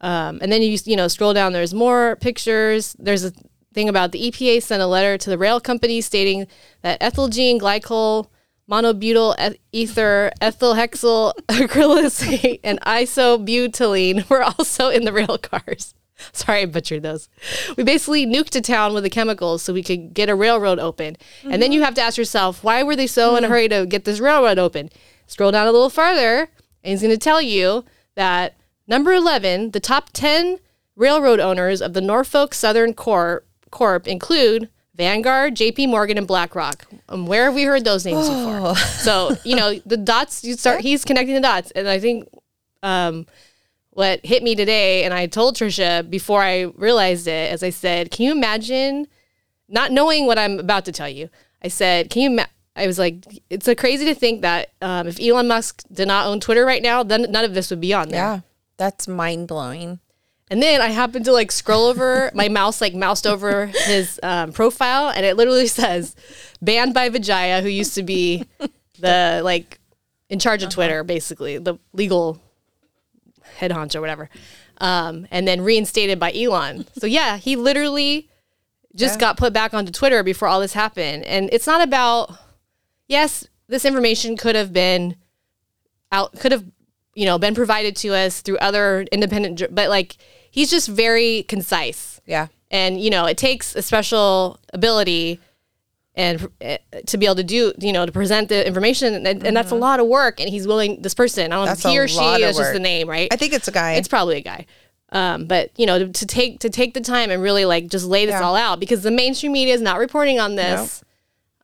Um, 0.00 0.38
and 0.42 0.50
then 0.50 0.62
you 0.62 0.78
you 0.84 0.96
know 0.96 1.08
scroll 1.08 1.32
down. 1.32 1.52
There's 1.52 1.74
more 1.74 2.16
pictures. 2.16 2.96
There's 2.98 3.24
a 3.24 3.32
thing 3.72 3.88
about 3.88 4.12
the 4.12 4.30
EPA 4.30 4.62
sent 4.62 4.82
a 4.82 4.86
letter 4.86 5.16
to 5.18 5.30
the 5.30 5.38
rail 5.38 5.60
company 5.60 6.00
stating 6.00 6.46
that 6.82 7.00
ethylgene 7.00 7.60
glycol, 7.60 8.28
monobutyl 8.70 9.34
eth- 9.38 9.58
ether, 9.72 10.30
ethyl 10.40 10.74
hexyl 10.74 11.32
acrylate, 11.48 12.60
and 12.62 12.80
isobutylene 12.82 14.28
were 14.30 14.42
also 14.42 14.88
in 14.88 15.04
the 15.04 15.12
rail 15.12 15.38
cars. 15.38 15.94
Sorry, 16.32 16.62
I 16.62 16.66
butchered 16.66 17.02
those. 17.02 17.28
We 17.76 17.84
basically 17.84 18.26
nuked 18.26 18.56
a 18.56 18.60
town 18.60 18.94
with 18.94 19.04
the 19.04 19.10
chemicals 19.10 19.62
so 19.62 19.72
we 19.72 19.82
could 19.82 20.14
get 20.14 20.28
a 20.28 20.34
railroad 20.34 20.78
open. 20.78 21.16
And 21.44 21.62
then 21.62 21.72
you 21.72 21.80
mm-hmm. 21.80 21.86
have 21.86 21.94
to 21.94 22.02
ask 22.02 22.18
yourself, 22.18 22.62
why 22.62 22.82
were 22.82 22.96
they 22.96 23.06
so 23.06 23.36
in 23.36 23.44
a 23.44 23.46
mm. 23.46 23.50
hurry 23.50 23.68
to 23.68 23.86
get 23.86 24.04
this 24.04 24.20
railroad 24.20 24.58
open? 24.58 24.90
Scroll 25.26 25.52
down 25.52 25.66
a 25.66 25.72
little 25.72 25.90
farther, 25.90 26.50
and 26.82 26.90
he's 26.90 27.02
going 27.02 27.14
to 27.14 27.18
tell 27.18 27.40
you 27.40 27.84
that 28.16 28.56
number 28.86 29.12
11, 29.12 29.70
the 29.70 29.80
top 29.80 30.10
10 30.12 30.58
railroad 30.96 31.40
owners 31.40 31.80
of 31.80 31.94
the 31.94 32.00
Norfolk 32.00 32.52
Southern 32.54 32.92
Corp, 32.94 33.46
Corp 33.70 34.06
include 34.08 34.68
Vanguard, 35.00 35.56
JP 35.56 35.88
Morgan, 35.88 36.18
and 36.18 36.26
BlackRock. 36.26 36.84
Um, 37.08 37.26
where 37.26 37.46
have 37.46 37.54
we 37.54 37.62
heard 37.62 37.86
those 37.86 38.04
names 38.04 38.28
before? 38.28 38.74
So, 39.00 39.34
you 39.44 39.56
know, 39.56 39.78
the 39.86 39.96
dots, 39.96 40.44
you 40.44 40.58
start, 40.58 40.82
he's 40.82 41.06
connecting 41.06 41.34
the 41.34 41.40
dots. 41.40 41.70
And 41.70 41.88
I 41.88 41.98
think 41.98 42.28
um, 42.82 43.24
what 43.88 44.20
hit 44.26 44.42
me 44.42 44.54
today, 44.54 45.04
and 45.04 45.14
I 45.14 45.24
told 45.24 45.56
Trisha 45.56 46.08
before 46.08 46.42
I 46.42 46.64
realized 46.76 47.26
it, 47.26 47.50
as 47.50 47.62
I 47.62 47.70
said, 47.70 48.10
can 48.10 48.26
you 48.26 48.32
imagine 48.32 49.06
not 49.70 49.90
knowing 49.90 50.26
what 50.26 50.38
I'm 50.38 50.58
about 50.58 50.84
to 50.84 50.92
tell 50.92 51.08
you? 51.08 51.30
I 51.64 51.68
said, 51.68 52.10
can 52.10 52.20
you? 52.20 52.30
Ma-? 52.32 52.52
I 52.76 52.86
was 52.86 52.98
like, 52.98 53.24
it's 53.48 53.68
a 53.68 53.74
crazy 53.74 54.04
to 54.04 54.14
think 54.14 54.42
that 54.42 54.68
um, 54.82 55.06
if 55.06 55.18
Elon 55.18 55.48
Musk 55.48 55.82
did 55.90 56.08
not 56.08 56.26
own 56.26 56.40
Twitter 56.40 56.66
right 56.66 56.82
now, 56.82 57.02
then 57.02 57.24
none 57.30 57.46
of 57.46 57.54
this 57.54 57.70
would 57.70 57.80
be 57.80 57.94
on 57.94 58.10
there. 58.10 58.20
Yeah, 58.20 58.40
that's 58.76 59.08
mind 59.08 59.48
blowing. 59.48 59.98
And 60.50 60.60
then 60.60 60.80
I 60.80 60.88
happened 60.88 61.24
to 61.26 61.32
like 61.32 61.52
scroll 61.52 61.86
over 61.86 62.30
my 62.34 62.48
mouse, 62.48 62.80
like 62.80 62.94
moused 62.94 63.26
over 63.26 63.66
his 63.66 64.18
um, 64.22 64.52
profile, 64.52 65.08
and 65.10 65.24
it 65.24 65.36
literally 65.36 65.66
says 65.80 66.16
banned 66.60 66.92
by 66.92 67.08
Vijaya, 67.08 67.62
who 67.62 67.68
used 67.68 67.94
to 67.94 68.02
be 68.02 68.44
the 68.98 69.40
like 69.44 69.78
in 70.28 70.38
charge 70.38 70.62
of 70.62 70.70
Twitter, 70.70 71.02
basically 71.04 71.58
the 71.58 71.76
legal 71.92 72.40
head 73.56 73.70
honcho 73.70 73.96
or 73.96 74.00
whatever. 74.00 74.28
Um, 74.78 75.26
and 75.30 75.46
then 75.46 75.60
reinstated 75.60 76.18
by 76.18 76.32
Elon. 76.32 76.86
So 76.98 77.06
yeah, 77.06 77.36
he 77.36 77.54
literally 77.56 78.28
just 78.94 79.16
Yeah. 79.16 79.20
got 79.20 79.36
put 79.36 79.52
back 79.52 79.74
onto 79.74 79.92
Twitter 79.92 80.22
before 80.22 80.48
all 80.48 80.60
this 80.60 80.72
happened. 80.72 81.24
And 81.24 81.48
it's 81.52 81.66
not 81.66 81.80
about 81.82 82.32
yes, 83.08 83.46
this 83.68 83.84
information 83.84 84.36
could 84.36 84.56
have 84.56 84.72
been 84.72 85.16
out, 86.10 86.38
could 86.40 86.50
have, 86.52 86.64
you 87.14 87.26
know, 87.26 87.38
been 87.38 87.54
provided 87.54 87.94
to 87.96 88.14
us 88.14 88.40
through 88.40 88.58
other 88.58 89.02
independent, 89.12 89.62
but 89.74 89.88
like 89.90 90.16
he's 90.50 90.70
just 90.70 90.88
very 90.88 91.44
concise. 91.44 92.20
Yeah. 92.26 92.48
And, 92.70 93.00
you 93.00 93.10
know, 93.10 93.26
it 93.26 93.36
takes 93.38 93.74
a 93.74 93.82
special 93.82 94.58
ability 94.72 95.40
and 96.14 96.48
uh, 96.64 96.76
to 97.06 97.16
be 97.18 97.26
able 97.26 97.36
to 97.36 97.44
do, 97.44 97.72
you 97.78 97.92
know, 97.92 98.04
to 98.06 98.12
present 98.12 98.48
the 98.48 98.66
information. 98.66 99.26
And, 99.26 99.44
and 99.44 99.56
that's 99.56 99.70
a 99.70 99.76
lot 99.76 100.00
of 100.00 100.06
work. 100.06 100.40
And 100.40 100.48
he's 100.48 100.66
willing, 100.66 101.02
this 101.02 101.14
person, 101.14 101.52
I 101.52 101.56
don't 101.56 101.64
know 101.66 101.72
Mm-hmm. 101.72 101.82
That's 101.82 101.84
if 101.84 101.90
he 101.90 101.98
or 101.98 102.08
she 102.08 102.42
is 102.42 102.56
just 102.56 102.72
the 102.72 102.80
name, 102.80 103.08
right? 103.08 103.28
I 103.32 103.36
think 103.36 103.52
it's 103.52 103.68
a 103.68 103.72
guy. 103.72 103.94
it's 103.94 104.08
probably 104.08 104.36
a 104.36 104.40
guy. 104.42 104.66
Um, 105.12 105.46
but 105.46 105.70
you 105.76 105.86
know, 105.86 105.98
to, 105.98 106.08
to 106.08 106.26
take 106.26 106.60
to 106.60 106.70
take 106.70 106.94
the 106.94 107.00
time 107.00 107.32
and 107.32 107.42
really 107.42 107.64
like 107.64 107.88
just 107.88 108.06
lay 108.06 108.26
this 108.26 108.34
Yeah. 108.34 108.42
all 108.42 108.54
out 108.54 108.78
because 108.78 109.02
the 109.02 109.10
mainstream 109.10 109.50
media 109.50 109.74
is 109.74 109.80
not 109.80 109.98
reporting 109.98 110.38
on 110.38 110.54
this, 110.54 111.02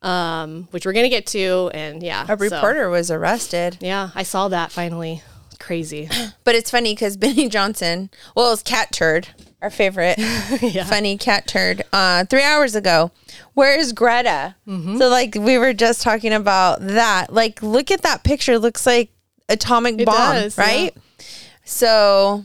um, 0.02 0.66
which 0.72 0.84
we're 0.84 0.92
gonna 0.92 1.08
get 1.08 1.26
to, 1.28 1.70
and 1.72 2.02
yeah, 2.02 2.24
a 2.24 2.26
so, 2.26 2.34
reporter 2.36 2.90
was 2.90 3.08
arrested. 3.08 3.78
yeah, 3.80 4.10
I 4.16 4.24
saw 4.24 4.48
that 4.48 4.72
finally. 4.72 5.22
Crazy. 5.66 6.08
But 6.44 6.54
it's 6.54 6.70
funny 6.70 6.94
because 6.94 7.16
Benny 7.16 7.48
Johnson, 7.48 8.08
well, 8.36 8.52
it's 8.52 8.62
Cat 8.62 8.92
Turd, 8.92 9.26
our 9.60 9.68
favorite 9.70 10.14
funny 10.86 11.18
cat 11.18 11.48
turd, 11.48 11.82
uh, 11.92 12.24
three 12.26 12.44
hours 12.44 12.76
ago. 12.76 13.10
Where 13.54 13.76
is 13.76 13.92
Greta? 13.92 14.54
Mm-hmm. 14.68 14.98
So, 14.98 15.08
like, 15.08 15.34
we 15.34 15.58
were 15.58 15.72
just 15.72 16.02
talking 16.02 16.32
about 16.32 16.78
that. 16.86 17.32
Like, 17.32 17.60
look 17.64 17.90
at 17.90 18.02
that 18.02 18.22
picture. 18.22 18.52
It 18.52 18.60
looks 18.60 18.86
like 18.86 19.10
atomic 19.48 19.96
bomb, 20.04 20.34
does, 20.36 20.56
right? 20.56 20.94
So, 21.64 22.44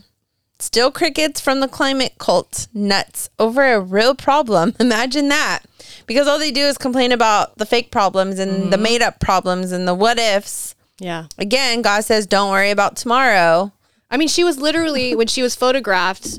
still 0.58 0.90
crickets 0.90 1.40
from 1.40 1.60
the 1.60 1.68
climate 1.68 2.14
cult 2.18 2.66
nuts 2.74 3.30
over 3.38 3.72
a 3.72 3.80
real 3.80 4.14
problem. 4.16 4.74
Imagine 4.80 5.28
that. 5.28 5.60
Because 6.06 6.26
all 6.26 6.38
they 6.40 6.50
do 6.50 6.62
is 6.62 6.76
complain 6.76 7.12
about 7.12 7.56
the 7.58 7.66
fake 7.66 7.92
problems 7.92 8.38
and 8.40 8.72
the 8.72 8.76
Mm-hmm. 8.76 8.82
made 8.82 9.02
up 9.02 9.20
problems 9.20 9.70
and 9.70 9.86
the 9.86 9.94
what 9.94 10.18
ifs. 10.18 10.74
Yeah. 11.02 11.26
Again, 11.38 11.82
God 11.82 12.04
says, 12.04 12.26
don't 12.26 12.50
worry 12.50 12.70
about 12.70 12.96
tomorrow. 12.96 13.72
I 14.10 14.16
mean, 14.16 14.28
she 14.28 14.44
was 14.44 14.58
literally 14.58 15.14
when 15.14 15.26
she 15.26 15.42
was 15.42 15.54
photographed, 15.54 16.38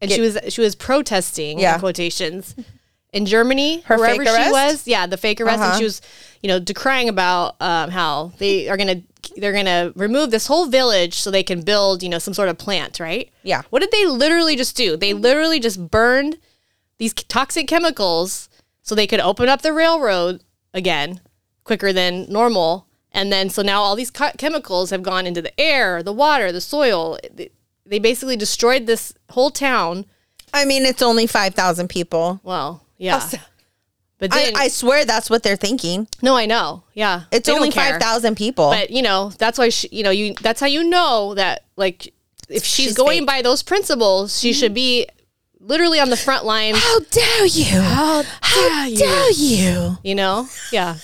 and 0.00 0.10
she 0.10 0.20
was 0.20 0.38
she 0.48 0.60
was 0.60 0.74
protesting 0.74 1.58
Yeah. 1.58 1.74
in 1.74 1.80
quotations 1.80 2.54
in 3.12 3.26
Germany, 3.26 3.80
Her 3.82 3.96
wherever 3.96 4.24
she 4.24 4.50
was. 4.50 4.86
Yeah, 4.86 5.06
the 5.06 5.16
fake 5.16 5.40
arrest, 5.40 5.60
Uh-huh. 5.60 5.70
and 5.70 5.78
she 5.78 5.84
was, 5.84 6.00
you 6.42 6.48
know, 6.48 6.58
decrying 6.60 7.08
about 7.08 7.56
um, 7.60 7.90
how 7.90 8.32
they 8.38 8.68
are 8.68 8.76
gonna 8.76 9.02
they're 9.36 9.52
gonna 9.52 9.92
remove 9.94 10.30
this 10.32 10.46
whole 10.48 10.66
village 10.66 11.14
so 11.14 11.30
they 11.30 11.44
can 11.44 11.62
build, 11.62 12.02
you 12.02 12.08
know, 12.08 12.18
some 12.18 12.34
sort 12.34 12.48
of 12.48 12.58
plant, 12.58 12.98
right? 13.00 13.30
Yeah. 13.44 13.62
What 13.70 13.80
did 13.80 13.92
they 13.92 14.04
literally 14.06 14.56
just 14.56 14.76
do? 14.76 14.96
They 14.96 15.12
literally 15.14 15.60
just 15.60 15.90
burned 15.90 16.38
these 16.98 17.14
toxic 17.14 17.68
chemicals 17.68 18.48
so 18.82 18.94
they 18.96 19.06
could 19.06 19.20
open 19.20 19.48
up 19.48 19.62
the 19.62 19.72
railroad 19.72 20.42
again 20.74 21.20
quicker 21.64 21.92
than 21.92 22.26
normal. 22.28 22.86
And 23.12 23.32
then, 23.32 23.50
so 23.50 23.62
now 23.62 23.82
all 23.82 23.94
these 23.94 24.10
chemicals 24.10 24.90
have 24.90 25.02
gone 25.02 25.26
into 25.26 25.42
the 25.42 25.58
air, 25.60 26.02
the 26.02 26.12
water, 26.12 26.50
the 26.50 26.60
soil. 26.60 27.18
They, 27.32 27.98
basically 27.98 28.36
destroyed 28.36 28.86
this 28.86 29.12
whole 29.30 29.50
town. 29.50 30.06
I 30.54 30.64
mean, 30.64 30.86
it's 30.86 31.02
only 31.02 31.26
5,000 31.26 31.88
people. 31.88 32.40
Well, 32.42 32.84
yeah. 32.96 33.14
Also- 33.14 33.38
But 34.18 34.32
I, 34.32 34.44
then, 34.44 34.56
I 34.56 34.68
swear 34.68 35.04
that's 35.04 35.28
what 35.28 35.42
they're 35.42 35.56
thinking. 35.56 36.08
no, 36.22 36.36
I 36.36 36.46
know. 36.46 36.84
Yeah. 36.94 37.24
It's 37.30 37.48
only 37.48 37.70
5,000 37.70 38.34
people. 38.36 38.70
But, 38.70 38.90
you 38.90 39.02
know, 39.02 39.32
that's 39.38 39.58
why, 39.58 39.68
she, 39.68 39.88
you 39.92 40.02
know, 40.02 40.10
you, 40.10 40.34
that's 40.40 40.60
how 40.60 40.66
you 40.68 40.84
know 40.84 41.34
that, 41.34 41.64
like, 41.76 42.14
if 42.48 42.64
she's, 42.64 42.86
She's 42.86 42.94
going 42.94 43.20
fake. 43.20 43.26
by 43.26 43.42
those 43.42 43.62
principles, 43.62 44.38
she 44.38 44.50
mm-hmm. 44.50 44.58
should 44.60 44.74
be 44.74 45.06
literally 45.60 46.00
on 46.00 46.10
the 46.10 46.16
front 46.16 46.44
line. 46.44 46.74
How 46.76 47.00
dare 47.00 47.46
you? 47.46 47.80
How 47.80 48.22
How 48.40 48.90
dare 48.90 49.30
you? 49.32 49.98
you 50.02 50.14
know 50.14 50.48
yeah 50.72 50.96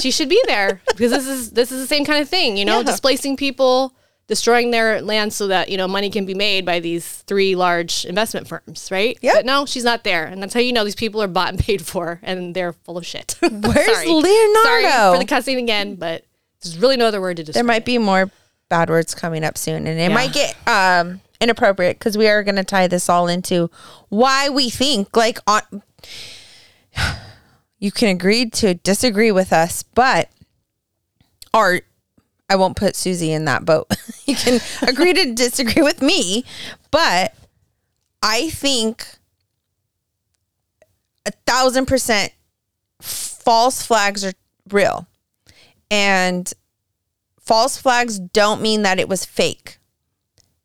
she 0.00 0.10
should 0.10 0.28
be 0.28 0.40
there 0.46 0.80
because 0.88 1.10
this 1.10 1.26
is 1.26 1.50
this 1.50 1.72
is 1.72 1.80
the 1.80 1.86
same 1.86 2.04
kind 2.04 2.22
of 2.22 2.28
thing 2.28 2.56
you 2.56 2.64
know 2.64 2.78
Yeah. 2.78 2.84
displacing 2.84 3.36
people 3.36 3.94
destroying 4.28 4.70
their 4.70 5.02
land 5.02 5.32
so 5.32 5.48
that 5.48 5.68
you 5.68 5.76
know 5.76 5.88
money 5.88 6.08
can 6.10 6.24
be 6.24 6.34
made 6.34 6.64
by 6.64 6.78
these 6.78 7.06
three 7.26 7.56
large 7.56 8.04
investment 8.04 8.46
firms 8.46 8.88
right 8.92 9.18
Yep. 9.22 9.34
but 9.34 9.44
no 9.46 9.66
she's 9.66 9.82
not 9.84 10.04
there 10.04 10.24
and 10.26 10.40
that's 10.42 10.54
how 10.54 10.60
you 10.60 10.72
know 10.72 10.84
these 10.84 10.94
people 10.94 11.20
are 11.20 11.26
bought 11.28 11.48
and 11.48 11.58
paid 11.58 11.84
for 11.84 12.20
and 12.22 12.54
they're 12.54 12.72
full 12.72 12.96
of 12.96 13.04
shit 13.04 13.36
Where's 13.40 13.86
sorry. 13.86 14.06
Leonardo? 14.06 14.62
sorry 14.62 15.14
for 15.14 15.18
the 15.18 15.26
cussing 15.26 15.58
again 15.58 15.96
but 15.96 16.24
there's 16.62 16.78
really 16.78 16.96
no 16.98 17.06
other 17.06 17.20
word 17.22 17.38
to 17.38 17.42
describe. 17.42 17.64
There 17.64 17.66
might 17.74 17.84
be 17.86 17.96
more 17.98 18.30
bad 18.68 18.90
words 18.90 19.14
coming 19.14 19.44
up 19.44 19.56
soon, 19.56 19.86
and 19.86 19.98
it 19.98 20.10
Yeah. 20.10 20.14
might 20.14 20.32
get 20.34 20.54
um, 20.68 21.22
inappropriate 21.40 21.98
because 21.98 22.18
we 22.18 22.28
are 22.28 22.42
going 22.44 22.56
to 22.56 22.64
tie 22.64 22.86
this 22.86 23.08
all 23.08 23.28
into 23.28 23.70
why 24.10 24.50
we 24.50 24.68
think 24.68 25.16
like 25.16 25.38
on. 25.46 25.62
You 27.80 27.90
can 27.90 28.08
agree 28.08 28.48
to 28.50 28.74
disagree 28.74 29.32
with 29.32 29.52
us, 29.52 29.82
but 29.82 30.28
or 31.52 31.80
I 32.48 32.56
won't 32.56 32.76
put 32.76 32.94
Susie 32.94 33.32
in 33.32 33.46
that 33.46 33.64
boat. 33.64 33.90
you 34.26 34.36
can 34.36 34.60
agree 34.88 35.14
to 35.14 35.32
disagree 35.32 35.82
with 35.82 36.02
me, 36.02 36.44
but 36.90 37.34
I 38.22 38.50
think 38.50 39.06
a 41.24 41.32
thousand 41.46 41.86
percent 41.86 42.32
false 43.00 43.82
flags 43.82 44.24
are 44.24 44.34
real. 44.70 45.06
And 45.90 46.52
false 47.40 47.78
flags 47.78 48.18
don't 48.18 48.60
mean 48.60 48.82
that 48.82 49.00
it 49.00 49.08
was 49.08 49.24
fake. 49.24 49.78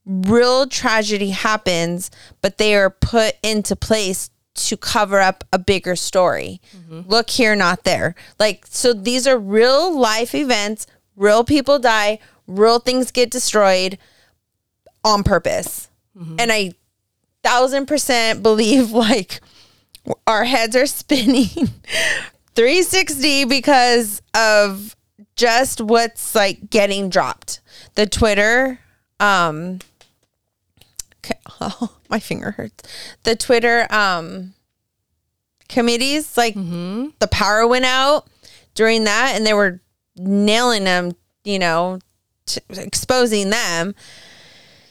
Real 0.05 0.67
tragedy 0.67 1.31
happens, 1.31 2.11
but 2.41 2.57
they 2.57 2.75
are 2.75 2.89
put 2.89 3.35
into 3.41 3.75
place 3.75 4.29
to 4.55 4.77
cover 4.77 5.19
up 5.19 5.43
a 5.53 5.59
bigger 5.59 5.95
story. 5.95 6.59
Look 6.89 7.29
here, 7.29 7.55
not 7.55 7.83
there. 7.83 8.15
Like, 8.39 8.65
so 8.69 8.93
these 8.93 9.27
are 9.27 9.37
real 9.37 9.95
life 9.97 10.33
events, 10.33 10.87
real 11.15 11.43
people 11.43 11.77
die, 11.79 12.19
real 12.47 12.79
things 12.79 13.11
get 13.11 13.29
destroyed 13.29 13.97
on 15.03 15.23
purpose. 15.23 15.89
And 16.39 16.51
I 16.51 16.73
thousand 17.43 17.85
percent 17.85 18.41
believe 18.41 18.91
like 19.07 19.39
our 20.25 20.45
heads 20.45 20.75
are 20.75 20.85
spinning 20.87 21.45
360 22.55 23.45
because 23.45 24.21
of 24.33 24.95
just 25.35 25.81
what's 25.81 26.33
like 26.33 26.69
getting 26.69 27.09
dropped. 27.09 27.59
The 27.95 28.05
Twitter, 28.05 28.79
um, 29.19 29.79
oh, 31.61 31.97
my 32.09 32.19
finger 32.19 32.51
hurts. 32.51 32.83
The 33.23 33.35
Twitter, 33.35 33.87
um, 33.89 34.53
committees, 35.69 36.37
like 36.37 36.55
the 37.19 37.27
power 37.31 37.67
went 37.67 37.85
out 37.85 38.27
during 38.73 39.05
that, 39.05 39.33
and 39.35 39.45
they 39.45 39.53
were 39.53 39.81
nailing 40.15 40.83
them, 40.83 41.13
you 41.43 41.59
know, 41.59 41.99
t- 42.45 42.61
exposing 42.69 43.49
them. 43.49 43.95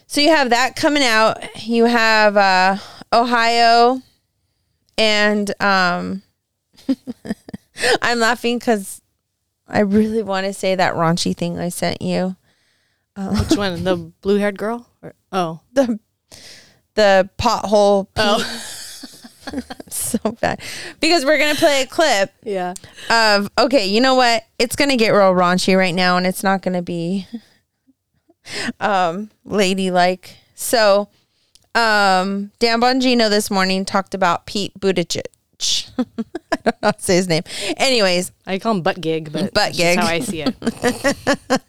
So 0.07 0.21
you 0.21 0.31
have 0.31 0.51
that 0.51 0.77
coming 0.77 1.03
out. 1.03 1.65
You 1.65 1.87
have 1.87 2.37
uh, 2.37 2.77
Ohio, 3.13 4.01
and 4.97 5.63
um, 5.63 6.23
I'm 8.03 8.19
laughing 8.19 8.59
because 8.59 9.01
I 9.67 9.81
really 9.81 10.23
want 10.23 10.47
to 10.47 10.53
say 10.53 10.75
that 10.75 10.95
raunchy 10.95 11.37
thing 11.37 11.59
I 11.59 11.69
sent 11.69 12.03
you. 12.03 12.37
which 13.17 13.57
one 13.57 13.85
the 13.85 13.97
blue-haired 13.97 14.59
girl 14.59 14.89
or, 15.03 15.15
oh 15.33 15.61
The 15.73 15.99
the 16.95 17.29
pothole. 17.39 18.07
oh 18.17 18.71
so 19.89 20.19
bad 20.41 20.61
because 21.01 21.25
we're 21.25 21.39
gonna 21.39 21.55
play 21.55 21.83
a 21.83 21.87
clip 21.87 22.33
yeah 22.45 22.73
of 23.11 23.51
okay. 23.59 23.87
You 23.87 24.01
know 24.01 24.15
what? 24.15 24.45
It's 24.59 24.75
gonna 24.77 24.97
get 24.97 25.11
real 25.11 25.33
raunchy 25.33 25.77
right 25.77 25.95
now, 25.95 26.17
and 26.17 26.27
it's 26.27 26.43
not 26.43 26.63
gonna 26.63 26.83
be 26.83 27.27
um 28.81 29.31
ladylike. 29.45 30.37
So, 30.55 31.09
um, 31.75 32.53
Dan 32.59 32.81
Bongino 32.81 33.29
this 33.29 33.51
morning 33.51 33.85
talked 33.85 34.15
about 34.15 34.47
Pete 34.47 34.73
Buttigieg. 34.79 35.25
I 35.99 36.05
don't 36.57 36.67
know 36.67 36.73
how 36.83 36.91
to 36.93 37.03
say 37.03 37.17
his 37.17 37.29
name. 37.29 37.43
Anyways, 37.77 38.33
I 38.47 38.59
call 38.59 38.73
him 38.75 38.83
butt 38.83 39.01
gig 39.01 39.33
but 39.33 39.53
Butt 39.53 39.75
gig. 39.75 39.99
how 39.99 40.07
I 40.07 40.21
see 40.21 40.43
it 40.47 40.55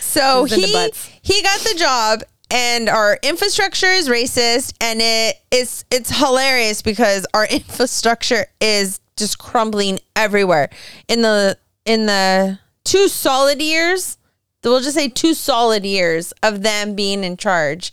So 0.00 0.44
he 0.44 0.90
he 1.22 1.42
got 1.42 1.60
the 1.60 1.74
job 1.76 2.22
and 2.50 2.88
our 2.88 3.18
infrastructure 3.22 3.86
is 3.86 4.08
racist 4.08 4.74
and 4.80 5.00
it 5.00 5.36
is 5.50 5.84
it's 5.90 6.10
hilarious 6.10 6.82
because 6.82 7.26
our 7.32 7.46
infrastructure 7.50 8.46
is 8.60 9.00
just 9.16 9.38
crumbling 9.38 10.00
everywhere. 10.16 10.70
In 11.08 11.22
the 11.22 11.58
in 11.84 12.06
the 12.06 12.58
two 12.84 13.08
solid 13.08 13.62
years, 13.62 14.18
we'll 14.64 14.80
just 14.80 14.96
say 14.96 15.08
two 15.08 15.34
solid 15.34 15.84
years 15.84 16.32
of 16.42 16.62
them 16.62 16.94
being 16.94 17.24
in 17.24 17.36
charge, 17.36 17.92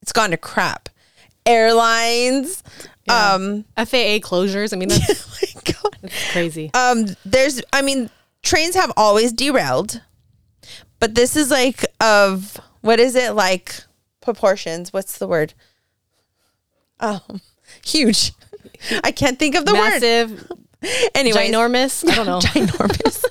it's 0.00 0.12
gone 0.12 0.30
to 0.30 0.36
crap. 0.36 0.88
Airlines, 1.44 2.62
um 3.08 3.64
FAA 3.76 4.22
closures 4.22 4.72
I 4.72 4.76
mean 4.76 4.88
that's, 4.88 5.56
oh 5.84 5.90
that's 6.00 6.32
crazy 6.32 6.70
Um, 6.72 7.06
there's, 7.24 7.60
I 7.72 7.82
mean, 7.82 8.10
trains 8.42 8.76
have 8.76 8.92
always 8.96 9.32
derailed, 9.32 10.00
but 11.00 11.14
this 11.16 11.34
is 11.36 11.50
like 11.50 11.84
of 12.00 12.60
what 12.82 13.00
is 13.00 13.16
it 13.16 13.34
like 13.34 13.84
proportions? 14.20 14.92
What's 14.92 15.18
the 15.18 15.26
word? 15.26 15.54
Um, 17.00 17.40
huge. 17.84 18.32
I 19.02 19.12
can't 19.12 19.38
think 19.38 19.54
of 19.54 19.64
the 19.64 19.72
word. 19.72 19.78
massive 20.02 20.48
anyway, 21.14 21.50
Ginormous. 21.50 22.08
I 22.08 22.14
don't 22.14 22.26
know. 22.26 22.38
ginormous. 22.40 23.24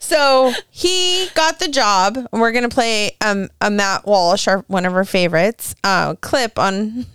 so 0.00 0.52
he 0.70 1.28
got 1.34 1.58
the 1.58 1.68
job, 1.68 2.16
and 2.16 2.40
we're 2.40 2.52
gonna 2.52 2.68
play 2.68 3.16
um, 3.24 3.48
a 3.60 3.70
Matt 3.70 4.06
Walsh, 4.06 4.48
our 4.48 4.64
one 4.66 4.84
of 4.84 4.94
our 4.94 5.04
favorites, 5.04 5.74
uh, 5.84 6.14
clip 6.16 6.58
on 6.58 7.06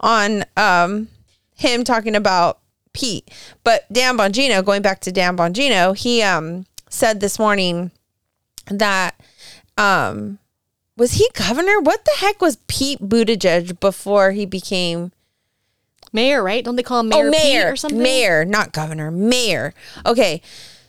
on 0.00 0.44
um, 0.56 1.08
him 1.56 1.84
talking 1.84 2.14
about 2.14 2.60
Pete. 2.92 3.30
But 3.62 3.90
Dan 3.92 4.18
Bongino, 4.18 4.64
going 4.64 4.82
back 4.82 5.00
to 5.02 5.12
Dan 5.12 5.36
Bongino, 5.36 5.96
he 5.96 6.22
um, 6.22 6.66
said 6.90 7.20
this 7.20 7.38
morning 7.38 7.90
that 8.70 9.18
um, 9.78 10.38
was 10.96 11.14
he 11.14 11.28
governor? 11.34 11.80
What 11.80 12.04
the 12.04 12.12
heck 12.18 12.40
was 12.40 12.56
Pete 12.68 13.00
Buttigieg 13.00 13.80
before 13.80 14.32
he 14.32 14.46
became? 14.46 15.12
Mayor, 16.12 16.42
right? 16.42 16.64
Don't 16.64 16.76
they 16.76 16.82
call 16.82 17.00
him 17.00 17.08
Mayor, 17.08 17.26
oh, 17.26 17.30
mayor 17.30 17.62
Pete 17.64 17.72
or 17.72 17.76
something? 17.76 18.02
Mayor, 18.02 18.44
not 18.44 18.72
governor. 18.72 19.10
Mayor. 19.10 19.74
Okay. 20.06 20.40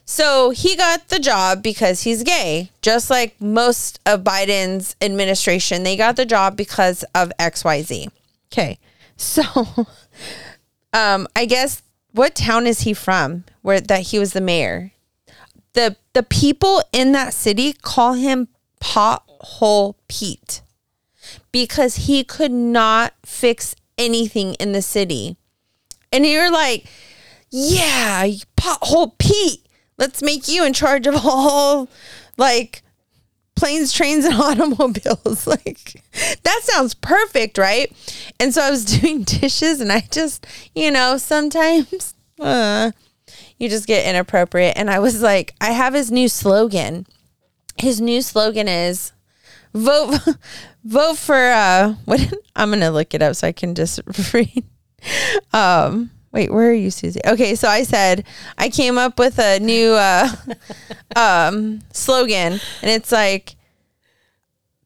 So 0.06 0.52
he 0.52 0.76
got 0.76 1.08
the 1.10 1.18
job 1.18 1.64
because 1.64 2.04
he's 2.04 2.22
gay, 2.22 2.70
just 2.84 3.10
like 3.10 3.42
most 3.42 4.00
of 4.06 4.24
Biden's 4.24 4.96
administration. 5.02 5.82
They 5.82 5.98
got 5.98 6.16
the 6.16 6.28
job 6.28 6.56
because 6.56 7.04
of 7.16 7.32
XYZ. 7.40 8.10
Okay. 8.54 8.78
So 9.18 9.44
um 10.94 11.28
I 11.36 11.46
guess 11.46 11.82
what 12.12 12.36
town 12.36 12.68
is 12.68 12.82
he 12.82 12.94
from 12.94 13.46
where 13.64 13.82
that 13.82 14.02
he 14.02 14.20
was 14.20 14.34
the 14.34 14.42
mayor? 14.42 14.92
The 15.74 15.98
the 16.14 16.24
people 16.24 16.84
in 16.94 17.12
that 17.14 17.34
city 17.34 17.74
call 17.74 18.14
him 18.14 18.48
pothole 19.46 19.96
Pete 20.08 20.62
because 21.52 21.96
he 22.08 22.24
could 22.24 22.52
not 22.52 23.14
fix 23.26 23.76
anything 23.98 24.56
in 24.56 24.72
the 24.72 24.82
city. 24.82 25.38
And 26.12 26.26
you're 26.26 26.52
like, 26.52 26.86
yeah, 27.50 28.28
pothole 28.58 29.18
Pete, 29.18 29.66
let's 29.98 30.22
make 30.22 30.48
you 30.48 30.66
in 30.66 30.74
charge 30.74 31.08
of 31.08 31.16
all 31.24 31.90
like 32.38 32.84
planes, 33.56 33.94
trains, 33.94 34.26
and 34.26 34.36
automobiles. 34.42 35.48
Like 35.56 36.02
that 36.44 36.60
sounds 36.64 36.94
perfect, 36.94 37.58
right? 37.58 37.92
And 38.40 38.54
so 38.54 38.62
I 38.62 38.70
was 38.70 38.86
doing 39.00 39.24
dishes 39.24 39.82
and 39.82 39.92
I 39.92 40.02
just, 40.12 40.46
you 40.74 40.92
know, 40.92 41.18
sometimes 41.18 42.14
uh, 42.40 42.92
you 43.58 43.70
just 43.70 43.88
get 43.88 44.08
inappropriate. 44.08 44.78
And 44.78 44.90
I 44.90 45.00
was 45.00 45.22
like, 45.22 45.54
I 45.62 45.72
have 45.72 45.94
his 45.94 46.12
new 46.12 46.28
slogan. 46.28 47.06
His 47.78 48.00
new 48.00 48.22
slogan 48.22 48.68
is 48.68 49.12
vote 49.76 50.18
vote 50.84 51.18
for 51.18 51.36
uh 51.36 51.94
what 52.06 52.34
I'm 52.56 52.72
gonna 52.72 52.92
look 52.92 53.14
it 53.14 53.22
up 53.22 53.36
so 53.36 53.48
I 53.48 53.52
can 53.52 53.76
just 53.76 54.00
read. 54.34 54.64
Um 55.54 56.12
wait, 56.32 56.52
where 56.52 56.70
are 56.70 56.74
you, 56.74 56.90
Susie? 56.92 57.22
Okay, 57.26 57.56
so 57.56 57.68
I 57.68 57.84
said 57.84 58.26
I 58.58 58.70
came 58.70 58.98
up 58.98 59.20
with 59.20 59.38
a 59.38 59.60
new 59.60 59.92
uh 59.92 60.30
um 61.16 61.82
slogan 61.92 62.54
and 62.82 62.92
it's 62.92 63.12
like 63.12 63.56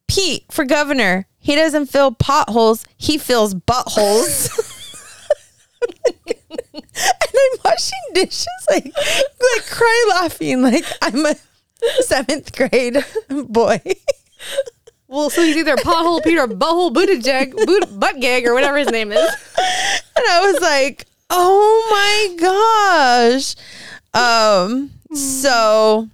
Pete 0.08 0.46
for 0.52 0.66
governor. 0.66 1.28
He 1.38 1.56
doesn't 1.56 1.86
fill 1.86 2.12
potholes, 2.12 2.86
he 2.98 3.18
fills 3.18 3.54
buttholes. 3.54 4.50
and 6.12 6.34
I'm 6.96 7.60
washing 7.64 8.00
dishes 8.14 8.48
like 8.70 8.86
like 8.86 9.66
cry 9.68 10.06
laughing 10.10 10.62
like 10.62 10.84
I'm 11.02 11.26
a 11.26 11.36
seventh 12.02 12.56
grade 12.56 12.98
boy. 13.30 13.80
Well, 15.10 15.32
so 15.32 15.42
he's 15.42 15.58
either 15.58 15.76
pothole 15.76 16.24
Pete 16.24 16.38
or 16.38 16.48
butthole 16.48 16.94
Buttigieg, 16.94 17.54
boot, 17.66 18.00
butt 18.00 18.20
gag, 18.22 18.46
or 18.46 18.54
whatever 18.54 18.78
his 18.78 18.90
name 18.90 19.12
is. 19.12 19.18
And 19.18 20.26
I 20.30 20.52
was 20.52 20.62
like, 20.62 21.08
oh 21.32 21.88
my 21.90 22.36
gosh. 22.40 23.56
Um, 24.14 24.92
so 25.12 26.10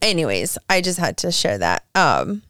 anyways, 0.00 0.56
I 0.70 0.80
just 0.80 0.98
had 0.98 1.18
to 1.18 1.30
share 1.30 1.58
that. 1.58 1.84
Um, 1.94 2.42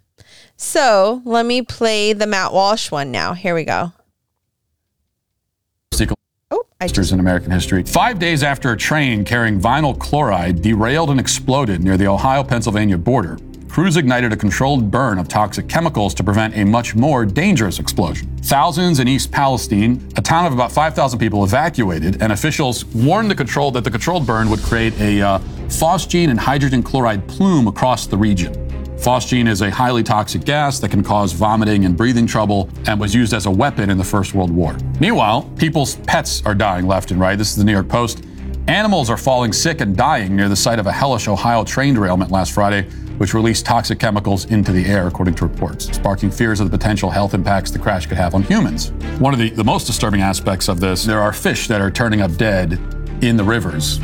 so 0.56 1.22
let 1.24 1.44
me 1.44 1.62
play 1.62 2.12
the 2.12 2.26
Matt 2.28 2.52
Walsh 2.52 2.92
one 2.92 3.10
now. 3.10 3.32
Here 3.32 3.54
we 3.54 3.64
go. 3.64 3.92
Oh, 6.52 6.66
I 6.80 6.86
in 6.86 7.18
American 7.18 7.50
history. 7.50 7.82
Five 7.82 8.18
days 8.18 8.42
after 8.42 8.72
a 8.72 8.76
train 8.76 9.24
carrying 9.24 9.58
vinyl 9.58 9.98
chloride 9.98 10.62
derailed 10.62 11.10
and 11.10 11.18
exploded 11.18 11.82
near 11.82 11.96
the 11.96 12.06
Ohio 12.06 12.44
Pennsylvania 12.44 12.98
border, 12.98 13.38
crews 13.72 13.96
ignited 13.96 14.34
a 14.34 14.36
controlled 14.36 14.90
burn 14.90 15.18
of 15.18 15.28
toxic 15.28 15.66
chemicals 15.66 16.12
to 16.12 16.22
prevent 16.22 16.54
a 16.58 16.62
much 16.62 16.94
more 16.94 17.24
dangerous 17.24 17.78
explosion. 17.78 18.28
Thousands 18.42 19.00
in 19.00 19.08
East 19.08 19.32
Palestine, 19.32 20.06
a 20.16 20.20
town 20.20 20.44
of 20.44 20.52
about 20.52 20.70
5,000 20.70 21.18
people, 21.18 21.42
evacuated, 21.42 22.20
and 22.20 22.32
officials 22.32 22.84
warned 22.84 23.30
the 23.30 23.34
control 23.34 23.70
that 23.70 23.82
the 23.82 23.90
controlled 23.90 24.26
burn 24.26 24.50
would 24.50 24.60
create 24.60 24.92
a 25.00 25.22
uh, 25.22 25.38
phosgene 25.68 26.28
and 26.28 26.38
hydrogen 26.38 26.82
chloride 26.82 27.26
plume 27.26 27.66
across 27.66 28.06
the 28.06 28.16
region. 28.16 28.52
Phosgene 28.98 29.48
is 29.48 29.62
a 29.62 29.70
highly 29.70 30.02
toxic 30.02 30.44
gas 30.44 30.78
that 30.80 30.90
can 30.90 31.02
cause 31.02 31.32
vomiting 31.32 31.86
and 31.86 31.96
breathing 31.96 32.26
trouble 32.26 32.68
and 32.86 33.00
was 33.00 33.14
used 33.14 33.32
as 33.32 33.46
a 33.46 33.50
weapon 33.50 33.88
in 33.88 33.96
the 33.96 34.04
First 34.04 34.34
World 34.34 34.50
War. 34.50 34.76
Meanwhile, 35.00 35.50
people's 35.56 35.96
pets 36.06 36.44
are 36.44 36.54
dying 36.54 36.86
left 36.86 37.10
and 37.10 37.18
right. 37.18 37.38
This 37.38 37.48
is 37.48 37.56
the 37.56 37.64
New 37.64 37.72
York 37.72 37.88
Post. 37.88 38.22
Animals 38.68 39.08
are 39.08 39.16
falling 39.16 39.52
sick 39.52 39.80
and 39.80 39.96
dying 39.96 40.36
near 40.36 40.50
the 40.50 40.56
site 40.56 40.78
of 40.78 40.86
a 40.86 40.92
hellish 40.92 41.26
Ohio 41.26 41.64
train 41.64 41.94
derailment 41.94 42.30
last 42.30 42.52
Friday, 42.52 42.86
which 43.22 43.34
released 43.34 43.64
toxic 43.64 44.00
chemicals 44.00 44.46
into 44.46 44.72
the 44.72 44.84
air, 44.84 45.06
according 45.06 45.32
to 45.32 45.46
reports, 45.46 45.84
sparking 45.94 46.28
fears 46.28 46.58
of 46.58 46.68
the 46.68 46.76
potential 46.76 47.08
health 47.08 47.34
impacts 47.34 47.70
the 47.70 47.78
crash 47.78 48.04
could 48.04 48.16
have 48.16 48.34
on 48.34 48.42
humans. 48.42 48.90
One 49.20 49.32
of 49.32 49.38
the, 49.38 49.50
the 49.50 49.62
most 49.62 49.86
disturbing 49.86 50.22
aspects 50.22 50.66
of 50.66 50.80
this, 50.80 51.04
there 51.04 51.20
are 51.20 51.32
fish 51.32 51.68
that 51.68 51.80
are 51.80 51.88
turning 51.88 52.20
up 52.20 52.34
dead 52.34 52.80
in 53.22 53.36
the 53.36 53.44
rivers. 53.44 54.00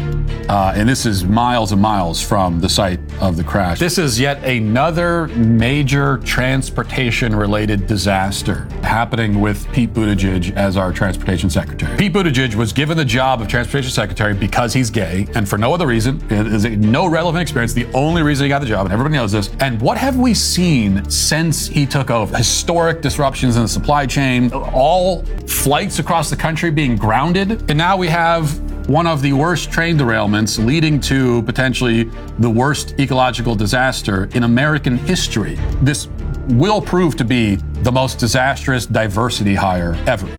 Uh, 0.49 0.73
and 0.75 0.89
this 0.89 1.05
is 1.05 1.25
miles 1.25 1.73
and 1.73 1.83
miles 1.83 2.23
from 2.23 2.61
the 2.61 2.69
site 2.69 3.01
of 3.21 3.37
the 3.37 3.45
crash. 3.45 3.79
This 3.79 3.99
is 3.99 4.19
yet 4.19 4.43
another 4.45 5.27
major 5.29 6.19
transportation 6.19 7.37
related 7.37 7.87
disaster 7.87 8.67
happening 8.83 9.41
with 9.41 9.71
Pete 9.73 9.93
Buttigieg 9.93 10.57
as 10.57 10.77
our 10.77 10.93
transportation 10.93 11.51
secretary. 11.51 11.95
Pete 11.99 12.13
Buttigieg 12.15 12.55
was 12.55 12.73
given 12.73 12.97
the 12.97 13.05
job 13.05 13.43
of 13.43 13.49
transportation 13.49 13.91
secretary 13.91 14.33
because 14.33 14.73
he's 14.73 14.89
gay 14.89 15.27
and 15.35 15.47
for 15.47 15.59
no 15.59 15.75
other 15.75 15.87
reason. 15.87 16.23
It 16.31 16.47
is 16.47 16.65
no 16.65 17.07
relevant 17.07 17.43
experience. 17.43 17.75
The 17.75 17.93
only 17.93 18.23
reason 18.23 18.45
he 18.45 18.49
got 18.49 18.61
the 18.61 18.67
job, 18.67 18.87
and 18.87 18.93
everybody 18.93 19.17
knows 19.17 19.33
this. 19.33 19.51
And 19.61 19.81
what 19.83 19.99
have 19.99 20.17
we 20.17 20.33
seen 20.33 21.09
since 21.11 21.67
he 21.67 21.85
took 21.85 22.11
over? 22.11 22.35
Historic 22.37 23.03
disruptions 23.03 23.57
in 23.57 23.63
the 23.63 23.69
supply 23.69 24.07
chain, 24.07 24.51
all 24.53 25.25
flights 25.47 25.99
across 25.99 26.31
the 26.31 26.37
country 26.37 26.71
being 26.71 26.97
grounded. 26.97 27.69
And 27.69 27.77
now 27.77 27.97
we 27.97 28.09
have 28.09 28.68
one 28.89 29.07
of 29.07 29.21
the 29.21 29.35
worst 29.35 29.71
train 29.71 29.99
derailments 29.99 30.65
leading 30.65 30.99
to 30.99 31.43
potentially 31.43 32.05
the 32.39 32.49
worst 32.49 32.99
ecological 32.99 33.55
disaster 33.55 34.31
in 34.33 34.45
American 34.45 34.97
history. 34.97 35.57
This 35.83 36.09
will 36.49 36.81
prove 36.81 37.15
to 37.17 37.25
be 37.25 37.57
the 37.83 37.93
most 37.93 38.19
disastrous 38.19 38.87
diversity 38.87 39.55
hire 39.55 39.95
ever. 40.07 40.35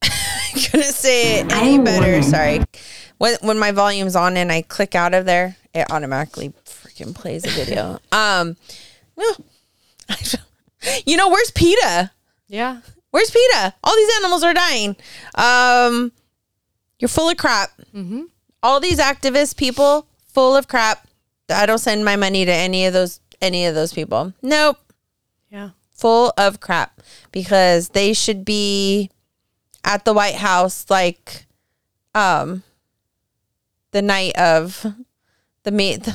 couldn't 0.52 0.84
say 0.84 1.40
it 1.40 1.52
any 1.52 1.82
better. 1.82 2.22
Sorry. 2.22 2.60
When 3.18 3.34
when 3.42 3.58
my 3.58 3.72
volume's 3.72 4.14
on 4.14 4.36
and 4.36 4.52
I 4.52 4.62
click 4.62 4.94
out 4.94 5.12
of 5.12 5.26
there, 5.26 5.56
it 5.74 5.90
automatically 5.90 6.52
freaking 6.64 7.12
plays 7.12 7.44
a 7.44 7.50
video. 7.50 7.98
um, 8.12 8.56
well, 9.16 9.36
you 11.06 11.16
know, 11.16 11.28
where's 11.28 11.50
PETA? 11.50 12.12
Yeah. 12.46 12.80
Where's 13.10 13.32
PETA? 13.32 13.74
All 13.82 13.96
these 13.96 14.16
animals 14.18 14.44
are 14.44 14.54
dying. 14.54 14.96
Um, 15.34 16.12
you're 17.00 17.08
full 17.08 17.28
of 17.28 17.36
crap. 17.36 17.70
All 18.62 18.78
these 18.78 18.98
activist 19.00 19.56
people, 19.56 20.06
full 20.26 20.54
of 20.54 20.68
crap. 20.68 21.08
I 21.48 21.66
don't 21.66 21.78
send 21.78 22.04
my 22.04 22.14
money 22.14 22.44
to 22.44 22.52
any 22.52 22.86
of 22.86 22.92
those 22.92 23.18
any 23.42 23.66
of 23.66 23.74
those 23.74 23.92
people. 23.92 24.32
Nope, 24.42 24.76
Yeah. 25.50 25.70
full 25.92 26.32
of 26.38 26.60
crap 26.60 27.00
because 27.32 27.88
they 27.88 28.12
should 28.12 28.44
be 28.44 29.10
at 29.82 30.04
the 30.04 30.12
White 30.12 30.36
House 30.36 30.86
like 30.90 31.46
um 32.14 32.62
the 33.92 34.02
night 34.02 34.36
of 34.36 34.86
the 35.64 35.70
meet 35.70 36.06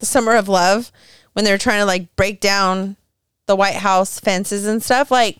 the 0.00 0.06
summer 0.06 0.34
of 0.36 0.48
love 0.48 0.90
when 1.32 1.44
they're 1.44 1.56
trying 1.58 1.78
to 1.80 1.86
like 1.86 2.14
break 2.16 2.40
down 2.40 2.96
the 3.46 3.56
White 3.56 3.76
House 3.76 4.18
fences 4.20 4.66
and 4.66 4.82
stuff 4.82 5.10
like 5.10 5.38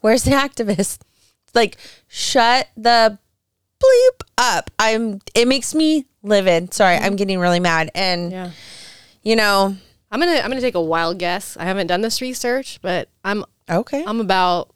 where's 0.00 0.22
the 0.24 0.30
activist 0.46 1.00
like 1.54 1.76
shut 2.08 2.68
the 2.76 3.18
bleep 3.84 4.26
up 4.38 4.70
i'm 4.78 5.20
it 5.34 5.46
makes 5.48 5.74
me 5.74 6.06
livid 6.22 6.72
sorry 6.74 6.96
i'm 6.96 7.16
getting 7.16 7.38
really 7.38 7.60
mad 7.60 7.90
and 7.94 8.32
Yeah. 8.32 8.50
you 9.22 9.36
know 9.36 9.76
I'm 10.12 10.20
gonna 10.20 10.36
I'm 10.36 10.48
gonna 10.48 10.60
take 10.60 10.76
a 10.76 10.80
wild 10.82 11.18
guess. 11.18 11.56
I 11.56 11.64
haven't 11.64 11.88
done 11.88 12.00
this 12.00 12.20
research, 12.22 12.78
but 12.82 13.08
I'm 13.24 13.44
okay 13.68 14.04
I'm 14.06 14.20
about 14.20 14.72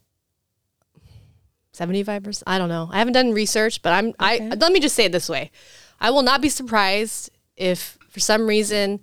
seventy 1.72 2.02
five 2.02 2.24
percent. 2.24 2.42
I 2.48 2.58
don't 2.58 2.68
know. 2.68 2.88
I 2.92 2.98
haven't 2.98 3.12
done 3.12 3.32
research, 3.32 3.80
but 3.82 3.92
I'm 3.92 4.14
I 4.18 4.38
let 4.58 4.72
me 4.72 4.80
just 4.80 4.96
say 4.96 5.04
it 5.04 5.12
this 5.12 5.28
way. 5.28 5.52
I 6.00 6.10
will 6.10 6.22
not 6.22 6.40
be 6.42 6.48
surprised 6.48 7.30
if 7.56 7.98
for 8.08 8.18
some 8.18 8.48
reason 8.48 8.98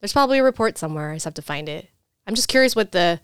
there's 0.00 0.14
probably 0.14 0.38
a 0.38 0.42
report 0.44 0.78
somewhere. 0.78 1.10
I 1.10 1.16
just 1.16 1.24
have 1.26 1.34
to 1.34 1.42
find 1.42 1.68
it. 1.68 1.88
I'm 2.26 2.34
just 2.34 2.48
curious 2.48 2.74
what 2.74 2.92
the 2.92 3.20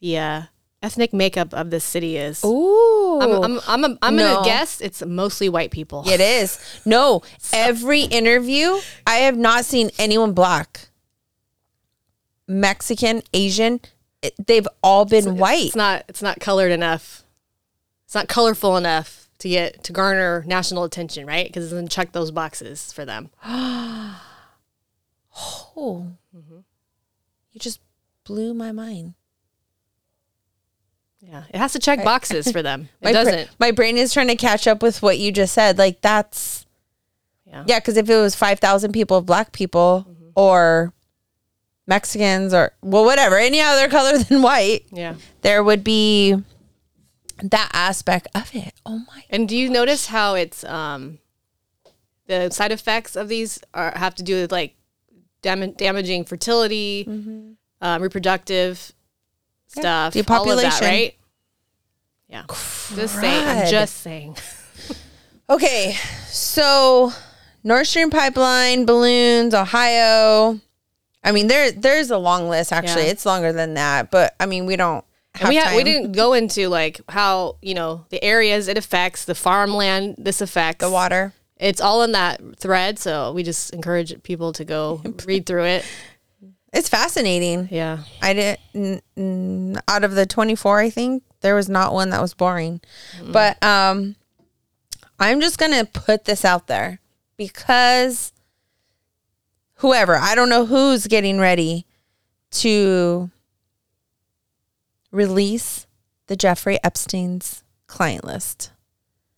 the 0.00 0.18
uh, 0.18 0.42
ethnic 0.82 1.14
makeup 1.14 1.54
of 1.54 1.70
this 1.70 1.84
city 1.84 2.18
is. 2.18 2.44
Ooh. 2.44 2.93
I'm 3.20 3.60
I'm 3.68 3.84
I'm, 3.84 3.98
I'm 4.02 4.16
No. 4.16 4.34
gonna 4.36 4.44
guess 4.46 4.80
it's 4.80 5.02
mostly 5.04 5.48
white 5.48 5.70
people. 5.70 6.08
It 6.08 6.20
is. 6.20 6.58
No, 6.84 7.22
every 7.52 8.02
interview, 8.02 8.78
I 9.06 9.16
have 9.16 9.36
not 9.36 9.64
seen 9.64 9.90
anyone 9.98 10.32
black, 10.32 10.88
Mexican, 12.46 13.22
Asian. 13.32 13.80
it- 14.22 14.34
they've 14.46 14.68
all 14.82 15.04
been 15.04 15.36
white. 15.38 15.66
It's 15.66 15.76
not 15.76 16.04
it's 16.08 16.22
not 16.22 16.40
colored 16.40 16.72
enough. 16.72 17.22
It's 18.06 18.14
not 18.14 18.28
colorful 18.28 18.76
enough 18.76 19.28
to 19.38 19.48
get 19.48 19.82
to 19.84 19.92
garner 19.92 20.44
national 20.46 20.84
attention, 20.84 21.26
right? 21.26 21.46
Because 21.46 21.66
it 21.66 21.70
doesn't 21.70 21.90
check 21.90 22.12
those 22.12 22.30
boxes 22.30 22.92
for 22.92 23.04
them. 23.04 23.30
oh, 23.44 24.20
Mm-hmm. 26.34 26.58
you 27.52 27.60
just 27.60 27.80
blew 28.24 28.54
my 28.54 28.72
mind. 28.72 29.14
Yeah, 31.26 31.44
it 31.50 31.56
has 31.56 31.72
to 31.72 31.78
check 31.78 32.04
boxes 32.04 32.50
for 32.52 32.62
them. 32.62 32.88
It 33.00 33.04
My 33.06 33.12
doesn't. 33.12 33.50
my 33.58 33.70
brain 33.70 33.96
is 33.96 34.12
trying 34.12 34.28
to 34.28 34.36
catch 34.36 34.66
up 34.66 34.82
with 34.82 35.02
what 35.02 35.18
you 35.18 35.32
just 35.32 35.52
said. 35.54 35.78
Like 35.78 36.00
that's 36.02 36.66
Yeah. 37.46 37.64
yeah. 37.66 37.78
Because 37.80 37.96
if 37.96 38.08
it 38.08 38.16
was 38.16 38.34
five 38.34 38.60
thousand 38.60 38.92
people, 38.92 39.16
of 39.18 39.26
black 39.26 39.52
people 39.52 40.06
Mm-hmm. 40.08 40.30
or 40.36 40.92
Mexicans 41.86 42.54
or 42.54 42.72
well, 42.82 43.04
whatever, 43.04 43.36
any 43.36 43.60
other 43.60 43.88
color 43.96 44.18
than 44.18 44.42
white, 44.42 44.86
Yeah. 44.92 45.14
there 45.42 45.62
would 45.62 45.84
be 45.84 46.36
that 47.42 47.68
aspect 47.72 48.28
of 48.34 48.54
it. 48.54 48.72
Oh 48.86 48.98
my 49.06 49.24
And 49.28 49.48
do 49.48 49.56
you 49.56 49.68
notice 49.68 50.06
how 50.06 50.34
it's 50.34 50.64
um 50.64 51.18
the 52.26 52.48
side 52.50 52.72
effects 52.72 53.16
of 53.16 53.28
these 53.28 53.58
are 53.74 53.92
have 53.96 54.14
to 54.14 54.22
do 54.22 54.40
with 54.42 54.52
like 54.52 54.76
dam- 55.42 55.72
damaging 55.72 56.24
fertility, 56.24 57.06
uh, 57.82 57.98
reproductive 58.00 58.93
stuff, 59.80 60.14
of 60.16 60.26
that, 60.80 60.80
right? 60.80 61.14
Yeah. 62.28 62.44
Just 62.48 63.14
saying. 63.20 63.48
I'm 63.48 63.70
just 63.70 63.96
saying. 63.98 64.36
Okay, 65.50 65.94
so 66.28 67.12
Nord 67.62 67.86
Stream 67.86 68.08
pipeline, 68.08 68.86
balloons, 68.86 69.52
Ohio. 69.52 70.58
I 71.22 71.32
mean, 71.32 71.48
there 71.48 71.70
there's 71.70 72.10
a 72.10 72.16
long 72.16 72.48
list. 72.48 72.72
Actually, 72.72 73.04
Yeah. 73.04 73.10
it's 73.10 73.26
longer 73.26 73.52
than 73.52 73.74
that. 73.74 74.10
But 74.10 74.34
I 74.40 74.46
mean, 74.46 74.64
we 74.64 74.76
don't. 74.76 75.04
Have 75.34 75.48
we, 75.50 75.56
ha- 75.56 75.74
we 75.76 75.84
didn't 75.84 76.12
go 76.12 76.32
into 76.32 76.68
like 76.68 77.00
how 77.10 77.56
you 77.60 77.74
know 77.74 78.06
the 78.08 78.24
areas 78.24 78.68
it 78.68 78.78
affects, 78.78 79.26
the 79.26 79.34
farmland 79.34 80.14
this 80.16 80.40
affects, 80.40 80.82
the 80.82 80.90
water. 80.90 81.34
It's 81.58 81.80
all 81.80 82.02
in 82.02 82.12
that 82.12 82.40
thread, 82.58 82.98
so 82.98 83.30
we 83.32 83.42
just 83.42 83.70
encourage 83.74 84.22
people 84.22 84.52
to 84.54 84.64
go 84.64 85.02
read 85.26 85.44
through 85.44 85.64
it. 85.64 85.84
It's 86.74 86.88
fascinating. 86.88 87.68
Yeah, 87.70 88.00
I 88.20 88.34
didn't. 88.74 89.02
n- 89.16 89.80
Out 89.88 90.02
of 90.04 90.14
the 90.14 90.26
twenty 90.26 90.56
four, 90.56 90.80
I 90.80 90.90
think 90.90 91.22
there 91.40 91.54
was 91.54 91.68
not 91.68 91.94
one 91.94 92.10
that 92.10 92.20
was 92.20 92.34
boring. 92.34 92.80
But 93.24 93.62
um, 93.62 94.16
I'm 95.20 95.40
just 95.40 95.56
gonna 95.56 95.84
put 95.84 96.24
this 96.24 96.44
out 96.44 96.66
there 96.66 96.98
because 97.36 98.32
whoever 99.76 100.16
I 100.16 100.34
don't 100.34 100.48
know 100.48 100.66
who's 100.66 101.06
getting 101.06 101.38
ready 101.38 101.86
to 102.52 103.30
release 105.10 105.86
the 106.26 106.36
Jeffrey 106.36 106.78
Epstein's 106.82 107.62
client 107.86 108.24
list. 108.24 108.70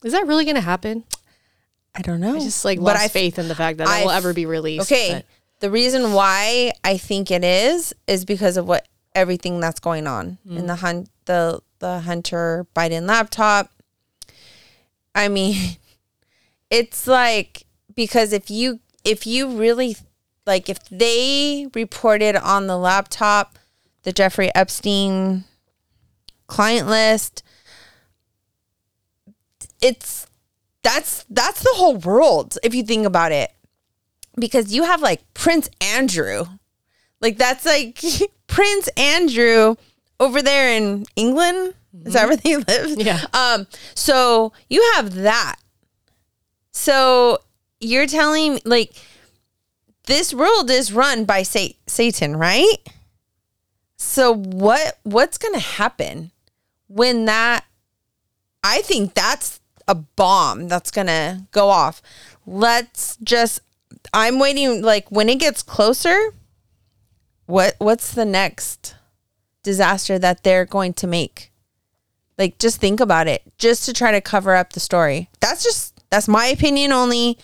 is 0.05 0.13
that 0.13 0.27
really 0.27 0.45
going 0.45 0.55
to 0.55 0.61
happen? 0.61 1.05
I 1.95 2.03
don't 2.03 2.21
know. 2.21 2.37
I 2.37 2.41
just 2.41 2.65
like 2.65 2.79
But 2.79 2.85
lost 2.95 3.01
I- 3.05 3.09
faith 3.09 3.39
in 3.39 3.49
the 3.49 3.55
fact 3.55 3.79
that 3.79 3.89
I 3.89 4.01
it 4.01 4.05
will 4.05 4.11
ever 4.13 4.33
be 4.33 4.47
released. 4.47 4.91
Okay. 4.91 5.15
but- 5.15 5.25
The 5.61 5.71
reason 5.71 6.13
why 6.13 6.73
I 6.85 6.97
think 6.99 7.31
it 7.31 7.43
is 7.45 7.95
is 8.07 8.25
because 8.25 8.57
of 8.57 8.67
what 8.69 8.87
everything 9.15 9.61
that's 9.61 9.81
going 9.81 10.07
on 10.07 10.39
Mm. 10.47 10.59
in 10.59 10.67
the 10.67 10.77
hunt 10.77 11.09
the 11.25 11.61
the 11.79 12.01
Hunter 12.01 12.67
Biden 12.75 13.07
laptop. 13.07 13.71
I 15.15 15.29
mean, 15.29 15.77
it's 16.71 17.07
like 17.07 17.65
because 17.95 18.33
if 18.33 18.51
you 18.51 18.81
if 19.05 19.27
you 19.27 19.49
really 19.57 19.97
like 20.47 20.69
if 20.69 20.79
they 20.91 21.69
reported 21.75 22.37
on 22.37 22.67
the 22.67 22.77
laptop 22.77 23.59
the 24.03 24.13
Jeffrey 24.13 24.55
Epstein 24.55 25.45
client 26.47 26.87
list 26.87 27.43
it's 29.83 30.27
that's 30.83 31.25
that's 31.29 31.63
the 31.63 31.73
whole 31.75 31.97
world 31.97 32.57
if 32.63 32.75
you 32.75 32.83
think 32.85 33.05
about 33.07 33.33
it 33.33 33.51
because 34.39 34.75
you 34.75 34.85
have 34.85 35.03
like 35.03 35.23
Prince 35.35 35.69
Andrew. 35.81 36.47
Like 37.21 37.39
that's 37.39 37.65
like 37.65 38.03
Prince 38.47 38.89
Andrew 38.97 39.77
over 40.21 40.43
there 40.43 40.71
in 40.71 41.07
England. 41.17 41.75
Is 42.05 42.13
that 42.13 42.29
where 42.29 42.37
they 42.37 42.57
live? 42.69 43.01
Yeah. 43.01 43.25
Um, 43.33 43.67
so 43.95 44.53
you 44.69 44.93
have 44.95 45.15
that. 45.15 45.57
So 46.73 47.39
you're 47.81 48.07
telling 48.07 48.55
me 48.55 48.61
like 48.65 48.93
this 50.07 50.33
world 50.33 50.71
is 50.71 50.93
run 50.93 51.25
by 51.25 51.43
Sa- 51.43 51.75
Satan, 51.87 52.37
right? 52.37 52.77
So 53.97 54.35
what 54.35 54.99
what's 55.03 55.39
going 55.39 55.55
to 55.55 55.61
happen 55.61 56.31
when 56.89 57.25
that 57.25 57.65
I 58.63 58.83
think 58.83 59.15
that's 59.15 59.61
a 59.89 59.95
bomb 59.95 60.69
that's 60.69 60.91
going 60.91 61.07
to 61.07 61.43
go 61.53 61.69
off. 61.69 62.03
Let's 62.47 63.17
just 63.23 63.61
I'm 64.13 64.39
waiting 64.39 64.83
like 64.83 65.11
when 65.11 65.29
it 65.29 65.39
gets 65.39 65.63
closer 65.63 66.33
what 67.47 67.77
what's 67.79 68.13
the 68.13 68.25
next 68.25 68.97
disaster 69.63 70.19
that 70.19 70.43
they're 70.43 70.65
going 70.65 70.93
to 70.95 71.07
make? 71.07 71.53
Like 72.39 72.59
just 72.59 72.81
think 72.81 73.01
about 73.01 73.29
it 73.29 73.43
just 73.59 73.85
to 73.87 73.93
try 73.93 74.13
to 74.13 74.21
cover 74.21 74.55
up 74.55 74.73
the 74.73 74.81
story. 74.81 75.31
That's 75.41 75.63
just 75.63 76.01
that's 76.11 76.29
my 76.29 76.47
opinion 76.47 76.93
only 76.93 77.39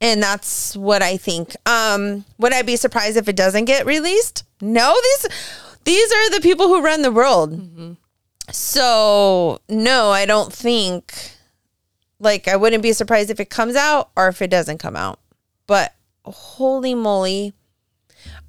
and 0.00 0.22
that's 0.22 0.76
what 0.76 1.02
I 1.02 1.16
think. 1.16 1.56
Um 1.66 2.24
would 2.38 2.52
I 2.52 2.62
be 2.62 2.76
surprised 2.76 3.16
if 3.16 3.28
it 3.28 3.36
doesn't 3.36 3.64
get 3.64 3.86
released? 3.86 4.44
No, 4.60 4.94
these 5.02 5.26
these 5.84 6.12
are 6.12 6.30
the 6.30 6.40
people 6.40 6.68
who 6.68 6.82
run 6.82 7.02
the 7.02 7.12
world. 7.12 7.96
So, 8.50 9.60
no, 9.68 10.10
I 10.10 10.26
don't 10.26 10.52
think 10.52 11.14
like 12.20 12.48
I 12.48 12.56
wouldn't 12.56 12.82
be 12.82 12.92
surprised 12.92 13.30
if 13.30 13.40
it 13.40 13.50
comes 13.50 13.76
out 13.76 14.10
or 14.16 14.28
if 14.28 14.42
it 14.42 14.50
doesn't 14.50 14.78
come 14.78 14.96
out. 14.96 15.18
But 15.66 15.94
holy 16.24 16.94
moly. 16.94 17.52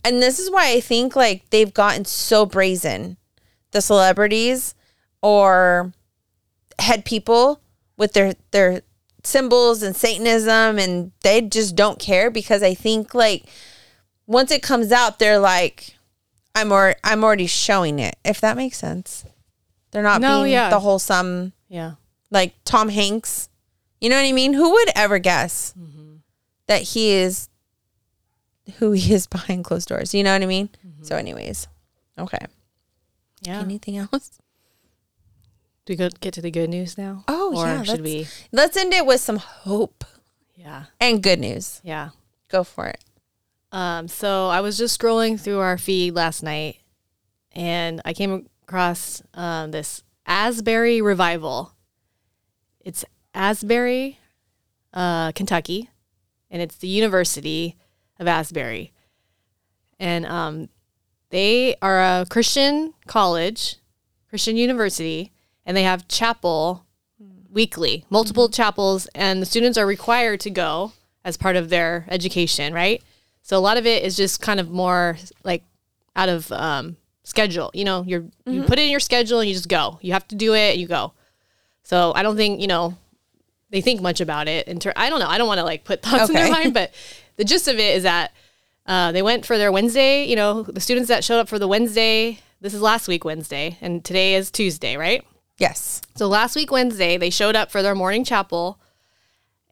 And 0.03 0.21
this 0.21 0.39
is 0.39 0.51
why 0.51 0.71
I 0.71 0.79
think 0.81 1.15
like 1.15 1.49
they've 1.49 1.73
gotten 1.73 2.05
so 2.05 2.45
brazen. 2.45 3.17
The 3.71 3.81
celebrities 3.81 4.73
or 5.21 5.91
head 6.79 7.03
people 7.05 7.59
with 7.97 8.13
their 8.13 8.33
their 8.51 8.81
symbols 9.23 9.81
and 9.81 9.95
satanism 9.95 10.77
and 10.77 11.11
they 11.23 11.41
just 11.41 11.75
don't 11.75 11.99
care 11.99 12.29
because 12.29 12.61
I 12.61 12.73
think 12.75 13.13
like 13.15 13.45
once 14.27 14.51
it 14.51 14.61
comes 14.61 14.91
out 14.91 15.17
they're 15.19 15.39
like 15.39 15.95
I'm 16.53 16.71
or 16.71 16.95
I'm 17.03 17.23
already 17.23 17.47
showing 17.47 17.99
it 17.99 18.15
if 18.23 18.39
that 18.41 18.55
makes 18.55 18.77
sense. 18.77 19.25
They're 19.91 20.03
not 20.03 20.21
No, 20.21 20.43
being 20.43 20.53
yeah. 20.53 20.69
the 20.69 20.79
wholesome 20.79 21.53
yeah. 21.67 21.93
like 22.29 22.53
Tom 22.65 22.89
Hanks. 22.89 23.49
You 23.99 24.09
know 24.09 24.17
what 24.17 24.27
I 24.27 24.31
mean? 24.31 24.53
Who 24.53 24.71
would 24.71 24.89
ever 24.95 25.17
guess 25.19 25.73
Mm-hmm. 25.77 25.94
That 26.67 26.81
he 26.81 27.11
is 27.11 27.49
who 28.77 28.91
he 28.91 29.13
is 29.13 29.27
behind 29.35 29.63
closed 29.65 29.89
doors? 29.89 30.13
You 30.13 30.23
know 30.23 30.33
what 30.33 30.41
I 30.41 30.47
mean? 30.47 30.69
Mm-hmm. 30.85 31.03
So, 31.03 31.15
anyways, 31.15 31.67
okay. 32.17 32.45
Yeah. 33.41 33.59
Anything 33.61 33.97
else? 33.97 34.39
Do 35.85 35.93
we 35.93 35.97
go 35.97 36.09
get 36.19 36.33
to 36.33 36.41
the 36.41 36.49
good 36.49 36.69
news 36.69 36.97
now? 36.97 37.23
Oh, 37.27 37.55
or 37.55 37.65
yeah. 37.67 37.83
should 37.83 38.01
let's, 38.01 38.01
we? 38.01 38.27
Let's 38.51 38.75
end 38.77 38.93
it 38.93 39.05
with 39.05 39.21
some 39.21 39.37
hope 39.37 40.03
Yeah. 40.55 40.85
and 40.99 41.21
good 41.21 41.39
news. 41.39 41.79
Yeah. 41.83 42.09
Go 42.49 42.63
for 42.63 42.87
it. 42.87 43.03
Um, 43.71 44.07
so 44.07 44.47
I 44.47 44.61
was 44.61 44.77
just 44.77 44.99
scrolling 44.99 45.39
through 45.39 45.59
our 45.59 45.77
feed 45.77 46.15
last 46.15 46.41
night 46.41 46.77
and 47.51 48.01
I 48.03 48.13
came 48.13 48.47
across 48.63 49.21
um, 49.35 49.71
this 49.71 50.01
Asbury 50.25 51.01
revival. 51.01 51.73
It's 52.79 53.05
Asbury, 53.35 54.17
uh, 54.93 55.33
Kentucky, 55.33 55.89
and 56.55 56.61
it's 56.61 56.77
the 56.77 56.87
University 56.87 57.75
of 58.17 58.29
Asbury. 58.29 58.93
And 59.99 60.25
um, 60.25 60.69
they 61.29 61.75
are 61.81 61.99
a 61.99 62.25
Christian 62.29 62.93
college, 63.07 63.75
Christian 64.29 64.55
university, 64.55 65.33
and 65.65 65.75
they 65.75 65.83
have 65.83 66.07
chapel 66.07 66.85
weekly, 67.51 68.05
multiple 68.09 68.47
chapels, 68.47 69.05
and 69.13 69.41
the 69.41 69.45
students 69.45 69.77
are 69.77 69.85
required 69.85 70.39
to 70.41 70.49
go 70.49 70.93
as 71.25 71.35
part 71.35 71.57
of 71.57 71.67
their 71.67 72.05
education, 72.07 72.73
right? 72.73 73.03
So 73.41 73.57
a 73.57 73.59
lot 73.59 73.75
of 73.75 73.85
it 73.85 74.03
is 74.03 74.15
just 74.15 74.41
kind 74.41 74.61
of 74.61 74.69
more 74.69 75.17
like 75.43 75.65
out 76.15 76.29
of 76.29 76.49
um, 76.53 76.95
schedule. 77.23 77.69
You 77.73 77.83
know, 77.83 78.05
you're 78.07 78.23
you 78.45 78.63
put 78.63 78.79
it 78.79 78.83
in 78.83 78.91
your 78.91 79.01
schedule 79.01 79.41
and 79.41 79.49
you 79.49 79.53
just 79.53 79.67
go. 79.67 79.99
You 80.01 80.13
have 80.13 80.27
to 80.29 80.35
do 80.35 80.55
it. 80.55 80.77
You 80.77 80.87
go. 80.87 81.11
So 81.83 82.13
I 82.15 82.23
don't 82.23 82.37
think 82.37 82.61
you 82.61 82.67
know 82.67 82.97
they 83.75 83.81
think 83.81 84.01
much 84.01 84.21
about 84.21 84.47
it. 84.47 84.69
In 84.69 84.79
ter- 84.79 84.93
I 84.95 85.09
don't 85.09 85.19
know. 85.19 85.27
I 85.27 85.37
don't 85.37 85.49
want 85.49 85.57
to 85.57 85.65
like 85.65 85.83
put 85.83 86.01
thoughts 86.01 86.29
in 86.29 86.35
their 86.35 86.49
mind, 86.49 86.73
but 86.73 86.93
the 87.35 87.43
gist 87.43 87.67
of 87.67 87.75
it 87.75 87.97
is 87.97 88.03
that 88.03 88.31
uh, 88.85 89.11
they 89.11 89.21
went 89.21 89.45
for 89.45 89.57
their 89.57 89.69
Wednesday. 89.69 90.23
You 90.23 90.37
know, 90.37 90.63
the 90.63 90.79
students 90.79 91.09
that 91.09 91.25
showed 91.25 91.39
up 91.39 91.49
for 91.49 91.59
the 91.59 91.67
Wednesday. 91.67 92.39
This 92.61 92.73
is 92.73 92.81
last 92.81 93.09
week 93.09 93.25
Wednesday, 93.25 93.77
and 93.81 94.03
today 94.03 94.35
is 94.35 94.49
Tuesday, 94.49 94.95
right? 94.95 95.25
Yes. 95.57 96.01
So 96.15 96.29
last 96.29 96.55
week 96.55 96.71
Wednesday, 96.71 97.17
they 97.17 97.29
showed 97.29 97.57
up 97.57 97.69
for 97.69 97.81
their 97.81 97.95
morning 97.95 98.23
chapel, 98.23 98.79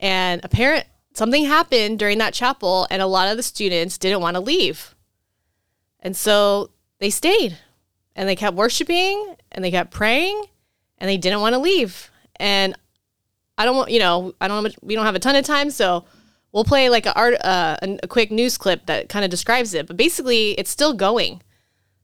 and 0.01 0.43
apparent 0.43 0.85
something 1.13 1.45
happened 1.45 1.97
during 1.97 2.17
that 2.17 2.33
chapel, 2.33 2.85
and 2.91 3.01
a 3.01 3.07
lot 3.07 3.31
of 3.31 3.37
the 3.37 3.43
students 3.43 3.97
didn't 3.97 4.19
want 4.19 4.35
to 4.35 4.41
leave, 4.41 4.95
and 6.01 6.17
so 6.17 6.71
they 6.99 7.09
stayed, 7.09 7.57
and 8.17 8.27
they 8.27 8.35
kept 8.35 8.57
worshiping, 8.57 9.35
and 9.49 9.63
they 9.63 9.71
kept 9.71 9.91
praying, 9.91 10.43
and 10.97 11.09
they 11.09 11.17
didn't 11.17 11.39
want 11.39 11.53
to 11.53 11.59
leave. 11.59 12.11
And 12.35 12.75
I 13.57 13.65
don't 13.65 13.75
want, 13.75 13.91
you 13.91 13.99
know, 13.99 14.33
I 14.41 14.47
don't 14.47 14.75
we 14.81 14.95
don't 14.95 15.05
have 15.05 15.15
a 15.15 15.19
ton 15.19 15.35
of 15.35 15.45
time, 15.45 15.69
so 15.69 16.05
we'll 16.51 16.63
play 16.63 16.89
like 16.89 17.05
a 17.05 17.13
art, 17.15 17.35
uh, 17.43 17.77
a, 17.81 18.07
quick 18.07 18.31
news 18.31 18.57
clip 18.57 18.85
that 18.85 19.09
kind 19.09 19.25
of 19.25 19.31
describes 19.31 19.73
it. 19.73 19.87
But 19.87 19.97
basically, 19.97 20.51
it's 20.51 20.71
still 20.71 20.93
going. 20.93 21.41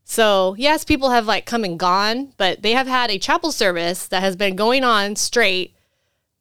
So, 0.03 0.55
yes, 0.57 0.83
people 0.83 1.11
have 1.11 1.27
like 1.27 1.45
come 1.45 1.63
and 1.63 1.77
gone, 1.77 2.33
but 2.37 2.63
they 2.63 2.73
have 2.73 2.87
had 2.87 3.11
a 3.11 3.19
chapel 3.19 3.51
service 3.51 4.07
that 4.07 4.21
has 4.21 4.35
been 4.35 4.55
going 4.55 4.83
on 4.83 5.15
straight 5.15 5.75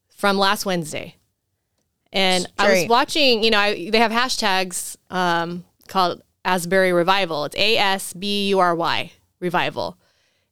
from 0.09 0.39
last 0.39 0.65
Wednesday. 0.65 1.17
And 2.13 2.47
I 2.59 2.73
was 2.73 2.89
watching, 2.89 3.45
you 3.45 3.51
know, 3.51 3.59
I, 3.59 3.91
they 3.91 3.99
have 3.99 4.11
hashtags 4.11 4.97
um, 5.11 5.65
called 5.89 6.23
Asbury 6.45 6.93
Revival. 6.95 7.45
It's 7.45 7.57
A 7.57 7.77
S 7.77 8.15
B 8.15 8.49
U 8.49 8.59
R 8.59 8.75
Y 8.75 9.13
Revival. 9.41 9.99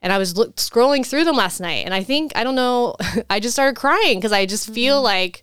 And 0.06 0.12
I 0.12 0.18
was 0.18 0.36
look, 0.36 0.54
scrolling 0.54 1.04
through 1.04 1.24
them 1.24 1.34
last 1.34 1.58
night, 1.58 1.84
and 1.84 1.92
I 1.92 2.04
think, 2.04 2.30
I 2.36 2.44
don't 2.44 2.54
know, 2.54 2.94
I 3.28 3.40
just 3.40 3.56
started 3.56 3.74
crying 3.74 4.18
because 4.18 4.30
I 4.30 4.46
just 4.46 4.66
mm-hmm. 4.66 4.74
feel 4.74 5.02
like, 5.02 5.42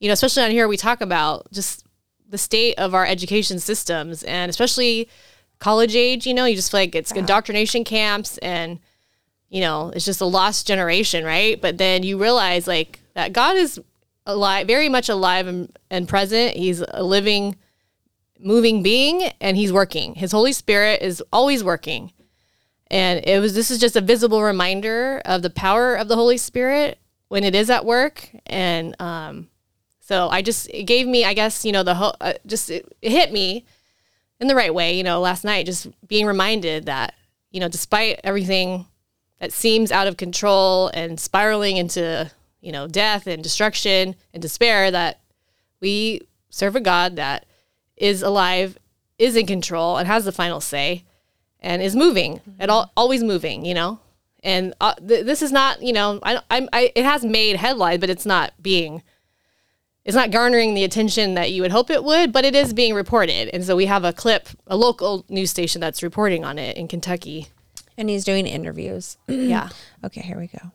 you 0.00 0.08
know, 0.08 0.14
especially 0.14 0.44
on 0.44 0.50
here, 0.50 0.66
we 0.66 0.78
talk 0.78 1.02
about 1.02 1.52
just 1.52 1.84
the 2.26 2.38
state 2.38 2.78
of 2.78 2.94
our 2.94 3.04
education 3.04 3.58
systems 3.58 4.22
and 4.22 4.48
especially 4.48 5.10
college 5.58 5.94
age, 5.94 6.26
you 6.26 6.32
know, 6.32 6.46
you 6.46 6.56
just 6.56 6.70
feel 6.70 6.80
like 6.80 6.94
it's 6.94 7.12
indoctrination 7.12 7.84
camps 7.84 8.38
and, 8.38 8.78
you 9.50 9.60
know, 9.60 9.92
it's 9.94 10.06
just 10.06 10.22
a 10.22 10.24
lost 10.24 10.66
generation, 10.66 11.22
right? 11.22 11.60
But 11.60 11.76
then 11.76 12.02
you 12.02 12.16
realize 12.16 12.66
like 12.66 12.98
that 13.12 13.34
God 13.34 13.58
is 13.58 13.78
alive, 14.24 14.66
very 14.66 14.88
much 14.88 15.10
alive 15.10 15.46
and, 15.46 15.78
and 15.90 16.08
present. 16.08 16.56
He's 16.56 16.82
a 16.88 17.04
living, 17.04 17.56
moving 18.40 18.82
being 18.82 19.24
and 19.38 19.54
he's 19.54 19.70
working. 19.70 20.14
His 20.14 20.32
Holy 20.32 20.54
Spirit 20.54 21.02
is 21.02 21.22
always 21.30 21.62
working. 21.62 22.10
And 22.92 23.26
it 23.26 23.40
was 23.40 23.54
this 23.54 23.70
is 23.70 23.78
just 23.78 23.96
a 23.96 24.02
visible 24.02 24.42
reminder 24.42 25.22
of 25.24 25.40
the 25.40 25.50
power 25.50 25.94
of 25.94 26.08
the 26.08 26.14
Holy 26.14 26.36
Spirit 26.36 26.98
when 27.28 27.42
it 27.42 27.54
is 27.54 27.70
at 27.70 27.86
work. 27.86 28.28
And 28.44 28.94
um, 29.00 29.48
so 30.00 30.28
I 30.28 30.42
just 30.42 30.68
it 30.68 30.84
gave 30.84 31.08
me, 31.08 31.24
I 31.24 31.32
guess, 31.32 31.64
you 31.64 31.72
know, 31.72 31.82
the 31.82 31.94
whole 31.94 32.14
uh, 32.20 32.34
just 32.46 32.68
it, 32.70 32.86
it 33.00 33.10
hit 33.10 33.32
me 33.32 33.64
in 34.38 34.46
the 34.46 34.54
right 34.54 34.74
way. 34.74 34.94
You 34.94 35.04
know, 35.04 35.20
last 35.20 35.42
night 35.42 35.64
just 35.64 35.88
being 36.06 36.26
reminded 36.26 36.84
that 36.84 37.14
you 37.50 37.60
know, 37.60 37.68
despite 37.68 38.20
everything 38.24 38.86
that 39.38 39.52
seems 39.52 39.90
out 39.90 40.06
of 40.06 40.18
control 40.18 40.88
and 40.92 41.18
spiraling 41.18 41.78
into 41.78 42.30
you 42.60 42.72
know 42.72 42.86
death 42.86 43.26
and 43.26 43.42
destruction 43.42 44.16
and 44.34 44.42
despair, 44.42 44.90
that 44.90 45.20
we 45.80 46.20
serve 46.50 46.76
a 46.76 46.80
God 46.80 47.16
that 47.16 47.46
is 47.96 48.22
alive, 48.22 48.76
is 49.18 49.34
in 49.34 49.46
control, 49.46 49.96
and 49.96 50.06
has 50.06 50.26
the 50.26 50.32
final 50.32 50.60
say, 50.60 51.04
and 51.62 51.80
is 51.80 51.96
moving 51.96 52.40
at 52.60 52.68
all, 52.68 52.92
always 52.96 53.22
moving. 53.22 53.64
You 53.64 53.74
know, 53.74 54.00
and 54.42 54.74
uh, 54.80 54.94
th- 54.94 55.24
this 55.24 55.42
is 55.42 55.52
not, 55.52 55.82
you 55.82 55.92
know, 55.92 56.18
I, 56.22 56.40
I'm, 56.50 56.68
I, 56.72 56.92
it 56.94 57.04
has 57.04 57.24
made 57.24 57.56
headlines, 57.56 58.00
but 58.00 58.10
it's 58.10 58.26
not 58.26 58.52
being, 58.60 59.02
it's 60.04 60.16
not 60.16 60.30
garnering 60.30 60.74
the 60.74 60.84
attention 60.84 61.34
that 61.34 61.52
you 61.52 61.62
would 61.62 61.70
hope 61.70 61.90
it 61.90 62.02
would, 62.02 62.32
but 62.32 62.44
it 62.44 62.54
is 62.54 62.72
being 62.72 62.94
reported. 62.94 63.50
And 63.54 63.64
so 63.64 63.76
we 63.76 63.86
have 63.86 64.04
a 64.04 64.12
clip, 64.12 64.48
a 64.66 64.76
local 64.76 65.24
news 65.28 65.50
station 65.50 65.80
that's 65.80 66.02
reporting 66.02 66.44
on 66.44 66.58
it 66.58 66.76
in 66.76 66.88
Kentucky. 66.88 67.48
And 67.96 68.08
he's 68.08 68.24
doing 68.24 68.46
interviews. 68.46 69.16
Yeah. 69.28 69.68
okay, 70.04 70.22
here 70.22 70.38
we 70.38 70.48
go. 70.48 70.72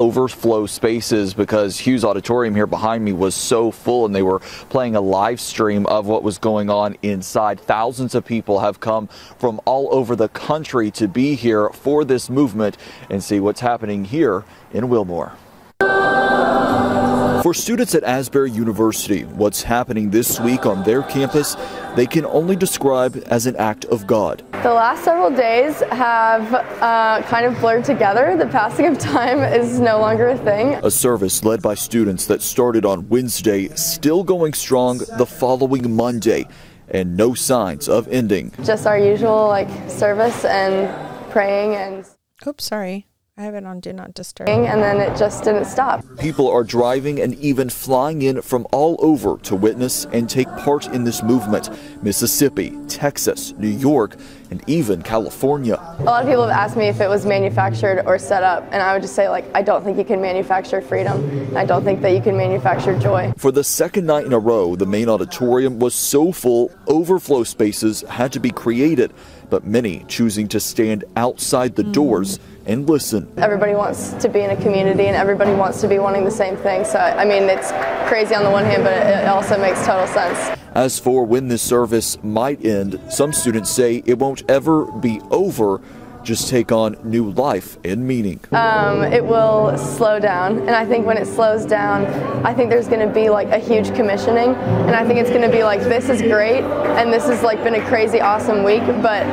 Overflow 0.00 0.66
spaces 0.66 1.34
because 1.34 1.78
Hughes 1.78 2.04
Auditorium 2.04 2.56
here 2.56 2.66
behind 2.66 3.04
me 3.04 3.12
was 3.12 3.32
so 3.32 3.70
full 3.70 4.04
and 4.06 4.12
they 4.12 4.22
were 4.22 4.40
playing 4.68 4.96
a 4.96 5.00
live 5.00 5.40
stream 5.40 5.86
of 5.86 6.06
what 6.06 6.24
was 6.24 6.36
going 6.36 6.68
on 6.68 6.96
inside. 7.02 7.60
Thousands 7.60 8.16
of 8.16 8.24
people 8.24 8.58
have 8.58 8.80
come 8.80 9.06
from 9.38 9.60
all 9.64 9.88
over 9.94 10.16
the 10.16 10.28
country 10.30 10.90
to 10.90 11.06
be 11.06 11.36
here 11.36 11.68
for 11.68 12.04
this 12.04 12.28
movement 12.28 12.76
and 13.08 13.22
see 13.22 13.38
what's 13.38 13.60
happening 13.60 14.04
here 14.04 14.42
in 14.72 14.88
Wilmore. 14.88 15.34
For 17.44 17.52
students 17.52 17.94
at 17.94 18.04
Asbury 18.04 18.50
University, 18.52 19.24
what's 19.24 19.62
happening 19.62 20.08
this 20.08 20.40
week 20.40 20.64
on 20.64 20.82
their 20.82 21.02
campus, 21.02 21.58
they 21.94 22.06
can 22.06 22.24
only 22.24 22.56
describe 22.56 23.22
as 23.26 23.44
an 23.44 23.54
act 23.56 23.84
of 23.84 24.06
God. 24.06 24.42
The 24.62 24.72
last 24.72 25.04
several 25.04 25.28
days 25.28 25.80
have 25.90 26.54
uh, 26.54 27.20
kind 27.26 27.44
of 27.44 27.60
blurred 27.60 27.84
together. 27.84 28.34
The 28.38 28.46
passing 28.46 28.86
of 28.86 28.98
time 28.98 29.40
is 29.40 29.78
no 29.78 30.00
longer 30.00 30.28
a 30.28 30.38
thing. 30.38 30.76
A 30.82 30.90
service 30.90 31.44
led 31.44 31.60
by 31.60 31.74
students 31.74 32.24
that 32.28 32.40
started 32.40 32.86
on 32.86 33.10
Wednesday, 33.10 33.68
still 33.74 34.24
going 34.24 34.54
strong 34.54 35.02
the 35.18 35.26
following 35.26 35.94
Monday, 35.94 36.48
and 36.88 37.14
no 37.14 37.34
signs 37.34 37.90
of 37.90 38.08
ending. 38.08 38.52
Just 38.62 38.86
our 38.86 38.98
usual 38.98 39.48
like 39.48 39.68
service 39.90 40.46
and 40.46 40.88
praying 41.30 41.74
and 41.74 42.06
Oops, 42.46 42.64
sorry. 42.64 43.06
I 43.36 43.42
have 43.42 43.56
it 43.56 43.66
on 43.66 43.80
Do 43.80 43.92
Not 43.92 44.14
Disturb. 44.14 44.48
and 44.48 44.80
then 44.80 45.00
it 45.00 45.18
just 45.18 45.42
didn't 45.42 45.64
stop. 45.64 46.04
People 46.20 46.48
are 46.48 46.62
driving 46.62 47.20
and 47.20 47.34
even 47.40 47.68
flying 47.68 48.22
in 48.22 48.40
from 48.42 48.64
all 48.70 48.96
over 49.00 49.38
to 49.38 49.56
witness 49.56 50.04
and 50.12 50.30
take 50.30 50.46
part 50.58 50.86
in 50.86 51.02
this 51.02 51.20
movement 51.20 51.68
Mississippi, 52.00 52.78
Texas, 52.86 53.52
New 53.58 53.66
York, 53.66 54.14
and 54.52 54.62
even 54.68 55.02
California. 55.02 55.74
A 55.98 56.04
lot 56.04 56.22
of 56.22 56.28
people 56.28 56.46
have 56.46 56.56
asked 56.56 56.76
me 56.76 56.86
if 56.86 57.00
it 57.00 57.08
was 57.08 57.26
manufactured 57.26 58.04
or 58.06 58.20
set 58.20 58.44
up, 58.44 58.62
and 58.70 58.80
I 58.80 58.92
would 58.92 59.02
just 59.02 59.16
say 59.16 59.28
like 59.28 59.44
I 59.52 59.62
don't 59.62 59.82
think 59.82 59.98
you 59.98 60.04
can 60.04 60.20
manufacture 60.20 60.80
freedom. 60.80 61.56
I 61.56 61.64
don't 61.64 61.82
think 61.82 62.02
that 62.02 62.10
you 62.10 62.20
can 62.20 62.36
manufacture 62.36 62.96
joy. 62.96 63.32
For 63.36 63.50
the 63.50 63.64
second 63.64 64.06
night 64.06 64.26
in 64.26 64.32
a 64.32 64.38
row, 64.38 64.76
the 64.76 64.86
main 64.86 65.08
auditorium 65.08 65.80
was 65.80 65.96
so 65.96 66.30
full, 66.30 66.70
overflow 66.86 67.42
spaces 67.42 68.02
had 68.02 68.30
to 68.30 68.38
be 68.38 68.52
created, 68.52 69.12
but 69.50 69.64
many 69.66 70.04
choosing 70.06 70.46
to 70.48 70.60
stand 70.60 71.02
outside 71.16 71.74
the 71.74 71.82
hmm. 71.82 71.90
doors 71.90 72.38
and 72.66 72.88
listen. 72.88 73.32
Everybody 73.36 73.74
wants 73.74 74.12
to 74.14 74.28
be 74.28 74.40
in 74.40 74.50
a 74.50 74.56
community, 74.56 75.06
and 75.06 75.16
everybody 75.16 75.52
wants 75.52 75.80
to 75.82 75.88
be 75.88 75.98
wanting 75.98 76.24
the 76.24 76.30
same 76.30 76.56
thing. 76.56 76.84
So 76.84 76.98
I 76.98 77.24
mean, 77.24 77.44
it's 77.44 77.72
crazy 78.08 78.34
on 78.34 78.44
the 78.44 78.50
one 78.50 78.64
hand, 78.64 78.84
but 78.84 78.92
it 78.94 79.26
also 79.26 79.58
makes 79.58 79.84
total 79.84 80.06
sense. 80.06 80.58
As 80.74 80.98
for 80.98 81.24
when 81.24 81.48
this 81.48 81.62
service 81.62 82.22
might 82.24 82.64
end, 82.64 83.00
some 83.08 83.32
students 83.32 83.70
say 83.70 84.02
it 84.06 84.18
won't 84.18 84.42
ever 84.50 84.86
be 84.86 85.20
over, 85.30 85.80
just 86.24 86.48
take 86.48 86.72
on 86.72 86.96
new 87.04 87.30
life 87.30 87.78
and 87.84 88.06
meaning. 88.06 88.40
um, 88.52 89.02
it 89.02 89.24
will 89.24 89.76
slow 89.76 90.18
down. 90.18 90.58
And 90.60 90.70
I 90.70 90.84
think 90.84 91.06
when 91.06 91.16
it 91.16 91.26
slows 91.26 91.64
down, 91.66 92.06
I 92.44 92.54
think 92.54 92.70
there's 92.70 92.88
going 92.88 93.06
to 93.06 93.12
be 93.12 93.28
like 93.30 93.48
a 93.48 93.58
huge 93.58 93.94
commissioning. 93.94 94.54
And 94.54 94.94
I 94.96 95.06
think 95.06 95.20
it's 95.20 95.30
going 95.30 95.42
to 95.42 95.50
be 95.50 95.62
like, 95.62 95.80
this 95.80 96.08
is 96.08 96.22
great. 96.22 96.62
And 96.98 97.12
this 97.12 97.24
has 97.26 97.42
like 97.42 97.62
been 97.62 97.74
a 97.74 97.86
crazy, 97.86 98.20
awesome 98.20 98.64
week. 98.64 98.84
But 99.02 99.26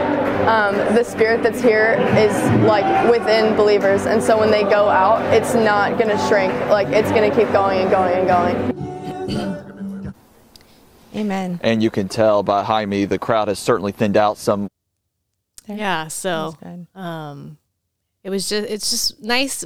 um, 0.47 0.75
the 0.95 1.03
spirit 1.03 1.43
that's 1.43 1.61
here 1.61 1.93
is 2.17 2.33
like 2.65 3.09
within 3.09 3.55
believers. 3.55 4.05
And 4.05 4.21
so 4.21 4.37
when 4.37 4.51
they 4.51 4.63
go 4.63 4.89
out, 4.89 5.21
it's 5.33 5.53
not 5.53 5.97
going 5.97 6.09
to 6.09 6.27
shrink. 6.27 6.53
Like 6.69 6.87
it's 6.89 7.11
going 7.11 7.29
to 7.29 7.35
keep 7.35 7.51
going 7.51 7.79
and 7.81 7.89
going 7.89 8.17
and 8.17 8.27
going. 8.27 8.81
Amen. 11.13 11.59
And 11.61 11.83
you 11.83 11.89
can 11.89 12.07
tell 12.07 12.41
by 12.41 12.61
behind 12.61 12.89
me 12.89 13.05
the 13.05 13.19
crowd 13.19 13.47
has 13.47 13.59
certainly 13.59 13.91
thinned 13.91 14.17
out 14.17 14.37
some. 14.37 14.67
Yeah. 15.67 16.07
So 16.07 16.55
um, 16.95 17.57
it 18.23 18.29
was 18.29 18.49
just, 18.49 18.69
it's 18.69 18.89
just 18.91 19.21
nice 19.21 19.63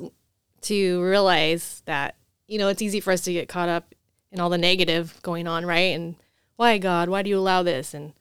to 0.61 1.01
realize 1.03 1.81
that, 1.85 2.15
you 2.47 2.57
know, 2.57 2.67
it's 2.69 2.81
easy 2.81 2.99
for 2.99 3.11
us 3.11 3.21
to 3.21 3.33
get 3.33 3.47
caught 3.49 3.69
up 3.69 3.93
in 4.31 4.39
all 4.39 4.49
the 4.49 4.57
negative 4.57 5.19
going 5.21 5.47
on, 5.47 5.65
right? 5.65 5.95
And 5.95 6.15
why, 6.55 6.77
God, 6.77 7.09
why 7.09 7.21
do 7.21 7.29
you 7.29 7.37
allow 7.37 7.63
this? 7.63 7.93
And 7.93 8.13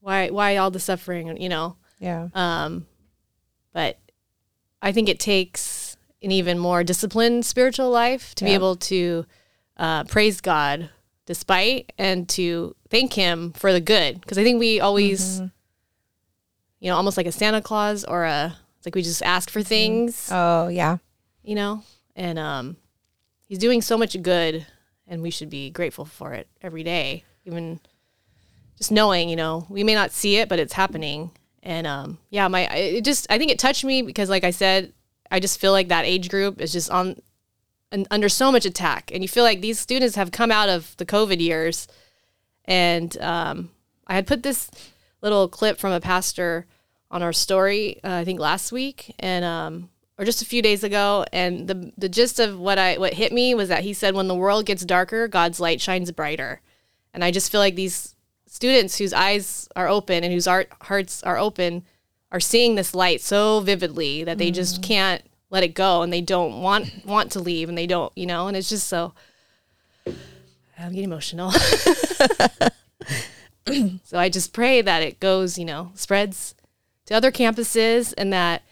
why, 0.00 0.28
why 0.28 0.56
all 0.56 0.70
the 0.70 0.80
suffering? 0.80 1.28
And, 1.28 1.38
you 1.42 1.48
know, 1.48 1.76
Yeah. 1.98 2.28
Um, 2.34 2.86
but 3.72 3.98
I 4.82 4.92
think 4.92 5.08
it 5.08 5.20
takes 5.20 5.96
an 6.22 6.30
even 6.30 6.58
more 6.58 6.82
disciplined 6.84 7.46
spiritual 7.46 7.90
life 7.90 8.34
to 8.36 8.44
be 8.44 8.50
able 8.54 8.76
to 8.76 9.26
uh, 9.76 10.04
praise 10.04 10.40
God 10.40 10.90
despite 11.26 11.92
and 11.96 12.28
to 12.30 12.74
thank 12.88 13.12
Him 13.12 13.52
for 13.52 13.72
the 13.72 13.80
good. 13.80 14.20
Because 14.20 14.36
I 14.38 14.42
think 14.42 14.58
we 14.58 14.80
always, 14.80 15.40
Mm-hmm. 15.40 15.46
You 16.80 16.90
know, 16.90 16.96
almost 16.96 17.16
like 17.16 17.26
a 17.26 17.32
Santa 17.32 17.60
Claus 17.62 18.04
or 18.04 18.24
a, 18.24 18.56
like 18.84 18.94
we 18.94 19.02
just 19.02 19.22
ask 19.22 19.50
for 19.50 19.62
things, 19.62 20.28
Oh, 20.32 20.68
yeah. 20.68 20.96
you 21.42 21.54
know, 21.54 21.82
and 22.16 22.38
um, 22.38 22.76
He's 23.46 23.58
doing 23.58 23.82
so 23.82 23.96
much 23.98 24.20
good 24.22 24.66
and 25.06 25.22
we 25.22 25.30
should 25.30 25.50
be 25.50 25.70
grateful 25.70 26.04
for 26.04 26.32
it 26.32 26.48
every 26.62 26.82
day, 26.84 27.24
even 27.44 27.80
just 28.78 28.92
knowing, 28.92 29.28
you 29.28 29.36
know, 29.36 29.66
we 29.68 29.82
may 29.84 29.94
not 29.94 30.12
see 30.12 30.36
it, 30.36 30.48
but 30.48 30.58
it's 30.58 30.72
happening. 30.72 31.32
And 31.62 31.86
um, 31.86 32.18
yeah, 32.30 32.48
my 32.48 32.62
it 32.74 33.04
just 33.04 33.26
I 33.28 33.36
think 33.36 33.50
it 33.50 33.58
touched 33.58 33.84
me 33.84 34.02
because, 34.02 34.30
like 34.30 34.44
I 34.44 34.50
said, 34.50 34.92
I 35.30 35.40
just 35.40 35.60
feel 35.60 35.72
like 35.72 35.88
that 35.88 36.06
age 36.06 36.30
group 36.30 36.60
is 36.60 36.72
just 36.72 36.90
on 36.90 37.16
and 37.92 38.06
under 38.10 38.28
so 38.28 38.50
much 38.52 38.64
attack, 38.64 39.10
and 39.12 39.22
you 39.22 39.28
feel 39.28 39.42
like 39.44 39.60
these 39.60 39.78
students 39.78 40.14
have 40.16 40.30
come 40.30 40.50
out 40.52 40.68
of 40.70 40.96
the 40.96 41.04
COVID 41.04 41.40
years. 41.40 41.86
And 42.64 43.20
um, 43.20 43.70
I 44.06 44.14
had 44.14 44.26
put 44.26 44.42
this 44.42 44.70
little 45.22 45.48
clip 45.48 45.78
from 45.78 45.92
a 45.92 46.00
pastor 46.00 46.66
on 47.10 47.22
our 47.22 47.32
story, 47.32 47.98
uh, 48.04 48.14
I 48.14 48.24
think 48.24 48.40
last 48.40 48.72
week, 48.72 49.14
and 49.18 49.44
um, 49.44 49.90
or 50.18 50.24
just 50.24 50.42
a 50.42 50.46
few 50.46 50.62
days 50.62 50.84
ago, 50.84 51.24
and 51.32 51.66
the 51.66 51.92
the 51.98 52.08
gist 52.08 52.38
of 52.38 52.58
what 52.58 52.78
I 52.78 52.98
what 52.98 53.14
hit 53.14 53.32
me 53.32 53.54
was 53.54 53.68
that 53.68 53.82
he 53.82 53.92
said 53.92 54.14
when 54.14 54.28
the 54.28 54.34
world 54.34 54.66
gets 54.66 54.84
darker, 54.84 55.28
God's 55.28 55.60
light 55.60 55.80
shines 55.80 56.10
brighter, 56.12 56.60
and 57.12 57.24
I 57.24 57.30
just 57.30 57.50
feel 57.50 57.60
like 57.60 57.74
these 57.74 58.14
students 58.46 58.98
whose 58.98 59.12
eyes 59.12 59.68
are 59.76 59.88
open 59.88 60.24
and 60.24 60.32
whose 60.32 60.46
art, 60.48 60.68
hearts 60.82 61.22
are 61.22 61.38
open 61.38 61.84
are 62.32 62.40
seeing 62.40 62.74
this 62.74 62.94
light 62.94 63.20
so 63.20 63.60
vividly 63.60 64.24
that 64.24 64.38
they 64.38 64.50
just 64.50 64.82
can't 64.82 65.22
let 65.50 65.62
it 65.62 65.74
go 65.74 66.02
and 66.02 66.12
they 66.12 66.20
don't 66.20 66.60
want 66.60 67.04
want 67.04 67.32
to 67.32 67.40
leave 67.40 67.68
and 67.68 67.78
they 67.78 67.86
don't 67.86 68.12
you 68.16 68.26
know 68.26 68.48
and 68.48 68.56
it's 68.56 68.68
just 68.68 68.86
so 68.88 69.12
I'm 70.80 70.92
getting 70.92 71.04
emotional. 71.04 71.52
so 74.04 74.18
I 74.18 74.28
just 74.28 74.52
pray 74.52 74.80
that 74.82 75.02
it 75.02 75.20
goes, 75.20 75.58
you 75.58 75.64
know, 75.64 75.92
spreads 75.94 76.54
to 77.06 77.14
other 77.14 77.30
campuses 77.30 78.14
and 78.16 78.32
that 78.32 78.62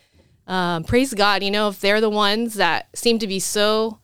um, 0.47 0.84
praise 0.84 1.12
God, 1.12 1.43
you 1.43 1.51
know, 1.51 1.68
if 1.68 1.80
they're 1.80 2.01
the 2.01 2.11
ones 2.11 2.55
that 2.55 2.89
seem 2.97 3.18
to 3.18 3.26
be 3.26 3.39
so 3.39 3.99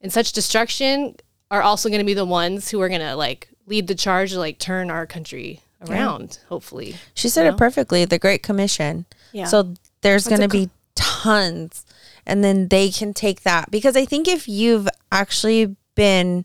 in 0.00 0.10
such 0.10 0.32
destruction, 0.32 1.16
are 1.50 1.62
also 1.62 1.88
going 1.88 2.00
to 2.00 2.04
be 2.04 2.14
the 2.14 2.24
ones 2.24 2.70
who 2.70 2.80
are 2.80 2.88
going 2.88 3.00
to 3.00 3.14
like 3.14 3.48
lead 3.66 3.86
the 3.86 3.94
charge 3.94 4.32
to 4.32 4.38
like 4.38 4.58
turn 4.58 4.90
our 4.90 5.06
country 5.06 5.60
around, 5.88 6.38
hopefully. 6.48 6.96
She 7.14 7.28
said 7.28 7.44
you 7.44 7.52
it 7.52 7.58
perfectly. 7.58 8.04
The 8.04 8.18
Great 8.18 8.42
Commission. 8.42 9.06
Yeah. 9.32 9.44
So 9.44 9.74
there's 10.00 10.26
going 10.26 10.42
it 10.42 10.44
to 10.44 10.48
be 10.48 10.70
tons, 10.94 11.84
and 12.26 12.42
then 12.42 12.68
they 12.68 12.90
can 12.90 13.14
take 13.14 13.42
that 13.42 13.70
because 13.70 13.96
I 13.96 14.04
think 14.04 14.28
if 14.28 14.48
you've 14.48 14.88
actually 15.12 15.76
been 15.94 16.44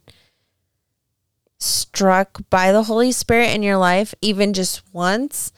struck 1.64 2.42
by 2.50 2.72
the 2.72 2.84
Holy 2.84 3.12
Spirit 3.12 3.50
in 3.56 3.64
your 3.64 3.78
life, 3.78 4.14
even 4.22 4.54
just 4.54 4.82
once, 4.94 5.52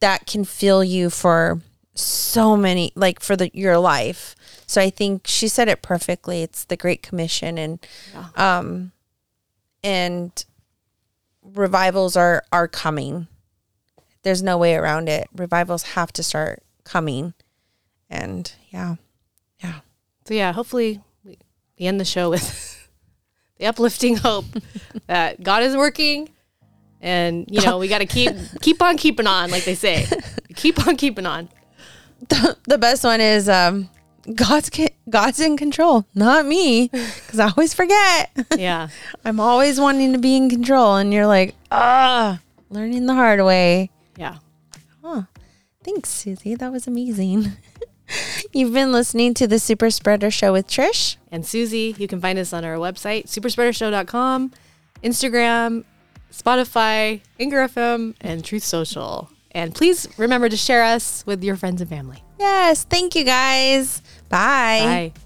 that 0.00 0.26
can 0.26 0.44
fill 0.44 0.82
you 0.82 1.10
for 1.10 1.60
so 1.94 2.56
many, 2.56 2.92
like 2.94 3.20
for 3.20 3.36
the 3.36 3.50
your 3.52 3.78
life. 3.78 4.34
So 4.66 4.80
I 4.80 4.90
think 4.90 5.26
she 5.26 5.48
said 5.48 5.68
it 5.68 5.82
perfectly. 5.82 6.42
It's 6.42 6.64
the 6.64 6.76
Great 6.76 7.02
Commission, 7.02 7.58
and 7.58 7.86
um, 8.36 8.92
and 9.82 10.44
revivals 11.42 12.16
are 12.16 12.44
are 12.52 12.68
coming 12.68 13.26
there's 14.22 14.42
no 14.42 14.58
way 14.58 14.74
around 14.74 15.08
it. 15.08 15.28
Revivals 15.34 15.82
have 15.82 16.12
to 16.12 16.22
start 16.22 16.62
coming. 16.84 17.34
And 18.08 18.52
yeah. 18.70 18.96
Yeah. 19.62 19.80
So 20.26 20.34
yeah, 20.34 20.52
hopefully 20.52 21.00
we, 21.24 21.38
we 21.78 21.86
end 21.86 22.00
the 22.00 22.04
show 22.04 22.30
with 22.30 22.79
the 23.60 23.66
uplifting 23.66 24.16
hope 24.26 24.46
that 25.06 25.42
God 25.42 25.62
is 25.62 25.76
working, 25.76 26.28
and 27.00 27.44
you 27.48 27.60
know 27.62 27.78
we 27.78 27.86
got 27.86 27.98
to 27.98 28.06
keep 28.06 28.32
keep 28.60 28.82
on 28.82 28.96
keeping 28.96 29.26
on, 29.26 29.50
like 29.50 29.64
they 29.64 29.74
say, 29.76 30.06
keep 30.56 30.84
on 30.86 30.96
keeping 30.96 31.26
on. 31.26 31.48
The 32.66 32.78
best 32.78 33.04
one 33.04 33.20
is 33.20 33.48
um 33.48 33.88
God's 34.34 34.70
God's 35.08 35.40
in 35.40 35.56
control, 35.56 36.06
not 36.14 36.46
me, 36.46 36.88
cuz 36.88 37.38
I 37.38 37.48
always 37.48 37.74
forget. 37.74 38.30
Yeah, 38.58 38.88
I'm 39.24 39.40
always 39.40 39.80
wanting 39.80 40.12
to 40.12 40.18
be 40.18 40.36
in 40.36 40.50
control 40.50 40.96
and 40.96 41.12
you're 41.14 41.26
like, 41.26 41.54
"Ah, 41.70 42.40
learning 42.68 43.06
the 43.06 43.14
hard 43.14 43.42
way." 43.44 43.90
yeah. 44.16 44.36
Huh. 45.02 45.22
Thanks, 45.82 46.10
Susie. 46.10 46.54
That 46.54 46.72
was 46.72 46.86
amazing. 46.86 47.52
You've 48.52 48.72
been 48.72 48.92
listening 48.92 49.34
to 49.34 49.46
the 49.46 49.58
Super 49.58 49.90
Spreader 49.90 50.30
Show 50.30 50.52
with 50.52 50.66
Trish. 50.66 51.16
And 51.30 51.46
Susie, 51.46 51.94
you 51.98 52.08
can 52.08 52.20
find 52.20 52.38
us 52.38 52.52
on 52.52 52.64
our 52.64 52.76
website, 52.76 53.26
superspreadershow.com, 53.26 54.52
Instagram, 55.04 55.84
Spotify, 56.32 57.20
Anchor 57.38 57.68
FM, 57.68 58.14
and 58.20 58.44
Truth 58.44 58.64
Social. 58.64 59.28
And 59.52 59.74
please 59.74 60.08
remember 60.16 60.48
to 60.48 60.56
share 60.56 60.82
us 60.84 61.24
with 61.26 61.42
your 61.42 61.56
friends 61.56 61.80
and 61.80 61.90
family. 61.90 62.22
Yes, 62.38 62.84
thank 62.84 63.14
you 63.14 63.24
guys. 63.24 64.00
Bye. 64.28 65.12
Bye. 65.12 65.20